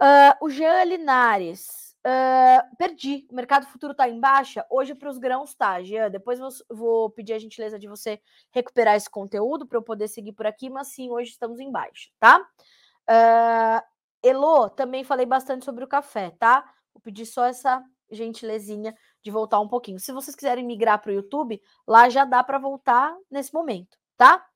Uh, 0.00 0.46
o 0.46 0.48
Jean 0.48 0.84
Linares. 0.84 1.83
Uh, 2.06 2.76
perdi. 2.76 3.26
O 3.30 3.34
mercado 3.34 3.66
futuro 3.66 3.92
está 3.92 4.06
em 4.06 4.20
baixa. 4.20 4.66
Hoje, 4.70 4.94
para 4.94 5.08
os 5.08 5.16
grãos, 5.16 5.54
tá, 5.54 5.82
Jean. 5.82 6.10
Depois 6.10 6.38
vou, 6.38 6.50
vou, 6.70 7.10
pedir 7.10 7.32
a 7.32 7.38
gentileza 7.38 7.78
de 7.78 7.88
você 7.88 8.20
recuperar 8.50 8.94
esse 8.94 9.08
conteúdo 9.08 9.66
para 9.66 9.78
eu 9.78 9.82
poder 9.82 10.08
seguir 10.08 10.32
por 10.32 10.46
aqui, 10.46 10.68
mas 10.68 10.88
sim, 10.88 11.10
hoje 11.10 11.30
estamos 11.30 11.58
em 11.58 11.72
baixa, 11.72 12.10
tá? 12.20 12.46
Uh, 13.08 13.82
Elo, 14.22 14.68
também 14.70 15.02
falei 15.02 15.24
bastante 15.24 15.64
sobre 15.64 15.82
o 15.82 15.88
café, 15.88 16.30
tá? 16.38 16.62
Vou 16.92 17.00
pedir 17.00 17.26
só 17.26 17.46
essa 17.46 17.82
gentilezinha 18.10 18.94
de 19.22 19.30
voltar 19.30 19.60
um 19.60 19.68
pouquinho. 19.68 19.98
Se 19.98 20.12
vocês 20.12 20.36
quiserem 20.36 20.64
migrar 20.64 21.00
para 21.00 21.10
o 21.10 21.14
YouTube, 21.14 21.60
lá 21.86 22.08
já 22.10 22.24
dá 22.24 22.44
para 22.44 22.58
voltar 22.58 23.16
nesse 23.30 23.52
momento, 23.52 23.98
tá? 24.16 24.46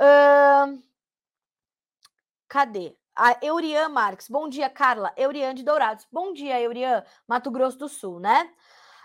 Uh, 0.00 0.82
cadê? 2.48 2.97
A 3.20 3.36
Eurian 3.42 3.88
Marques. 3.88 4.28
Bom 4.28 4.48
dia, 4.48 4.70
Carla. 4.70 5.12
Eurian 5.16 5.52
de 5.52 5.64
Dourados. 5.64 6.06
Bom 6.12 6.32
dia, 6.32 6.60
Eurian. 6.60 7.02
Mato 7.26 7.50
Grosso 7.50 7.76
do 7.76 7.88
Sul, 7.88 8.20
né? 8.20 8.48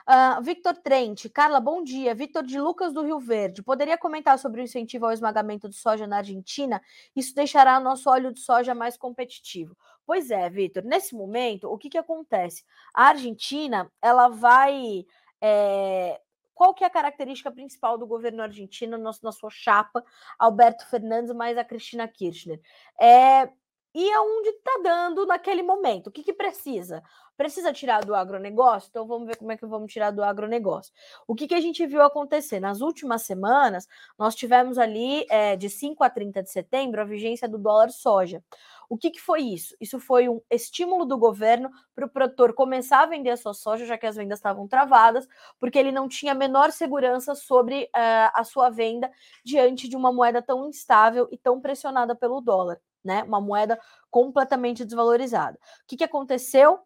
Uh, 0.07 0.39
Victor 0.43 0.75
Trent. 0.75 1.27
Carla, 1.33 1.59
bom 1.59 1.83
dia. 1.83 2.13
Victor 2.13 2.43
de 2.43 2.59
Lucas 2.59 2.93
do 2.93 3.01
Rio 3.01 3.19
Verde. 3.19 3.63
Poderia 3.63 3.97
comentar 3.97 4.37
sobre 4.37 4.61
o 4.61 4.63
incentivo 4.63 5.07
ao 5.07 5.11
esmagamento 5.11 5.67
de 5.67 5.75
soja 5.75 6.05
na 6.05 6.17
Argentina? 6.17 6.79
Isso 7.15 7.33
deixará 7.33 7.79
nosso 7.79 8.07
óleo 8.07 8.31
de 8.31 8.39
soja 8.39 8.75
mais 8.75 8.95
competitivo. 8.95 9.75
Pois 10.05 10.29
é, 10.29 10.47
Victor. 10.47 10.83
Nesse 10.83 11.15
momento, 11.15 11.67
o 11.67 11.75
que, 11.75 11.89
que 11.89 11.97
acontece? 11.97 12.63
A 12.93 13.07
Argentina, 13.07 13.91
ela 13.99 14.27
vai... 14.27 15.07
É, 15.41 16.21
qual 16.53 16.75
que 16.75 16.83
é 16.83 16.87
a 16.87 16.91
característica 16.91 17.51
principal 17.51 17.97
do 17.97 18.05
governo 18.05 18.43
argentino 18.43 18.95
na 18.95 19.31
sua 19.31 19.49
chapa, 19.49 20.05
Alberto 20.37 20.87
Fernandes 20.87 21.33
mais 21.33 21.57
a 21.57 21.63
Cristina 21.63 22.07
Kirchner? 22.07 22.61
É 23.01 23.49
e 23.93 24.11
aonde 24.11 24.49
está 24.49 24.79
dando 24.83 25.25
naquele 25.25 25.61
momento. 25.61 26.07
O 26.07 26.11
que, 26.11 26.23
que 26.23 26.33
precisa? 26.33 27.03
Precisa 27.37 27.71
tirar 27.71 28.03
do 28.03 28.15
agronegócio? 28.15 28.89
Então 28.89 29.05
vamos 29.05 29.27
ver 29.27 29.37
como 29.37 29.51
é 29.51 29.57
que 29.57 29.65
vamos 29.65 29.91
tirar 29.91 30.11
do 30.11 30.23
agronegócio. 30.23 30.91
O 31.27 31.35
que, 31.35 31.47
que 31.47 31.53
a 31.53 31.61
gente 31.61 31.85
viu 31.85 32.01
acontecer? 32.01 32.59
Nas 32.59 32.81
últimas 32.81 33.21
semanas, 33.23 33.87
nós 34.17 34.35
tivemos 34.35 34.77
ali 34.77 35.25
é, 35.29 35.55
de 35.55 35.69
5 35.69 36.03
a 36.03 36.09
30 36.09 36.41
de 36.41 36.49
setembro 36.49 37.01
a 37.01 37.05
vigência 37.05 37.47
do 37.47 37.57
dólar 37.57 37.89
soja. 37.91 38.43
O 38.89 38.97
que, 38.97 39.11
que 39.11 39.21
foi 39.21 39.41
isso? 39.41 39.75
Isso 39.79 39.99
foi 39.99 40.27
um 40.27 40.41
estímulo 40.49 41.05
do 41.05 41.17
governo 41.17 41.69
para 41.95 42.05
o 42.05 42.09
produtor 42.09 42.53
começar 42.53 43.01
a 43.03 43.05
vender 43.05 43.31
a 43.31 43.37
sua 43.37 43.53
soja, 43.53 43.85
já 43.85 43.97
que 43.97 44.05
as 44.05 44.15
vendas 44.15 44.39
estavam 44.39 44.67
travadas, 44.67 45.27
porque 45.59 45.79
ele 45.79 45.91
não 45.91 46.07
tinha 46.07 46.33
a 46.33 46.35
menor 46.35 46.71
segurança 46.71 47.35
sobre 47.35 47.83
uh, 47.85 48.31
a 48.33 48.43
sua 48.43 48.69
venda 48.69 49.11
diante 49.43 49.87
de 49.87 49.95
uma 49.95 50.11
moeda 50.11 50.41
tão 50.41 50.67
instável 50.67 51.27
e 51.31 51.37
tão 51.37 51.61
pressionada 51.61 52.15
pelo 52.15 52.41
dólar 52.41 52.79
né? 53.03 53.23
Uma 53.23 53.41
moeda 53.41 53.79
completamente 54.09 54.85
desvalorizada. 54.85 55.57
O 55.83 55.87
que, 55.87 55.97
que 55.97 56.03
aconteceu? 56.03 56.79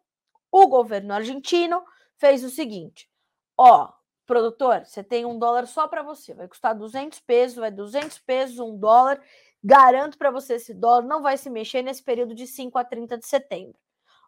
O 0.51 0.67
governo 0.67 1.13
argentino 1.13 1.83
fez 2.17 2.43
o 2.43 2.49
seguinte: 2.49 3.09
ó, 3.57 3.91
produtor, 4.25 4.85
você 4.85 5.03
tem 5.03 5.25
um 5.25 5.39
dólar 5.39 5.67
só 5.67 5.87
para 5.87 6.03
você, 6.03 6.33
vai 6.33 6.47
custar 6.47 6.75
200 6.75 7.19
pesos, 7.21 7.57
vai 7.57 7.71
200 7.71 8.19
pesos, 8.19 8.59
um 8.59 8.77
dólar. 8.77 9.21
Garanto 9.63 10.17
para 10.17 10.31
você 10.31 10.55
esse 10.55 10.73
dólar 10.73 11.03
não 11.03 11.21
vai 11.21 11.37
se 11.37 11.49
mexer 11.49 11.81
nesse 11.81 12.03
período 12.03 12.35
de 12.35 12.45
5 12.45 12.77
a 12.77 12.83
30 12.83 13.17
de 13.17 13.25
setembro. 13.25 13.77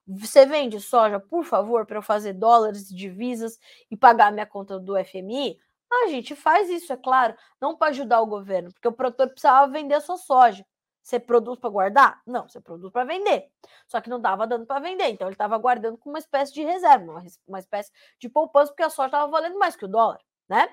Você 0.08 0.46
vende 0.46 0.80
soja, 0.80 1.20
por 1.20 1.44
favor, 1.44 1.86
para 1.86 2.00
eu 2.00 2.02
fazer 2.02 2.34
dólares, 2.34 2.90
divisas 2.90 3.60
e 3.92 3.96
pagar 3.96 4.32
minha 4.32 4.46
conta 4.46 4.80
do 4.80 4.98
FMI? 4.98 5.60
A 5.92 6.08
gente 6.08 6.36
faz 6.36 6.70
isso, 6.70 6.92
é 6.94 6.98
claro, 6.98 7.36
não 7.62 7.76
para 7.76 7.90
ajudar 7.90 8.22
o 8.22 8.28
governo, 8.28 8.72
porque 8.72 8.88
o 8.88 8.92
produtor 8.92 9.30
precisava 9.30 9.72
vender 9.72 9.96
a 9.96 10.02
sua 10.02 10.18
soja. 10.18 10.66
Você 11.02 11.20
produz 11.20 11.60
para 11.60 11.70
guardar? 11.70 12.22
Não, 12.26 12.48
você 12.48 12.60
produz 12.60 12.92
para 12.92 13.06
vender. 13.06 13.50
Só 13.88 14.00
que 14.02 14.10
não 14.10 14.20
dava 14.20 14.46
dando 14.46 14.66
para 14.66 14.80
vender, 14.80 15.08
então 15.08 15.28
ele 15.28 15.34
estava 15.34 15.58
guardando 15.58 15.98
com 15.98 16.10
uma 16.10 16.20
espécie 16.20 16.54
de 16.54 16.64
reserva, 16.64 17.24
uma, 17.48 17.60
espécie 17.60 17.92
de 18.20 18.30
poupança, 18.30 18.72
porque 18.72 18.84
a 18.84 18.90
soja 18.90 19.08
estava 19.08 19.32
valendo 19.32 19.58
mais 19.58 19.76
que 19.76 19.86
o 19.86 19.88
dólar, 19.88 20.20
né? 20.48 20.70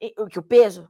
E, 0.00 0.10
que 0.28 0.38
o 0.38 0.42
peso. 0.42 0.88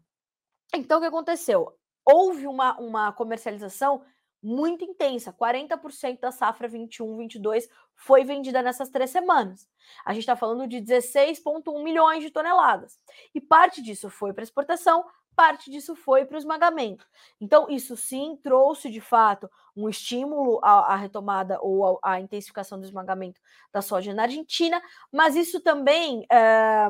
Então 0.74 0.98
o 0.98 1.00
que 1.00 1.06
aconteceu? 1.06 1.78
Houve 2.04 2.46
uma, 2.46 2.78
uma 2.80 3.12
comercialização 3.12 4.04
muito 4.42 4.84
intensa. 4.84 5.32
40% 5.32 6.18
da 6.18 6.32
safra 6.32 6.66
21, 6.66 7.16
22 7.16 7.68
foi 7.94 8.24
vendida 8.24 8.60
nessas 8.60 8.90
três 8.90 9.10
semanas. 9.10 9.68
A 10.04 10.12
gente 10.12 10.22
está 10.22 10.34
falando 10.34 10.66
de 10.66 10.78
16,1 10.78 11.82
milhões 11.82 12.24
de 12.24 12.30
toneladas. 12.30 12.98
E 13.32 13.40
parte 13.40 13.80
disso 13.80 14.10
foi 14.10 14.32
para 14.32 14.42
exportação, 14.42 15.04
parte 15.34 15.70
disso 15.70 15.94
foi 15.94 16.24
para 16.24 16.34
o 16.34 16.38
esmagamento. 16.38 17.06
Então, 17.40 17.68
isso 17.68 17.96
sim 17.96 18.38
trouxe 18.42 18.90
de 18.90 19.00
fato 19.00 19.50
um 19.76 19.88
estímulo 19.88 20.60
à, 20.62 20.92
à 20.92 20.96
retomada 20.96 21.58
ou 21.60 21.98
à, 22.02 22.14
à, 22.14 22.20
intensificação 22.20 22.78
do 22.78 22.84
esmagamento 22.84 23.40
da 23.72 23.82
soja 23.82 24.14
na 24.14 24.22
Argentina, 24.22 24.80
mas 25.10 25.34
isso 25.36 25.60
também. 25.60 26.26
É, 26.30 26.88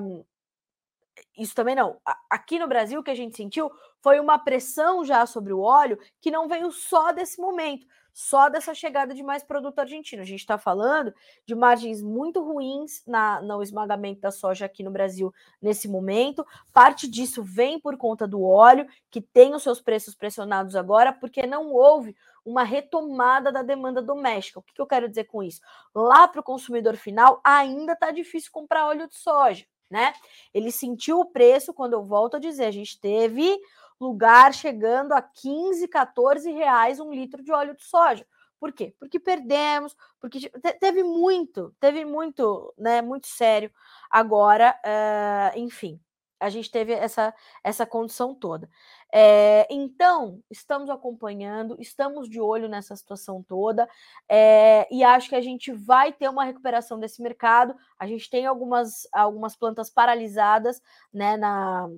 isso 1.36 1.55
também 1.55 1.74
não. 1.74 2.01
Aqui 2.28 2.59
no 2.59 2.66
Brasil, 2.66 3.01
o 3.01 3.03
que 3.03 3.11
a 3.11 3.14
gente 3.14 3.36
sentiu 3.36 3.70
foi 4.01 4.18
uma 4.18 4.38
pressão 4.38 5.05
já 5.05 5.24
sobre 5.26 5.53
o 5.53 5.61
óleo 5.61 5.99
que 6.20 6.30
não 6.30 6.49
veio 6.49 6.70
só 6.72 7.12
desse 7.12 7.40
momento 7.40 7.86
só 8.13 8.49
dessa 8.49 8.75
chegada 8.75 9.15
de 9.15 9.23
mais 9.23 9.43
produto 9.43 9.79
argentino. 9.79 10.23
A 10.23 10.27
gente 10.27 10.41
está 10.41 10.59
falando 10.59 11.15
de 11.47 11.55
margens 11.55 12.03
muito 12.03 12.43
ruins 12.43 13.03
na, 13.07 13.41
no 13.41 13.63
esmagamento 13.63 14.21
da 14.21 14.31
soja 14.31 14.67
aqui 14.67 14.83
no 14.83 14.91
Brasil 14.91 15.33
nesse 15.61 15.89
momento. 15.89 16.47
Parte 16.73 17.09
disso 17.09 17.43
vem 17.43 17.81
por 17.81 17.97
conta 17.97 18.27
do 18.27 18.43
óleo, 18.43 18.87
que 19.11 19.21
tem 19.21 19.55
os 19.55 19.63
seus 19.63 19.81
preços 19.81 20.15
pressionados 20.15 20.77
agora, 20.77 21.13
porque 21.13 21.47
não 21.47 21.73
houve 21.73 22.15
uma 22.45 22.65
retomada 22.65 23.53
da 23.53 23.63
demanda 23.63 24.03
doméstica. 24.03 24.59
O 24.59 24.63
que, 24.63 24.75
que 24.75 24.81
eu 24.81 24.87
quero 24.87 25.09
dizer 25.09 25.25
com 25.25 25.43
isso? 25.43 25.61
Lá 25.95 26.27
para 26.29 26.41
o 26.41 26.45
consumidor 26.45 26.97
final, 26.97 27.41
ainda 27.45 27.93
está 27.93 28.11
difícil 28.11 28.51
comprar 28.53 28.87
óleo 28.87 29.09
de 29.09 29.17
soja. 29.17 29.65
Né? 29.89 30.15
Ele 30.55 30.73
sentiu 30.73 31.21
o 31.21 31.27
preço, 31.27 31.75
quando 31.75 31.93
eu 31.93 32.03
volto 32.03 32.37
a 32.37 32.41
dizer, 32.41 32.65
a 32.65 32.71
gente 32.71 32.99
teve 32.99 33.61
lugar 34.03 34.53
chegando 34.53 35.12
a 35.12 35.22
15, 35.22 35.88
14 35.88 36.50
reais 36.50 37.00
um 37.00 37.12
litro 37.12 37.42
de 37.42 37.53
óleo 37.53 37.76
de 37.76 37.84
soja. 37.84 38.26
Por 38.59 38.72
quê? 38.72 38.94
Porque 38.98 39.18
perdemos, 39.18 39.96
porque 40.20 40.48
teve 40.78 41.03
muito, 41.03 41.74
teve 41.80 42.05
muito, 42.05 42.72
né, 42.78 43.03
muito 43.03 43.26
sério. 43.26 43.72
Agora, 44.09 44.78
uh, 44.84 45.59
enfim, 45.59 46.00
a 46.42 46.48
gente 46.50 46.70
teve 46.70 46.92
essa, 46.92 47.32
essa 47.62 47.86
condição 47.86 48.34
toda. 48.34 48.68
É, 49.12 49.66
então, 49.70 50.42
estamos 50.50 50.90
acompanhando, 50.90 51.76
estamos 51.78 52.28
de 52.28 52.40
olho 52.40 52.68
nessa 52.68 52.96
situação 52.96 53.42
toda, 53.42 53.88
é, 54.28 54.88
e 54.90 55.05
acho 55.05 55.28
que 55.28 55.36
a 55.36 55.40
gente 55.40 55.70
vai 55.70 56.12
ter 56.12 56.28
uma 56.28 56.44
recuperação 56.44 56.98
desse 56.98 57.22
mercado. 57.22 57.76
A 57.98 58.07
gente 58.07 58.28
tem 58.28 58.44
algumas, 58.46 59.07
algumas 59.12 59.55
plantas 59.55 59.88
paralisadas 59.88 60.82
né, 61.12 61.36
na, 61.36 61.88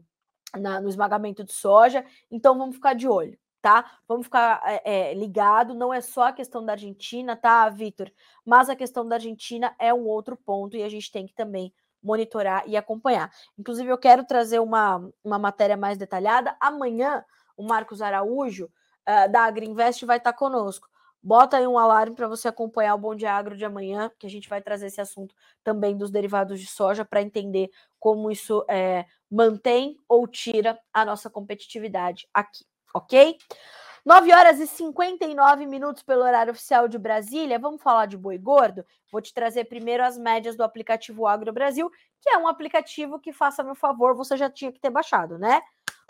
na, 0.58 0.80
no 0.80 0.88
esmagamento 0.88 1.44
de 1.44 1.52
soja, 1.52 2.04
então 2.30 2.58
vamos 2.58 2.76
ficar 2.76 2.94
de 2.94 3.08
olho, 3.08 3.38
tá? 3.60 3.98
Vamos 4.06 4.26
ficar 4.26 4.60
é, 4.64 5.10
é, 5.10 5.14
ligado, 5.14 5.74
não 5.74 5.92
é 5.92 6.00
só 6.00 6.28
a 6.28 6.32
questão 6.32 6.64
da 6.64 6.72
Argentina, 6.72 7.36
tá, 7.36 7.68
Vitor? 7.68 8.10
Mas 8.44 8.68
a 8.68 8.76
questão 8.76 9.06
da 9.06 9.16
Argentina 9.16 9.74
é 9.78 9.92
um 9.92 10.06
outro 10.06 10.36
ponto 10.36 10.76
e 10.76 10.82
a 10.82 10.88
gente 10.88 11.10
tem 11.10 11.26
que 11.26 11.34
também 11.34 11.72
monitorar 12.02 12.64
e 12.66 12.76
acompanhar. 12.76 13.30
Inclusive, 13.58 13.88
eu 13.88 13.96
quero 13.96 14.24
trazer 14.24 14.58
uma, 14.58 15.10
uma 15.24 15.38
matéria 15.38 15.76
mais 15.76 15.96
detalhada. 15.96 16.54
Amanhã, 16.60 17.24
o 17.56 17.62
Marcos 17.62 18.02
Araújo, 18.02 18.66
uh, 18.66 19.32
da 19.32 19.44
Agriinvest, 19.44 20.04
vai 20.04 20.18
estar 20.18 20.34
conosco. 20.34 20.86
Bota 21.26 21.56
aí 21.56 21.66
um 21.66 21.78
alarme 21.78 22.14
para 22.14 22.28
você 22.28 22.48
acompanhar 22.48 22.94
o 22.94 22.98
Bom 22.98 23.14
Dia 23.14 23.32
Agro 23.32 23.56
de 23.56 23.64
amanhã, 23.64 24.10
que 24.18 24.26
a 24.26 24.30
gente 24.30 24.46
vai 24.46 24.60
trazer 24.60 24.88
esse 24.88 25.00
assunto 25.00 25.34
também 25.62 25.96
dos 25.96 26.10
derivados 26.10 26.60
de 26.60 26.66
soja 26.66 27.02
para 27.02 27.22
entender 27.22 27.70
como 27.98 28.30
isso 28.30 28.62
é, 28.68 29.06
mantém 29.30 29.96
ou 30.06 30.28
tira 30.28 30.78
a 30.92 31.02
nossa 31.02 31.30
competitividade 31.30 32.28
aqui, 32.34 32.66
ok? 32.92 33.38
9 34.04 34.34
horas 34.34 34.60
e 34.60 34.66
59 34.66 35.64
minutos 35.64 36.02
pelo 36.02 36.24
horário 36.24 36.52
oficial 36.52 36.86
de 36.86 36.98
Brasília. 36.98 37.58
Vamos 37.58 37.82
falar 37.82 38.04
de 38.04 38.18
boi 38.18 38.36
gordo? 38.36 38.84
Vou 39.10 39.22
te 39.22 39.32
trazer 39.32 39.64
primeiro 39.64 40.04
as 40.04 40.18
médias 40.18 40.56
do 40.56 40.62
aplicativo 40.62 41.26
Agro 41.26 41.54
Brasil, 41.54 41.90
que 42.20 42.28
é 42.28 42.36
um 42.36 42.46
aplicativo 42.46 43.18
que, 43.18 43.32
faça 43.32 43.62
meu 43.62 43.74
favor, 43.74 44.14
você 44.14 44.36
já 44.36 44.50
tinha 44.50 44.70
que 44.70 44.78
ter 44.78 44.90
baixado, 44.90 45.38
né? 45.38 45.62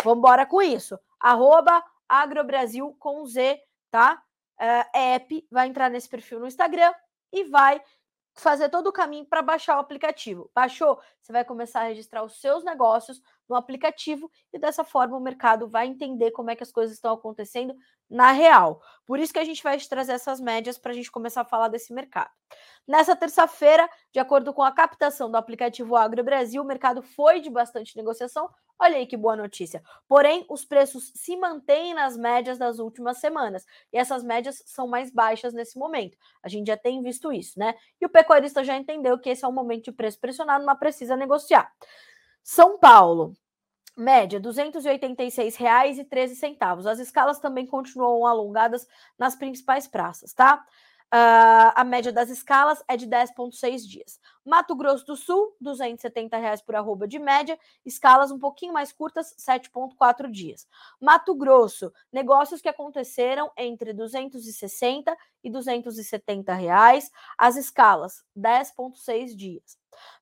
Vamos 0.03 0.19
embora 0.19 0.45
com 0.45 0.61
isso. 0.61 0.99
Arroba 1.21 1.85
AgroBrasil 2.09 2.97
com 2.99 3.25
Z, 3.25 3.61
tá? 3.93 4.21
Uh, 4.61 4.99
app, 4.99 5.47
vai 5.51 5.69
entrar 5.69 5.91
nesse 5.91 6.09
perfil 6.09 6.41
no 6.41 6.47
Instagram 6.47 6.93
e 7.33 7.45
vai 7.45 7.81
fazer 8.37 8.69
todo 8.69 8.89
o 8.89 8.93
caminho 8.93 9.25
para 9.27 9.43
baixar 9.43 9.77
o 9.77 9.81
aplicativo. 9.81 10.51
Baixou? 10.55 11.01
Você 11.21 11.33
vai 11.33 11.45
começar 11.45 11.81
a 11.81 11.89
registrar 11.89 12.23
os 12.25 12.41
seus 12.41 12.65
negócios 12.65 13.21
no 13.49 13.57
aplicativo 13.57 14.31
e 14.53 14.59
dessa 14.59 14.85
forma 14.85 15.17
o 15.17 15.21
mercado 15.21 15.69
vai 15.69 15.87
entender 15.87 16.31
como 16.31 16.51
é 16.51 16.57
que 16.57 16.63
as 16.63 16.73
coisas 16.73 16.95
estão 16.95 17.13
acontecendo 17.13 17.75
na 18.09 18.33
real. 18.33 18.81
Por 19.07 19.19
isso 19.19 19.33
que 19.33 19.39
a 19.39 19.45
gente 19.45 19.63
vai 19.63 19.79
trazer 19.79 20.13
essas 20.13 20.41
médias 20.41 20.79
para 20.79 20.93
a 20.93 20.95
gente 20.95 21.11
começar 21.11 21.43
a 21.43 21.45
falar 21.45 21.69
desse 21.69 21.93
mercado. 21.93 22.31
Nessa 22.87 23.17
terça-feira, 23.17 23.89
de 24.13 24.21
acordo 24.21 24.53
com 24.53 24.63
a 24.63 24.71
captação 24.71 25.31
do 25.31 25.37
aplicativo 25.37 25.97
Agro 25.97 26.23
Brasil, 26.23 26.63
o 26.63 26.67
mercado 26.67 27.03
foi 27.03 27.41
de 27.41 27.51
bastante 27.51 27.97
negociação. 27.97 28.49
Olha 28.79 28.97
aí 28.97 29.07
que 29.07 29.17
boa 29.17 29.37
notícia. 29.37 29.83
Porém, 30.07 30.45
os 30.51 30.65
preços 30.65 31.13
se 31.15 31.37
mantêm 31.37 31.95
nas 31.95 32.17
médias 32.17 32.59
das 32.59 32.79
últimas 32.79 33.19
semanas. 33.19 33.65
E 33.93 33.97
essas 33.97 34.23
médias 34.23 34.63
são 34.67 34.87
mais 34.87 35.11
baixas 35.11 35.55
nesse 35.55 35.79
momento. 35.79 36.19
A 36.43 36.49
gente 36.49 36.67
já 36.67 36.77
tem 36.77 37.03
visto 37.03 37.33
isso, 37.33 37.59
né? 37.59 37.75
E 38.01 38.05
o 38.05 38.09
pecuarista 38.09 38.63
já 38.63 38.77
entendeu 38.77 39.19
que 39.19 39.31
esse 39.31 39.45
é 39.45 39.49
um 39.49 39.53
momento 39.53 39.85
de 39.85 39.93
preço 39.93 40.21
pressionado, 40.21 40.65
mas 40.67 40.79
precisa 40.79 41.17
negociar. 41.17 41.73
São 42.45 42.79
Paulo, 42.79 43.35
média 43.97 44.39
R$ 44.39 44.45
286,13. 44.45 46.87
As 46.87 46.99
escalas 46.99 47.39
também 47.39 47.67
continuam 47.67 48.27
alongadas 48.27 48.87
nas 49.19 49.35
principais 49.35 49.89
praças, 49.89 50.35
tá? 50.35 50.63
Uh, 51.15 51.71
a 51.77 51.85
média 51.85 52.13
das 52.13 52.29
escalas 52.29 52.83
é 52.89 52.97
de 52.97 53.07
10,6 53.07 53.87
dias. 53.87 54.19
Mato 54.45 54.75
Grosso 54.75 55.07
do 55.07 55.15
Sul, 55.15 55.55
270 55.61 56.37
reais 56.37 56.61
por 56.61 56.75
arroba 56.75 57.07
de 57.07 57.21
média, 57.21 57.57
escalas 57.87 58.33
um 58.33 58.39
pouquinho 58.39 58.73
mais 58.73 58.93
curtas, 58.93 59.33
7,4 59.39 60.29
dias. 60.29 60.67
Mato 61.01 61.33
Grosso, 61.37 61.93
negócios 62.13 62.61
que 62.61 62.69
aconteceram 62.69 63.49
entre 63.57 63.93
260 63.93 65.17
e 65.45 65.51
270 65.51 66.53
reais, 66.53 67.13
as 67.39 67.55
escalas 67.55 68.25
10,6 68.37 69.37
dias. 69.37 69.79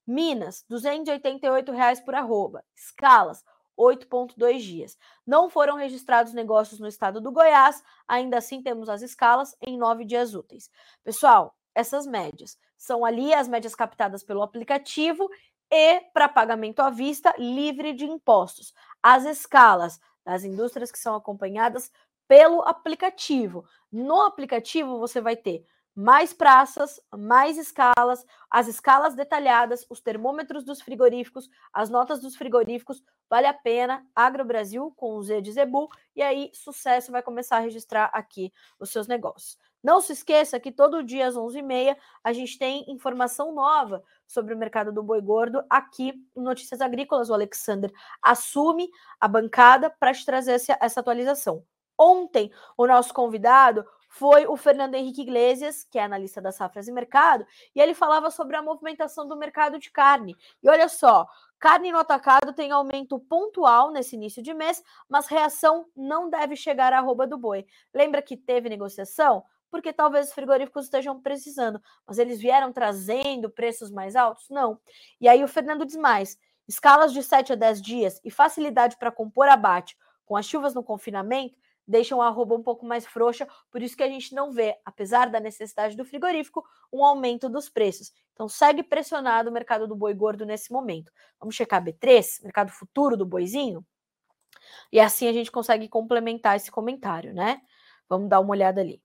Minas, 0.07 0.62
288 0.68 1.72
reais 1.72 2.01
por 2.01 2.14
arroba, 2.14 2.62
escalas 2.76 3.43
8,2 3.78 4.58
dias. 4.60 4.98
Não 5.26 5.48
foram 5.48 5.76
registrados 5.76 6.32
negócios 6.32 6.78
no 6.78 6.86
estado 6.86 7.20
do 7.20 7.32
Goiás, 7.32 7.82
ainda 8.06 8.38
assim 8.38 8.62
temos 8.62 8.88
as 8.88 9.02
escalas 9.02 9.56
em 9.60 9.78
nove 9.78 10.04
dias 10.04 10.34
úteis. 10.34 10.70
Pessoal, 11.02 11.54
essas 11.74 12.06
médias 12.06 12.58
são 12.76 13.04
ali 13.04 13.32
as 13.32 13.48
médias 13.48 13.74
captadas 13.74 14.22
pelo 14.22 14.42
aplicativo 14.42 15.28
e 15.70 16.00
para 16.12 16.28
pagamento 16.28 16.80
à 16.80 16.90
vista 16.90 17.34
livre 17.38 17.92
de 17.92 18.04
impostos. 18.04 18.74
As 19.02 19.24
escalas 19.24 19.98
das 20.24 20.44
indústrias 20.44 20.92
que 20.92 20.98
são 20.98 21.14
acompanhadas 21.14 21.90
pelo 22.28 22.62
aplicativo. 22.62 23.64
No 23.90 24.22
aplicativo 24.22 24.98
você 24.98 25.20
vai 25.20 25.36
ter 25.36 25.64
mais 25.95 26.32
praças, 26.32 27.01
mais 27.14 27.59
escalas, 27.59 28.24
as 28.51 28.66
escalas 28.66 29.14
detalhadas, 29.14 29.86
os 29.90 30.01
termômetros 30.01 30.64
dos 30.64 30.80
frigoríficos, 30.80 31.51
as 31.72 31.90
notas 31.90 32.20
dos 32.20 32.34
frigoríficos, 32.36 33.03
vale 33.28 33.47
a 33.47 33.55
pena, 33.55 34.07
Agro 34.14 34.45
Brasil 34.45 34.93
com 34.97 35.16
o 35.16 35.22
Z 35.22 35.43
de 35.43 35.53
Zebu, 35.53 35.88
e 36.16 36.22
aí 36.22 36.51
sucesso 36.55 37.12
vai 37.12 37.22
começar 37.22 37.57
a 37.57 37.61
registrar 37.61 38.11
aqui 38.12 38.53
os 38.80 38.90
seus 38.90 39.07
negócios. 39.07 39.59
Não 39.82 40.01
se 40.01 40.12
esqueça 40.12 40.61
que 40.61 40.70
todo 40.70 41.03
dia 41.03 41.26
às 41.26 41.34
11h30 41.34 41.97
a 42.22 42.32
gente 42.32 42.57
tem 42.57 42.84
informação 42.88 43.53
nova 43.53 44.03
sobre 44.26 44.55
o 44.55 44.57
mercado 44.57 44.93
do 44.93 45.03
boi 45.03 45.20
gordo 45.20 45.62
aqui 45.68 46.14
em 46.36 46.40
Notícias 46.40 46.80
Agrícolas. 46.80 47.28
O 47.28 47.34
Alexander 47.34 47.93
assume 48.22 48.88
a 49.20 49.26
bancada 49.26 49.90
para 49.90 50.14
te 50.14 50.24
trazer 50.24 50.53
essa 50.53 51.01
atualização. 51.01 51.64
Ontem, 51.99 52.51
o 52.76 52.86
nosso 52.86 53.12
convidado 53.12 53.84
foi 54.12 54.46
o 54.46 54.58
Fernando 54.58 54.94
Henrique 54.94 55.22
Iglesias, 55.22 55.84
que 55.90 55.98
é 55.98 56.02
analista 56.02 56.38
das 56.38 56.56
safras 56.56 56.86
e 56.86 56.92
mercado, 56.92 57.46
e 57.74 57.80
ele 57.80 57.94
falava 57.94 58.30
sobre 58.30 58.54
a 58.54 58.62
movimentação 58.62 59.26
do 59.26 59.34
mercado 59.34 59.78
de 59.78 59.90
carne. 59.90 60.36
E 60.62 60.68
olha 60.68 60.86
só, 60.86 61.26
carne 61.58 61.90
no 61.90 61.96
atacado 61.96 62.52
tem 62.52 62.70
aumento 62.70 63.18
pontual 63.18 63.90
nesse 63.90 64.14
início 64.14 64.42
de 64.42 64.52
mês, 64.52 64.84
mas 65.08 65.28
reação 65.28 65.86
não 65.96 66.28
deve 66.28 66.54
chegar 66.56 66.92
à 66.92 66.98
arroba 66.98 67.26
do 67.26 67.38
boi. 67.38 67.64
Lembra 67.92 68.20
que 68.20 68.36
teve 68.36 68.68
negociação? 68.68 69.42
Porque 69.70 69.94
talvez 69.94 70.28
os 70.28 70.34
frigoríficos 70.34 70.84
estejam 70.84 71.18
precisando, 71.18 71.80
mas 72.06 72.18
eles 72.18 72.38
vieram 72.38 72.70
trazendo 72.70 73.48
preços 73.48 73.90
mais 73.90 74.14
altos? 74.14 74.46
Não. 74.50 74.78
E 75.22 75.26
aí 75.26 75.42
o 75.42 75.48
Fernando 75.48 75.86
diz 75.86 75.96
mais: 75.96 76.38
escalas 76.68 77.14
de 77.14 77.22
7 77.22 77.54
a 77.54 77.56
10 77.56 77.80
dias 77.80 78.20
e 78.22 78.30
facilidade 78.30 78.98
para 78.98 79.10
compor 79.10 79.48
abate 79.48 79.96
com 80.26 80.36
as 80.36 80.44
chuvas 80.44 80.74
no 80.74 80.84
confinamento 80.84 81.56
deixam 81.87 82.22
a 82.22 82.26
arroba 82.26 82.55
um 82.55 82.62
pouco 82.62 82.87
mais 82.87 83.07
frouxa, 83.07 83.47
por 83.70 83.83
isso 83.83 83.97
que 83.97 84.03
a 84.03 84.09
gente 84.09 84.35
não 84.35 84.53
vê, 84.53 84.76
apesar 84.85 85.30
da 85.30 85.41
necessidade 85.41 85.97
do 85.97 86.05
frigorífico, 86.05 86.64
um 86.93 87.05
aumento 87.05 87.49
dos 87.49 87.68
preços. 87.68 88.12
Então 88.33 88.49
segue 88.49 88.83
pressionado 88.83 89.51
o 89.51 89.53
mercado 89.53 89.87
do 89.87 89.97
boi 89.97 90.14
gordo 90.14 90.47
nesse 90.47 90.72
momento. 90.72 91.12
Vamos 91.39 91.55
checar 91.55 91.85
B3, 91.85 92.43
mercado 92.43 92.70
futuro 92.70 93.16
do 93.16 93.26
boizinho? 93.26 93.85
E 94.91 95.01
assim 95.01 95.26
a 95.26 95.33
gente 95.33 95.51
consegue 95.51 95.89
complementar 95.89 96.57
esse 96.57 96.70
comentário, 96.70 97.35
né? 97.35 97.61
Vamos 98.09 98.28
dar 98.28 98.41
uma 98.41 98.51
olhada 98.51 98.80
ali. 98.80 99.03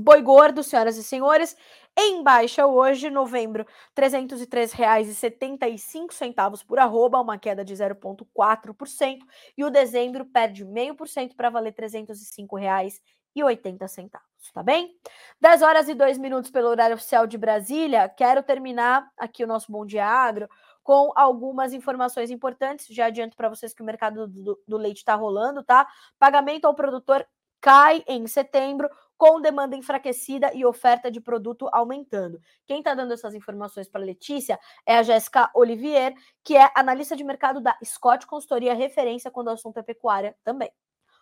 Boi 0.00 0.22
gordo, 0.22 0.62
senhoras 0.62 0.96
e 0.96 1.04
senhores, 1.04 1.54
em 1.94 2.22
baixa 2.22 2.66
hoje, 2.66 3.10
novembro, 3.10 3.66
R$ 3.94 4.08
303,75 4.08 6.64
por 6.64 6.78
arroba, 6.78 7.20
uma 7.20 7.38
queda 7.38 7.62
de 7.62 7.74
0,4%, 7.74 9.18
e 9.58 9.64
o 9.64 9.68
dezembro 9.68 10.24
perde 10.24 10.64
0,5% 10.64 11.36
para 11.36 11.50
valer 11.50 11.74
R$ 11.76 11.86
305,80, 11.86 14.18
tá 14.54 14.62
bem? 14.62 14.90
10 15.38 15.60
horas 15.60 15.86
e 15.86 15.94
2 15.94 16.16
minutos 16.16 16.50
pelo 16.50 16.68
horário 16.68 16.94
oficial 16.94 17.26
de 17.26 17.36
Brasília. 17.36 18.08
Quero 18.08 18.42
terminar 18.42 19.06
aqui 19.18 19.44
o 19.44 19.46
nosso 19.46 19.70
Bom 19.70 19.84
Dia 19.84 20.06
Agro 20.06 20.48
com 20.82 21.12
algumas 21.14 21.74
informações 21.74 22.30
importantes. 22.30 22.86
Já 22.88 23.04
adianto 23.06 23.36
para 23.36 23.50
vocês 23.50 23.74
que 23.74 23.82
o 23.82 23.84
mercado 23.84 24.26
do, 24.26 24.58
do 24.66 24.78
leite 24.78 24.96
está 24.98 25.14
rolando, 25.14 25.62
tá? 25.62 25.86
Pagamento 26.18 26.64
ao 26.64 26.74
produtor 26.74 27.26
cai 27.60 28.02
em 28.08 28.26
setembro, 28.26 28.88
com 29.20 29.38
demanda 29.38 29.76
enfraquecida 29.76 30.50
e 30.54 30.64
oferta 30.64 31.10
de 31.10 31.20
produto 31.20 31.68
aumentando. 31.74 32.40
Quem 32.66 32.78
está 32.78 32.94
dando 32.94 33.12
essas 33.12 33.34
informações 33.34 33.86
para 33.86 34.00
Letícia 34.00 34.58
é 34.86 34.96
a 34.96 35.02
Jéssica 35.02 35.50
Olivier, 35.54 36.14
que 36.42 36.56
é 36.56 36.70
analista 36.74 37.14
de 37.14 37.22
mercado 37.22 37.60
da 37.60 37.76
Scott 37.84 38.26
Consultoria, 38.26 38.72
referência 38.72 39.30
quando 39.30 39.48
o 39.48 39.50
assunto 39.50 39.76
é 39.76 39.82
pecuária 39.82 40.34
também. 40.42 40.72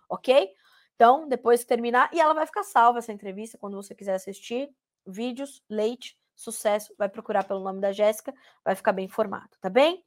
Ok? 0.09 0.49
Então, 0.95 1.27
depois 1.27 1.63
que 1.63 1.67
terminar, 1.67 2.09
e 2.13 2.21
ela 2.21 2.35
vai 2.35 2.47
ficar 2.47 2.63
salva 2.63 3.01
essa 3.01 3.13
entrevista 3.13 3.59
quando 3.59 3.75
você 3.75 3.97
quiser 3.97 4.15
assistir. 4.15 4.71
Vídeos, 5.05 5.61
leite, 5.69 6.17
sucesso. 6.37 6.95
Vai 6.97 7.09
procurar 7.09 7.49
pelo 7.49 7.65
nome 7.65 7.81
da 7.81 7.91
Jéssica, 7.91 8.33
vai 8.65 8.77
ficar 8.77 8.93
bem 8.93 9.07
informado, 9.07 9.51
tá 9.61 9.69
bem? 9.69 10.05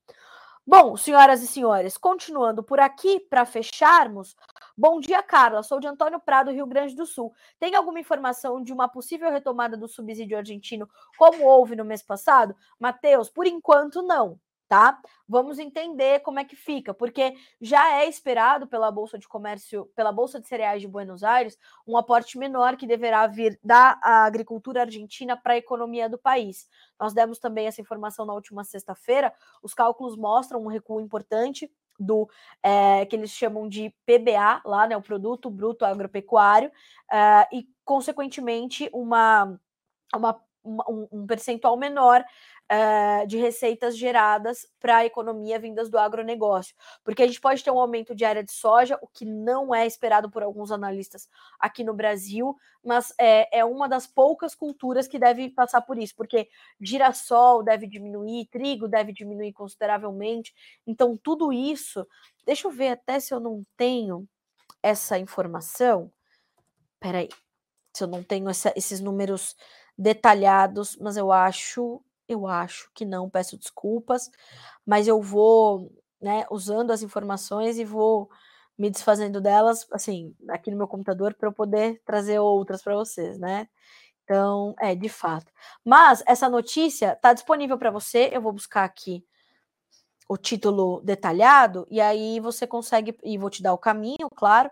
Bom, 0.66 0.96
senhoras 0.96 1.42
e 1.42 1.48
senhores, 1.48 1.98
continuando 1.98 2.62
por 2.64 2.80
aqui 2.80 3.20
para 3.20 3.46
fecharmos. 3.46 4.36
Bom 4.78 5.00
dia, 5.00 5.24
Carla. 5.24 5.64
Sou 5.64 5.80
de 5.80 5.88
Antônio 5.88 6.20
Prado, 6.20 6.52
Rio 6.52 6.68
Grande 6.68 6.96
do 6.96 7.06
Sul. 7.06 7.34
Tem 7.60 7.74
alguma 7.74 8.00
informação 8.00 8.62
de 8.62 8.72
uma 8.72 8.88
possível 8.88 9.32
retomada 9.32 9.76
do 9.76 9.88
subsídio 9.88 10.38
argentino, 10.38 10.88
como 11.18 11.46
houve 11.46 11.76
no 11.76 11.84
mês 11.84 12.04
passado? 12.04 12.56
Matheus, 12.80 13.28
por 13.28 13.48
enquanto 13.48 14.04
não 14.04 14.40
tá? 14.72 14.98
Vamos 15.28 15.60
entender 15.60 16.22
como 16.22 16.40
é 16.40 16.46
que 16.46 16.56
fica, 16.56 16.94
porque 16.94 17.36
já 17.60 18.00
é 18.00 18.08
esperado 18.08 18.66
pela 18.66 18.90
Bolsa 18.90 19.20
de 19.20 19.28
Comércio, 19.28 19.92
pela 19.98 20.14
Bolsa 20.14 20.40
de 20.40 20.48
Cereais 20.48 20.82
de 20.82 20.88
Buenos 20.88 21.26
Aires, 21.26 21.58
um 21.86 21.98
aporte 21.98 22.38
menor 22.38 22.78
que 22.78 22.88
deverá 22.88 23.28
vir 23.28 23.60
da 23.62 24.00
agricultura 24.02 24.80
argentina 24.80 25.36
para 25.36 25.56
a 25.56 25.58
economia 25.58 26.08
do 26.08 26.18
país. 26.18 26.70
Nós 26.98 27.14
demos 27.14 27.38
também 27.38 27.68
essa 27.68 27.82
informação 27.82 28.26
na 28.26 28.34
última 28.34 28.64
sexta-feira. 28.64 29.34
Os 29.62 29.74
cálculos 29.74 30.16
mostram 30.16 30.64
um 30.64 30.68
recuo 30.68 31.02
importante 31.02 31.70
do 32.00 32.30
é, 32.64 33.06
que 33.06 33.18
eles 33.18 33.32
chamam 33.32 33.68
de 33.68 33.94
PBA, 34.06 34.62
lá, 34.64 34.88
né, 34.88 34.96
o 34.96 35.02
Produto 35.02 35.50
Bruto 35.50 35.84
Agropecuário, 35.84 36.72
é, 37.12 37.46
e, 37.52 37.68
consequentemente, 37.84 38.90
uma, 38.94 39.60
uma 40.16 40.42
um, 40.64 41.08
um 41.12 41.28
percentual 41.28 41.78
menor 41.78 42.24
uh, 42.72 43.28
de 43.28 43.38
receitas 43.38 43.98
geradas 43.98 44.66
para 44.80 44.98
a 44.98 45.06
economia 45.06 45.60
vindas 45.60 45.90
do 45.90 45.98
agronegócio. 45.98 46.76
Porque 47.04 47.24
a 47.24 47.28
gente 47.28 47.42
pode 47.42 47.64
ter 47.64 47.72
um 47.72 47.80
aumento 47.80 48.16
de 48.16 48.24
área 48.24 48.44
de 48.44 48.52
soja, 48.52 48.98
o 49.02 49.08
que 49.08 49.26
não 49.26 49.74
é 49.74 49.86
esperado 49.86 50.30
por 50.30 50.44
alguns 50.44 50.72
analistas 50.72 51.28
aqui 51.60 51.84
no 51.84 51.94
Brasil, 51.94 52.56
mas 52.84 53.14
é, 53.20 53.60
é 53.60 53.66
uma 53.66 53.88
das 53.90 54.08
poucas 54.08 54.56
culturas 54.56 55.08
que 55.08 55.20
deve 55.20 55.50
passar 55.50 55.82
por 55.82 55.98
isso, 55.98 56.16
porque 56.16 56.48
girassol 56.80 57.64
deve 57.64 57.88
diminuir, 57.88 58.48
trigo 58.52 58.88
deve 58.88 59.12
diminuir 59.12 59.54
consideravelmente. 59.54 60.54
Então, 60.86 61.18
tudo 61.18 61.52
isso. 61.52 62.08
Deixa 62.46 62.68
eu 62.68 62.72
ver 62.72 62.90
até 62.90 63.20
se 63.20 63.34
eu 63.34 63.40
não 63.40 63.64
tenho 63.78 64.28
essa 64.82 65.20
informação. 65.20 66.12
Peraí, 67.00 67.30
se 67.94 68.04
eu 68.04 68.08
não 68.08 68.24
tenho 68.24 68.50
essa, 68.50 68.74
esses 68.76 69.00
números 69.00 69.56
detalhados, 70.02 70.98
mas 71.00 71.16
eu 71.18 71.32
acho, 71.32 72.02
eu 72.28 72.48
acho 72.48 72.90
que 72.94 73.06
não, 73.06 73.30
peço 73.30 73.58
desculpas, 73.58 74.30
mas 74.86 75.08
eu 75.08 75.22
vou, 75.22 75.92
né, 76.22 76.46
usando 76.50 76.92
as 76.92 77.04
informações 77.04 77.78
e 77.78 77.86
vou 77.86 78.30
me 78.78 78.90
desfazendo 78.90 79.40
delas, 79.40 79.88
assim, 79.92 80.36
aqui 80.50 80.72
no 80.72 80.78
meu 80.78 80.88
computador 80.88 81.36
para 81.36 81.48
eu 81.50 81.54
poder 81.54 82.02
trazer 82.06 82.40
outras 82.40 82.82
para 82.82 82.96
vocês, 82.96 83.38
né? 83.40 83.68
Então, 84.24 84.76
é, 84.80 84.96
de 84.96 85.10
fato. 85.10 85.52
Mas 85.86 86.24
essa 86.28 86.50
notícia 86.50 87.14
está 87.14 87.34
disponível 87.34 87.78
para 87.78 87.92
você, 87.92 88.30
eu 88.34 88.42
vou 88.42 88.54
buscar 88.54 88.84
aqui 88.86 89.26
o 90.30 90.38
título 90.38 91.02
detalhado, 91.04 91.86
e 91.92 92.00
aí 92.02 92.40
você 92.40 92.66
consegue, 92.66 93.18
e 93.24 93.38
vou 93.38 93.50
te 93.50 93.62
dar 93.62 93.74
o 93.74 93.78
caminho, 93.78 94.30
claro, 94.36 94.72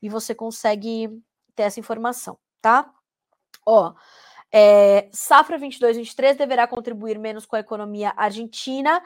e 0.00 0.08
você 0.08 0.34
consegue 0.34 1.10
ter 1.54 1.64
essa 1.64 1.80
informação, 1.80 2.38
tá? 2.62 2.90
Ó, 3.66 3.94
é, 4.52 5.08
safra 5.12 5.58
22-23 5.58 6.36
deverá 6.36 6.66
contribuir 6.66 7.18
menos 7.18 7.46
com 7.46 7.56
a 7.56 7.60
economia 7.60 8.12
argentina, 8.16 9.00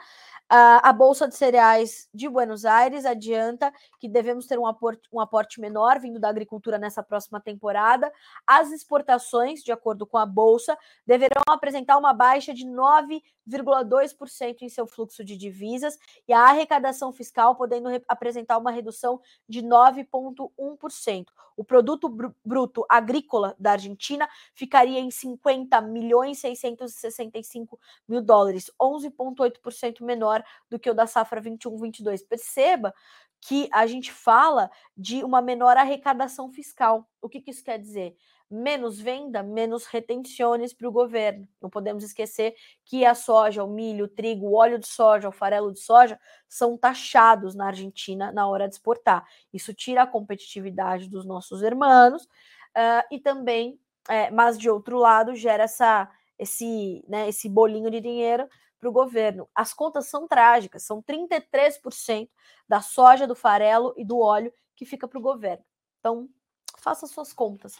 a, 0.47 0.89
a 0.89 0.93
Bolsa 0.93 1.27
de 1.27 1.35
Cereais 1.35 2.07
de 2.13 2.29
Buenos 2.29 2.65
Aires 2.65 3.03
adianta 3.03 3.73
que 3.99 4.07
devemos 4.07 4.45
ter 4.45 4.59
um 4.59 4.67
aporte, 4.67 5.01
um 5.11 5.19
aporte 5.19 5.59
menor 5.59 5.99
vindo 5.99 6.19
da 6.19 6.29
agricultura 6.29 6.77
nessa 6.77 7.01
próxima 7.01 7.41
temporada. 7.41 8.11
As 8.45 8.71
exportações, 8.71 9.63
de 9.63 9.71
acordo 9.71 10.05
com 10.05 10.19
a 10.19 10.25
Bolsa, 10.25 10.77
deverão 11.05 11.41
apresentar 11.49 11.97
uma 11.97 12.13
baixa 12.13 12.53
de 12.53 12.63
9,2% 12.63 14.57
em 14.61 14.69
seu 14.69 14.85
fluxo 14.85 15.23
de 15.23 15.35
divisas 15.35 15.97
e 16.27 16.33
a 16.33 16.41
arrecadação 16.41 17.11
fiscal 17.11 17.55
podendo 17.55 17.89
apresentar 18.07 18.59
uma 18.59 18.69
redução 18.69 19.19
de 19.49 19.63
9,1%. 19.63 21.25
O 21.57 21.63
produto 21.63 22.09
br 22.09 22.27
bruto 22.43 22.85
agrícola 22.89 23.55
da 23.59 23.71
Argentina 23.71 24.27
ficaria 24.53 24.99
em 24.99 25.09
50 25.09 25.79
milhões 25.81 26.39
665 26.39 27.79
mil 28.07 28.21
dólares, 28.21 28.71
11,8% 28.81 30.03
menor 30.03 30.43
do 30.69 30.77
que 30.79 30.89
o 30.89 30.93
da 30.93 31.07
safra 31.07 31.41
21-22. 31.41 32.27
Perceba 32.27 32.93
que 33.41 33.69
a 33.71 33.85
gente 33.85 34.11
fala 34.11 34.71
de 34.97 35.23
uma 35.23 35.41
menor 35.41 35.77
arrecadação 35.77 36.51
fiscal. 36.51 37.07
O 37.21 37.29
que, 37.29 37.39
que 37.39 37.51
isso 37.51 37.63
quer 37.63 37.77
dizer? 37.77 38.15
Menos 38.49 38.99
venda, 38.99 39.41
menos 39.41 39.85
retenções 39.85 40.71
para 40.71 40.87
o 40.87 40.91
governo. 40.91 41.47
Não 41.59 41.69
podemos 41.69 42.03
esquecer 42.03 42.55
que 42.83 43.03
a 43.03 43.15
soja, 43.15 43.63
o 43.63 43.67
milho, 43.67 44.05
o 44.05 44.07
trigo, 44.07 44.47
o 44.47 44.55
óleo 44.55 44.77
de 44.77 44.87
soja, 44.87 45.29
o 45.29 45.31
farelo 45.31 45.71
de 45.71 45.79
soja 45.79 46.19
são 46.47 46.77
taxados 46.77 47.55
na 47.55 47.67
Argentina 47.67 48.31
na 48.31 48.47
hora 48.47 48.67
de 48.67 48.75
exportar. 48.75 49.27
Isso 49.51 49.73
tira 49.73 50.03
a 50.03 50.07
competitividade 50.07 51.09
dos 51.09 51.25
nossos 51.25 51.63
irmãos 51.63 52.23
uh, 52.23 53.03
e 53.11 53.19
também, 53.19 53.79
é, 54.07 54.29
mas 54.29 54.57
de 54.59 54.69
outro 54.69 54.97
lado, 54.97 55.33
gera 55.33 55.63
essa, 55.63 56.09
esse, 56.37 57.03
né, 57.07 57.27
esse 57.27 57.49
bolinho 57.49 57.89
de 57.89 57.99
dinheiro 57.99 58.47
para 58.79 58.89
o 58.89 58.91
governo. 58.91 59.49
As 59.55 59.73
contas 59.73 60.07
são 60.07 60.27
trágicas, 60.27 60.83
são 60.83 61.01
33% 61.01 62.29
da 62.67 62.81
soja, 62.81 63.25
do 63.25 63.35
farelo 63.35 63.93
e 63.97 64.05
do 64.05 64.19
óleo 64.19 64.53
que 64.75 64.85
fica 64.85 65.07
para 65.07 65.17
o 65.17 65.21
governo. 65.21 65.63
Então, 65.99 66.29
faça 66.77 67.07
suas 67.07 67.33
contas. 67.33 67.79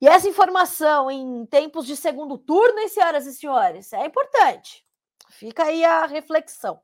E 0.00 0.06
essa 0.06 0.28
informação 0.28 1.10
em 1.10 1.46
tempos 1.46 1.86
de 1.86 1.96
segundo 1.96 2.36
turno, 2.36 2.78
hein, 2.78 2.88
senhoras 2.88 3.26
e 3.26 3.32
senhores, 3.32 3.92
é 3.92 4.04
importante. 4.04 4.84
Fica 5.30 5.64
aí 5.64 5.84
a 5.84 6.06
reflexão. 6.06 6.80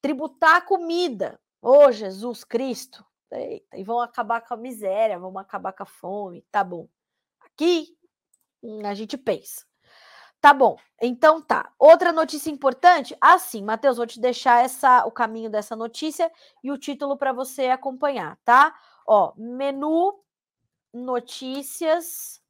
Tributar 0.00 0.56
a 0.56 0.60
comida. 0.60 1.40
Ô, 1.60 1.86
oh, 1.86 1.92
Jesus 1.92 2.44
Cristo. 2.44 3.04
Eita, 3.32 3.76
e 3.76 3.84
vão 3.84 4.00
acabar 4.00 4.40
com 4.40 4.54
a 4.54 4.56
miséria, 4.56 5.18
vão 5.18 5.36
acabar 5.38 5.72
com 5.72 5.82
a 5.82 5.86
fome. 5.86 6.44
Tá 6.50 6.64
bom. 6.64 6.88
Aqui 7.40 7.96
hum, 8.62 8.86
a 8.86 8.94
gente 8.94 9.16
pensa. 9.16 9.64
Tá 10.40 10.54
bom, 10.54 10.78
então 11.00 11.42
tá. 11.42 11.70
Outra 11.78 12.12
notícia 12.12 12.50
importante, 12.50 13.14
assim, 13.20 13.62
Matheus, 13.62 13.98
vou 13.98 14.06
te 14.06 14.18
deixar 14.18 14.64
essa 14.64 15.04
o 15.04 15.12
caminho 15.12 15.50
dessa 15.50 15.76
notícia 15.76 16.32
e 16.64 16.72
o 16.72 16.78
título 16.78 17.16
para 17.16 17.30
você 17.30 17.66
acompanhar, 17.66 18.38
tá? 18.42 18.74
Ó, 19.06 19.34
menu 19.36 20.18
notícias 20.92 22.40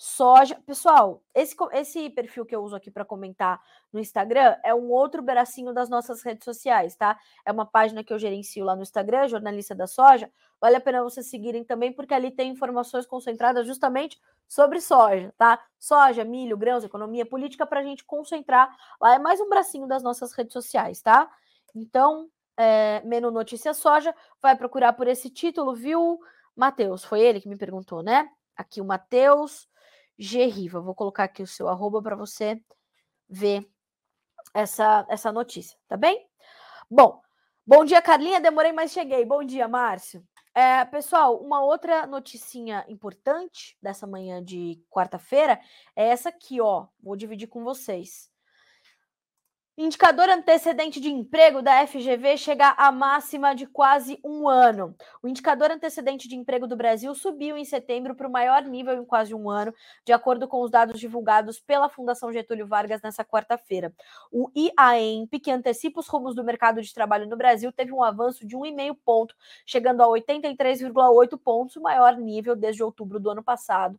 soja. 0.00 0.58
Pessoal, 0.64 1.22
esse, 1.34 1.54
esse 1.72 2.08
perfil 2.08 2.46
que 2.46 2.56
eu 2.56 2.62
uso 2.62 2.74
aqui 2.74 2.90
para 2.90 3.04
comentar 3.04 3.60
no 3.92 4.00
Instagram 4.00 4.56
é 4.64 4.74
um 4.74 4.90
outro 4.90 5.20
bracinho 5.20 5.74
das 5.74 5.90
nossas 5.90 6.22
redes 6.22 6.42
sociais, 6.42 6.96
tá? 6.96 7.18
É 7.44 7.52
uma 7.52 7.66
página 7.66 8.02
que 8.02 8.10
eu 8.10 8.18
gerencio 8.18 8.64
lá 8.64 8.74
no 8.74 8.80
Instagram, 8.80 9.28
jornalista 9.28 9.74
da 9.74 9.86
soja. 9.86 10.32
Vale 10.58 10.76
a 10.76 10.80
pena 10.80 11.02
vocês 11.02 11.28
seguirem 11.28 11.62
também, 11.64 11.92
porque 11.92 12.14
ali 12.14 12.30
tem 12.30 12.50
informações 12.50 13.04
concentradas 13.04 13.66
justamente 13.66 14.18
sobre 14.48 14.80
soja, 14.80 15.34
tá? 15.36 15.62
Soja, 15.78 16.24
milho, 16.24 16.56
grãos, 16.56 16.82
economia 16.82 17.26
política, 17.26 17.66
para 17.66 17.80
a 17.80 17.84
gente 17.84 18.02
concentrar. 18.02 18.74
Lá 18.98 19.16
é 19.16 19.18
mais 19.18 19.38
um 19.38 19.50
bracinho 19.50 19.86
das 19.86 20.02
nossas 20.02 20.32
redes 20.32 20.54
sociais, 20.54 21.02
tá? 21.02 21.30
Então, 21.74 22.30
é, 22.56 23.02
menu 23.04 23.30
Notícia 23.30 23.74
Soja, 23.74 24.14
vai 24.40 24.56
procurar 24.56 24.94
por 24.94 25.06
esse 25.06 25.28
título, 25.28 25.74
viu, 25.74 26.20
Matheus? 26.54 27.04
Foi 27.04 27.20
ele 27.20 27.40
que 27.40 27.48
me 27.48 27.56
perguntou, 27.56 28.02
né? 28.02 28.28
Aqui 28.56 28.80
o 28.80 28.84
Matheus 28.84 29.68
G. 30.18 30.44
Riva. 30.46 30.80
Vou 30.80 30.94
colocar 30.94 31.24
aqui 31.24 31.42
o 31.42 31.46
seu 31.46 31.68
arroba 31.68 32.02
para 32.02 32.16
você 32.16 32.62
ver 33.28 33.68
essa, 34.54 35.06
essa 35.08 35.32
notícia, 35.32 35.78
tá 35.88 35.96
bem? 35.96 36.28
Bom, 36.90 37.20
bom 37.66 37.84
dia, 37.84 38.02
Carlinha. 38.02 38.40
Demorei, 38.40 38.72
mas 38.72 38.92
cheguei. 38.92 39.24
Bom 39.24 39.44
dia, 39.44 39.68
Márcio. 39.68 40.26
É, 40.54 40.84
pessoal, 40.84 41.36
uma 41.36 41.62
outra 41.62 42.06
noticinha 42.06 42.84
importante 42.88 43.78
dessa 43.80 44.06
manhã 44.06 44.42
de 44.42 44.82
quarta-feira 44.90 45.60
é 45.94 46.08
essa 46.08 46.28
aqui, 46.28 46.60
ó. 46.60 46.88
Vou 47.00 47.16
dividir 47.16 47.46
com 47.46 47.62
vocês. 47.62 48.29
Indicador 49.78 50.28
antecedente 50.28 51.00
de 51.00 51.08
emprego 51.08 51.62
da 51.62 51.86
FGV 51.86 52.36
chega 52.36 52.74
à 52.76 52.92
máxima 52.92 53.54
de 53.54 53.66
quase 53.66 54.20
um 54.22 54.46
ano. 54.46 54.94
O 55.22 55.28
indicador 55.28 55.70
antecedente 55.70 56.28
de 56.28 56.36
emprego 56.36 56.66
do 56.66 56.76
Brasil 56.76 57.14
subiu 57.14 57.56
em 57.56 57.64
setembro 57.64 58.14
para 58.14 58.28
o 58.28 58.30
maior 58.30 58.62
nível 58.62 59.00
em 59.00 59.06
quase 59.06 59.34
um 59.34 59.48
ano, 59.48 59.72
de 60.04 60.12
acordo 60.12 60.46
com 60.46 60.60
os 60.60 60.70
dados 60.70 61.00
divulgados 61.00 61.60
pela 61.60 61.88
Fundação 61.88 62.30
Getúlio 62.30 62.66
Vargas 62.66 63.00
nessa 63.00 63.24
quarta-feira. 63.24 63.90
O 64.30 64.50
IAEMP, 64.54 65.40
que 65.40 65.50
antecipa 65.50 66.00
os 66.00 66.08
rumos 66.08 66.34
do 66.34 66.44
mercado 66.44 66.82
de 66.82 66.92
trabalho 66.92 67.26
no 67.26 67.36
Brasil, 67.36 67.72
teve 67.72 67.90
um 67.90 68.02
avanço 68.02 68.46
de 68.46 68.56
1,5 68.56 68.98
ponto, 69.02 69.34
chegando 69.64 70.02
a 70.02 70.06
83,8 70.08 71.38
pontos, 71.38 71.76
o 71.76 71.80
maior 71.80 72.18
nível 72.18 72.54
desde 72.54 72.82
outubro 72.82 73.18
do 73.18 73.30
ano 73.30 73.42
passado. 73.42 73.98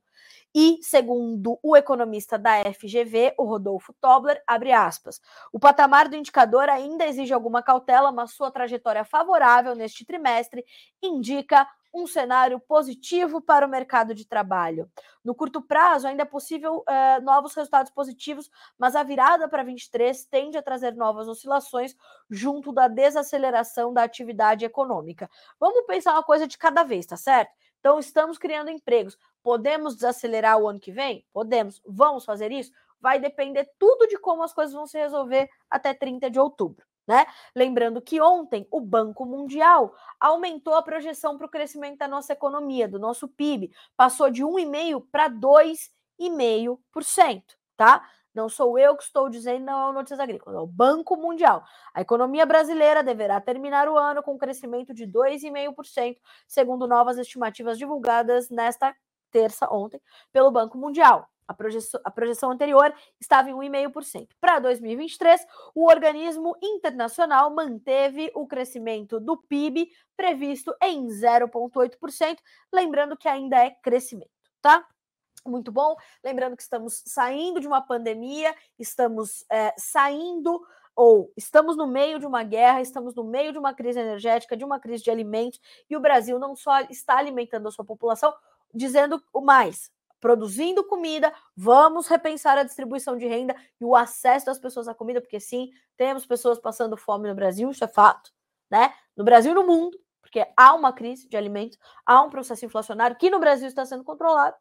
E, 0.53 0.79
segundo 0.81 1.57
o 1.63 1.77
economista 1.77 2.37
da 2.37 2.61
FGV, 2.73 3.33
o 3.37 3.45
Rodolfo 3.45 3.93
Tobler, 4.01 4.43
abre 4.45 4.71
aspas, 4.71 5.21
o 5.51 5.59
patamar 5.59 6.09
do 6.09 6.15
indicador 6.15 6.67
ainda 6.69 7.05
exige 7.05 7.33
alguma 7.33 7.63
cautela, 7.63 8.11
mas 8.11 8.33
sua 8.33 8.51
trajetória 8.51 9.05
favorável 9.05 9.75
neste 9.75 10.05
trimestre 10.05 10.65
indica 11.01 11.67
um 11.93 12.07
cenário 12.07 12.59
positivo 12.59 13.41
para 13.41 13.65
o 13.65 13.69
mercado 13.69 14.15
de 14.15 14.25
trabalho. 14.25 14.89
No 15.23 15.35
curto 15.35 15.61
prazo, 15.61 16.07
ainda 16.07 16.23
é 16.23 16.25
possível 16.25 16.83
eh, 16.87 17.19
novos 17.19 17.53
resultados 17.53 17.91
positivos, 17.91 18.49
mas 18.77 18.95
a 18.95 19.03
virada 19.03 19.47
para 19.47 19.63
23 19.63 20.25
tende 20.25 20.57
a 20.57 20.63
trazer 20.63 20.95
novas 20.95 21.27
oscilações 21.27 21.95
junto 22.29 22.71
da 22.71 22.87
desaceleração 22.87 23.93
da 23.93 24.03
atividade 24.03 24.63
econômica. 24.63 25.29
Vamos 25.59 25.85
pensar 25.85 26.13
uma 26.13 26.23
coisa 26.23 26.47
de 26.47 26.57
cada 26.57 26.83
vez, 26.83 27.05
tá 27.05 27.17
certo? 27.17 27.51
Então, 27.81 27.99
estamos 27.99 28.37
criando 28.37 28.69
empregos. 28.69 29.17
Podemos 29.43 29.95
desacelerar 29.95 30.57
o 30.59 30.69
ano 30.69 30.79
que 30.79 30.91
vem? 30.91 31.25
Podemos. 31.33 31.81
Vamos 31.85 32.23
fazer 32.23 32.51
isso? 32.51 32.71
Vai 33.01 33.19
depender 33.19 33.67
tudo 33.79 34.07
de 34.07 34.19
como 34.19 34.43
as 34.43 34.53
coisas 34.53 34.73
vão 34.73 34.85
se 34.85 34.99
resolver 34.99 35.49
até 35.69 35.93
30 35.93 36.29
de 36.29 36.39
outubro. 36.39 36.85
Né? 37.07 37.25
Lembrando 37.55 37.99
que 37.99 38.21
ontem 38.21 38.67
o 38.69 38.79
Banco 38.79 39.25
Mundial 39.25 39.95
aumentou 40.19 40.75
a 40.75 40.83
projeção 40.83 41.35
para 41.35 41.47
o 41.47 41.49
crescimento 41.49 41.97
da 41.97 42.07
nossa 42.07 42.33
economia, 42.33 42.87
do 42.87 42.99
nosso 42.99 43.27
PIB, 43.27 43.71
passou 43.97 44.29
de 44.29 44.43
1,5% 44.43 45.07
para 45.11 45.27
2,5%, 45.27 47.43
tá? 47.75 48.07
Não 48.33 48.47
sou 48.47 48.79
eu 48.79 48.95
que 48.95 49.03
estou 49.03 49.29
dizendo, 49.29 49.65
não 49.65 49.87
é 49.87 49.89
o 49.89 49.93
Notícias 49.93 50.19
Agrícolas, 50.19 50.57
é 50.57 50.61
o 50.61 50.67
Banco 50.67 51.17
Mundial. 51.17 51.63
A 51.93 52.01
economia 52.01 52.45
brasileira 52.45 53.03
deverá 53.03 53.41
terminar 53.41 53.89
o 53.89 53.97
ano 53.97 54.23
com 54.23 54.33
um 54.33 54.37
crescimento 54.37 54.93
de 54.93 55.05
2,5%, 55.05 56.17
segundo 56.47 56.87
novas 56.87 57.17
estimativas 57.17 57.77
divulgadas 57.77 58.49
nesta 58.49 58.95
terça, 59.31 59.67
ontem, 59.71 60.01
pelo 60.31 60.51
Banco 60.51 60.77
Mundial. 60.77 61.27
A 61.47 61.53
projeção, 61.53 61.99
a 62.05 62.09
projeção 62.09 62.51
anterior 62.51 62.93
estava 63.19 63.49
em 63.49 63.53
1,5%. 63.53 64.29
Para 64.39 64.59
2023, 64.59 65.45
o 65.75 65.85
organismo 65.85 66.55
internacional 66.63 67.53
manteve 67.53 68.31
o 68.33 68.47
crescimento 68.47 69.19
do 69.19 69.35
PIB 69.35 69.89
previsto 70.15 70.73
em 70.81 71.07
0,8%, 71.07 72.37
lembrando 72.71 73.17
que 73.17 73.27
ainda 73.27 73.57
é 73.57 73.71
crescimento, 73.71 74.31
tá? 74.61 74.87
Muito 75.45 75.71
bom. 75.71 75.95
Lembrando 76.23 76.55
que 76.55 76.61
estamos 76.61 77.01
saindo 77.05 77.59
de 77.59 77.67
uma 77.67 77.81
pandemia, 77.81 78.55
estamos 78.77 79.43
é, 79.51 79.73
saindo 79.77 80.61
ou 80.95 81.31
estamos 81.35 81.75
no 81.75 81.87
meio 81.87 82.19
de 82.19 82.25
uma 82.25 82.43
guerra, 82.43 82.81
estamos 82.81 83.15
no 83.15 83.23
meio 83.23 83.51
de 83.51 83.57
uma 83.57 83.73
crise 83.73 83.99
energética, 83.99 84.55
de 84.55 84.63
uma 84.63 84.79
crise 84.79 85.03
de 85.03 85.09
alimentos, 85.09 85.59
e 85.89 85.95
o 85.95 85.99
Brasil 85.99 86.37
não 86.37 86.55
só 86.55 86.81
está 86.89 87.17
alimentando 87.17 87.67
a 87.67 87.71
sua 87.71 87.85
população, 87.85 88.33
dizendo 88.73 89.21
o 89.33 89.41
mais, 89.41 89.89
produzindo 90.19 90.83
comida, 90.83 91.33
vamos 91.55 92.07
repensar 92.07 92.57
a 92.57 92.63
distribuição 92.63 93.17
de 93.17 93.25
renda 93.25 93.55
e 93.79 93.85
o 93.85 93.95
acesso 93.95 94.45
das 94.45 94.59
pessoas 94.59 94.87
à 94.87 94.93
comida, 94.93 95.21
porque 95.21 95.39
sim, 95.39 95.71
temos 95.97 96.25
pessoas 96.25 96.59
passando 96.59 96.97
fome 96.97 97.27
no 97.29 97.35
Brasil, 97.35 97.71
isso 97.71 97.83
é 97.83 97.87
fato, 97.87 98.31
né? 98.69 98.93
No 99.15 99.23
Brasil 99.23 99.53
e 99.53 99.55
no 99.55 99.65
mundo, 99.65 99.97
porque 100.21 100.45
há 100.55 100.73
uma 100.75 100.93
crise 100.93 101.27
de 101.27 101.35
alimentos, 101.35 101.79
há 102.05 102.21
um 102.21 102.29
processo 102.29 102.65
inflacionário 102.65 103.17
que 103.17 103.29
no 103.29 103.39
Brasil 103.39 103.67
está 103.67 103.85
sendo 103.85 104.03
controlado 104.03 104.55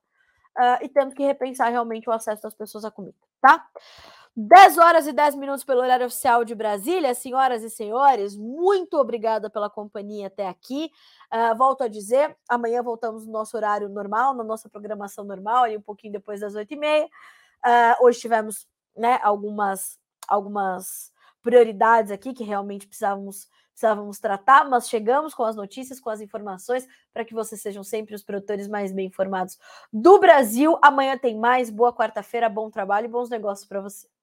uh, 0.59 0.83
e 0.83 0.89
temos 0.89 1.15
que 1.15 1.25
repensar 1.25 1.71
realmente 1.71 2.09
o 2.09 2.13
acesso 2.13 2.43
das 2.43 2.55
pessoas 2.55 2.85
à 2.85 2.91
comida, 2.91 3.17
tá? 3.41 3.67
10 4.37 4.79
horas 4.79 5.07
e 5.07 5.13
10 5.13 5.35
minutos 5.35 5.65
pelo 5.65 5.81
horário 5.81 6.07
oficial 6.07 6.45
de 6.45 6.55
Brasília. 6.55 7.15
Senhoras 7.15 7.63
e 7.63 7.71
senhores, 7.71 8.37
muito 8.37 8.97
obrigada 8.97 9.51
pela 9.51 9.69
companhia 9.69 10.29
até 10.29 10.47
aqui. 10.47 10.91
Uh, 11.33 11.57
volto 11.57 11.83
a 11.83 11.89
dizer, 11.89 12.37
amanhã 12.49 12.83
voltamos 12.83 13.27
no 13.27 13.33
nosso 13.33 13.57
horário 13.57 13.89
normal, 13.89 14.35
na 14.35 14.45
nossa 14.45 14.69
programação 14.69 15.25
normal, 15.25 15.65
aí 15.65 15.77
um 15.77 15.83
pouquinho 15.83 16.13
depois 16.13 16.41
das 16.41 16.55
8h30. 16.55 17.05
Uh, 17.05 17.09
ah, 17.63 17.99
hoje 18.01 18.21
tivemos 18.21 18.67
né, 18.97 19.19
algumas, 19.23 19.99
algumas 20.27 21.13
prioridades 21.43 22.11
aqui 22.11 22.33
que 22.33 22.45
realmente 22.45 22.87
precisávamos, 22.87 23.49
precisávamos 23.81 24.19
tratar, 24.19 24.69
mas 24.69 24.91
chegamos 24.91 25.33
com 25.33 25.43
as 25.43 25.57
notícias, 25.57 25.99
com 25.99 26.11
as 26.11 26.21
informações, 26.21 26.87
para 27.15 27.25
que 27.25 27.33
vocês 27.33 27.63
sejam 27.63 27.83
sempre 27.83 28.15
os 28.15 28.23
produtores 28.23 28.69
mais 28.69 28.93
bem 28.93 29.07
informados 29.07 29.59
do 29.91 30.19
Brasil. 30.19 30.79
Amanhã 30.83 31.17
tem 31.17 31.39
mais. 31.39 31.71
Boa 31.71 31.93
quarta-feira, 31.93 32.49
bom 32.51 32.71
trabalho 32.71 33.07
e 33.07 33.09
bons 33.09 33.31
negócios 33.31 33.67
para 33.67 33.81
você. 33.81 34.20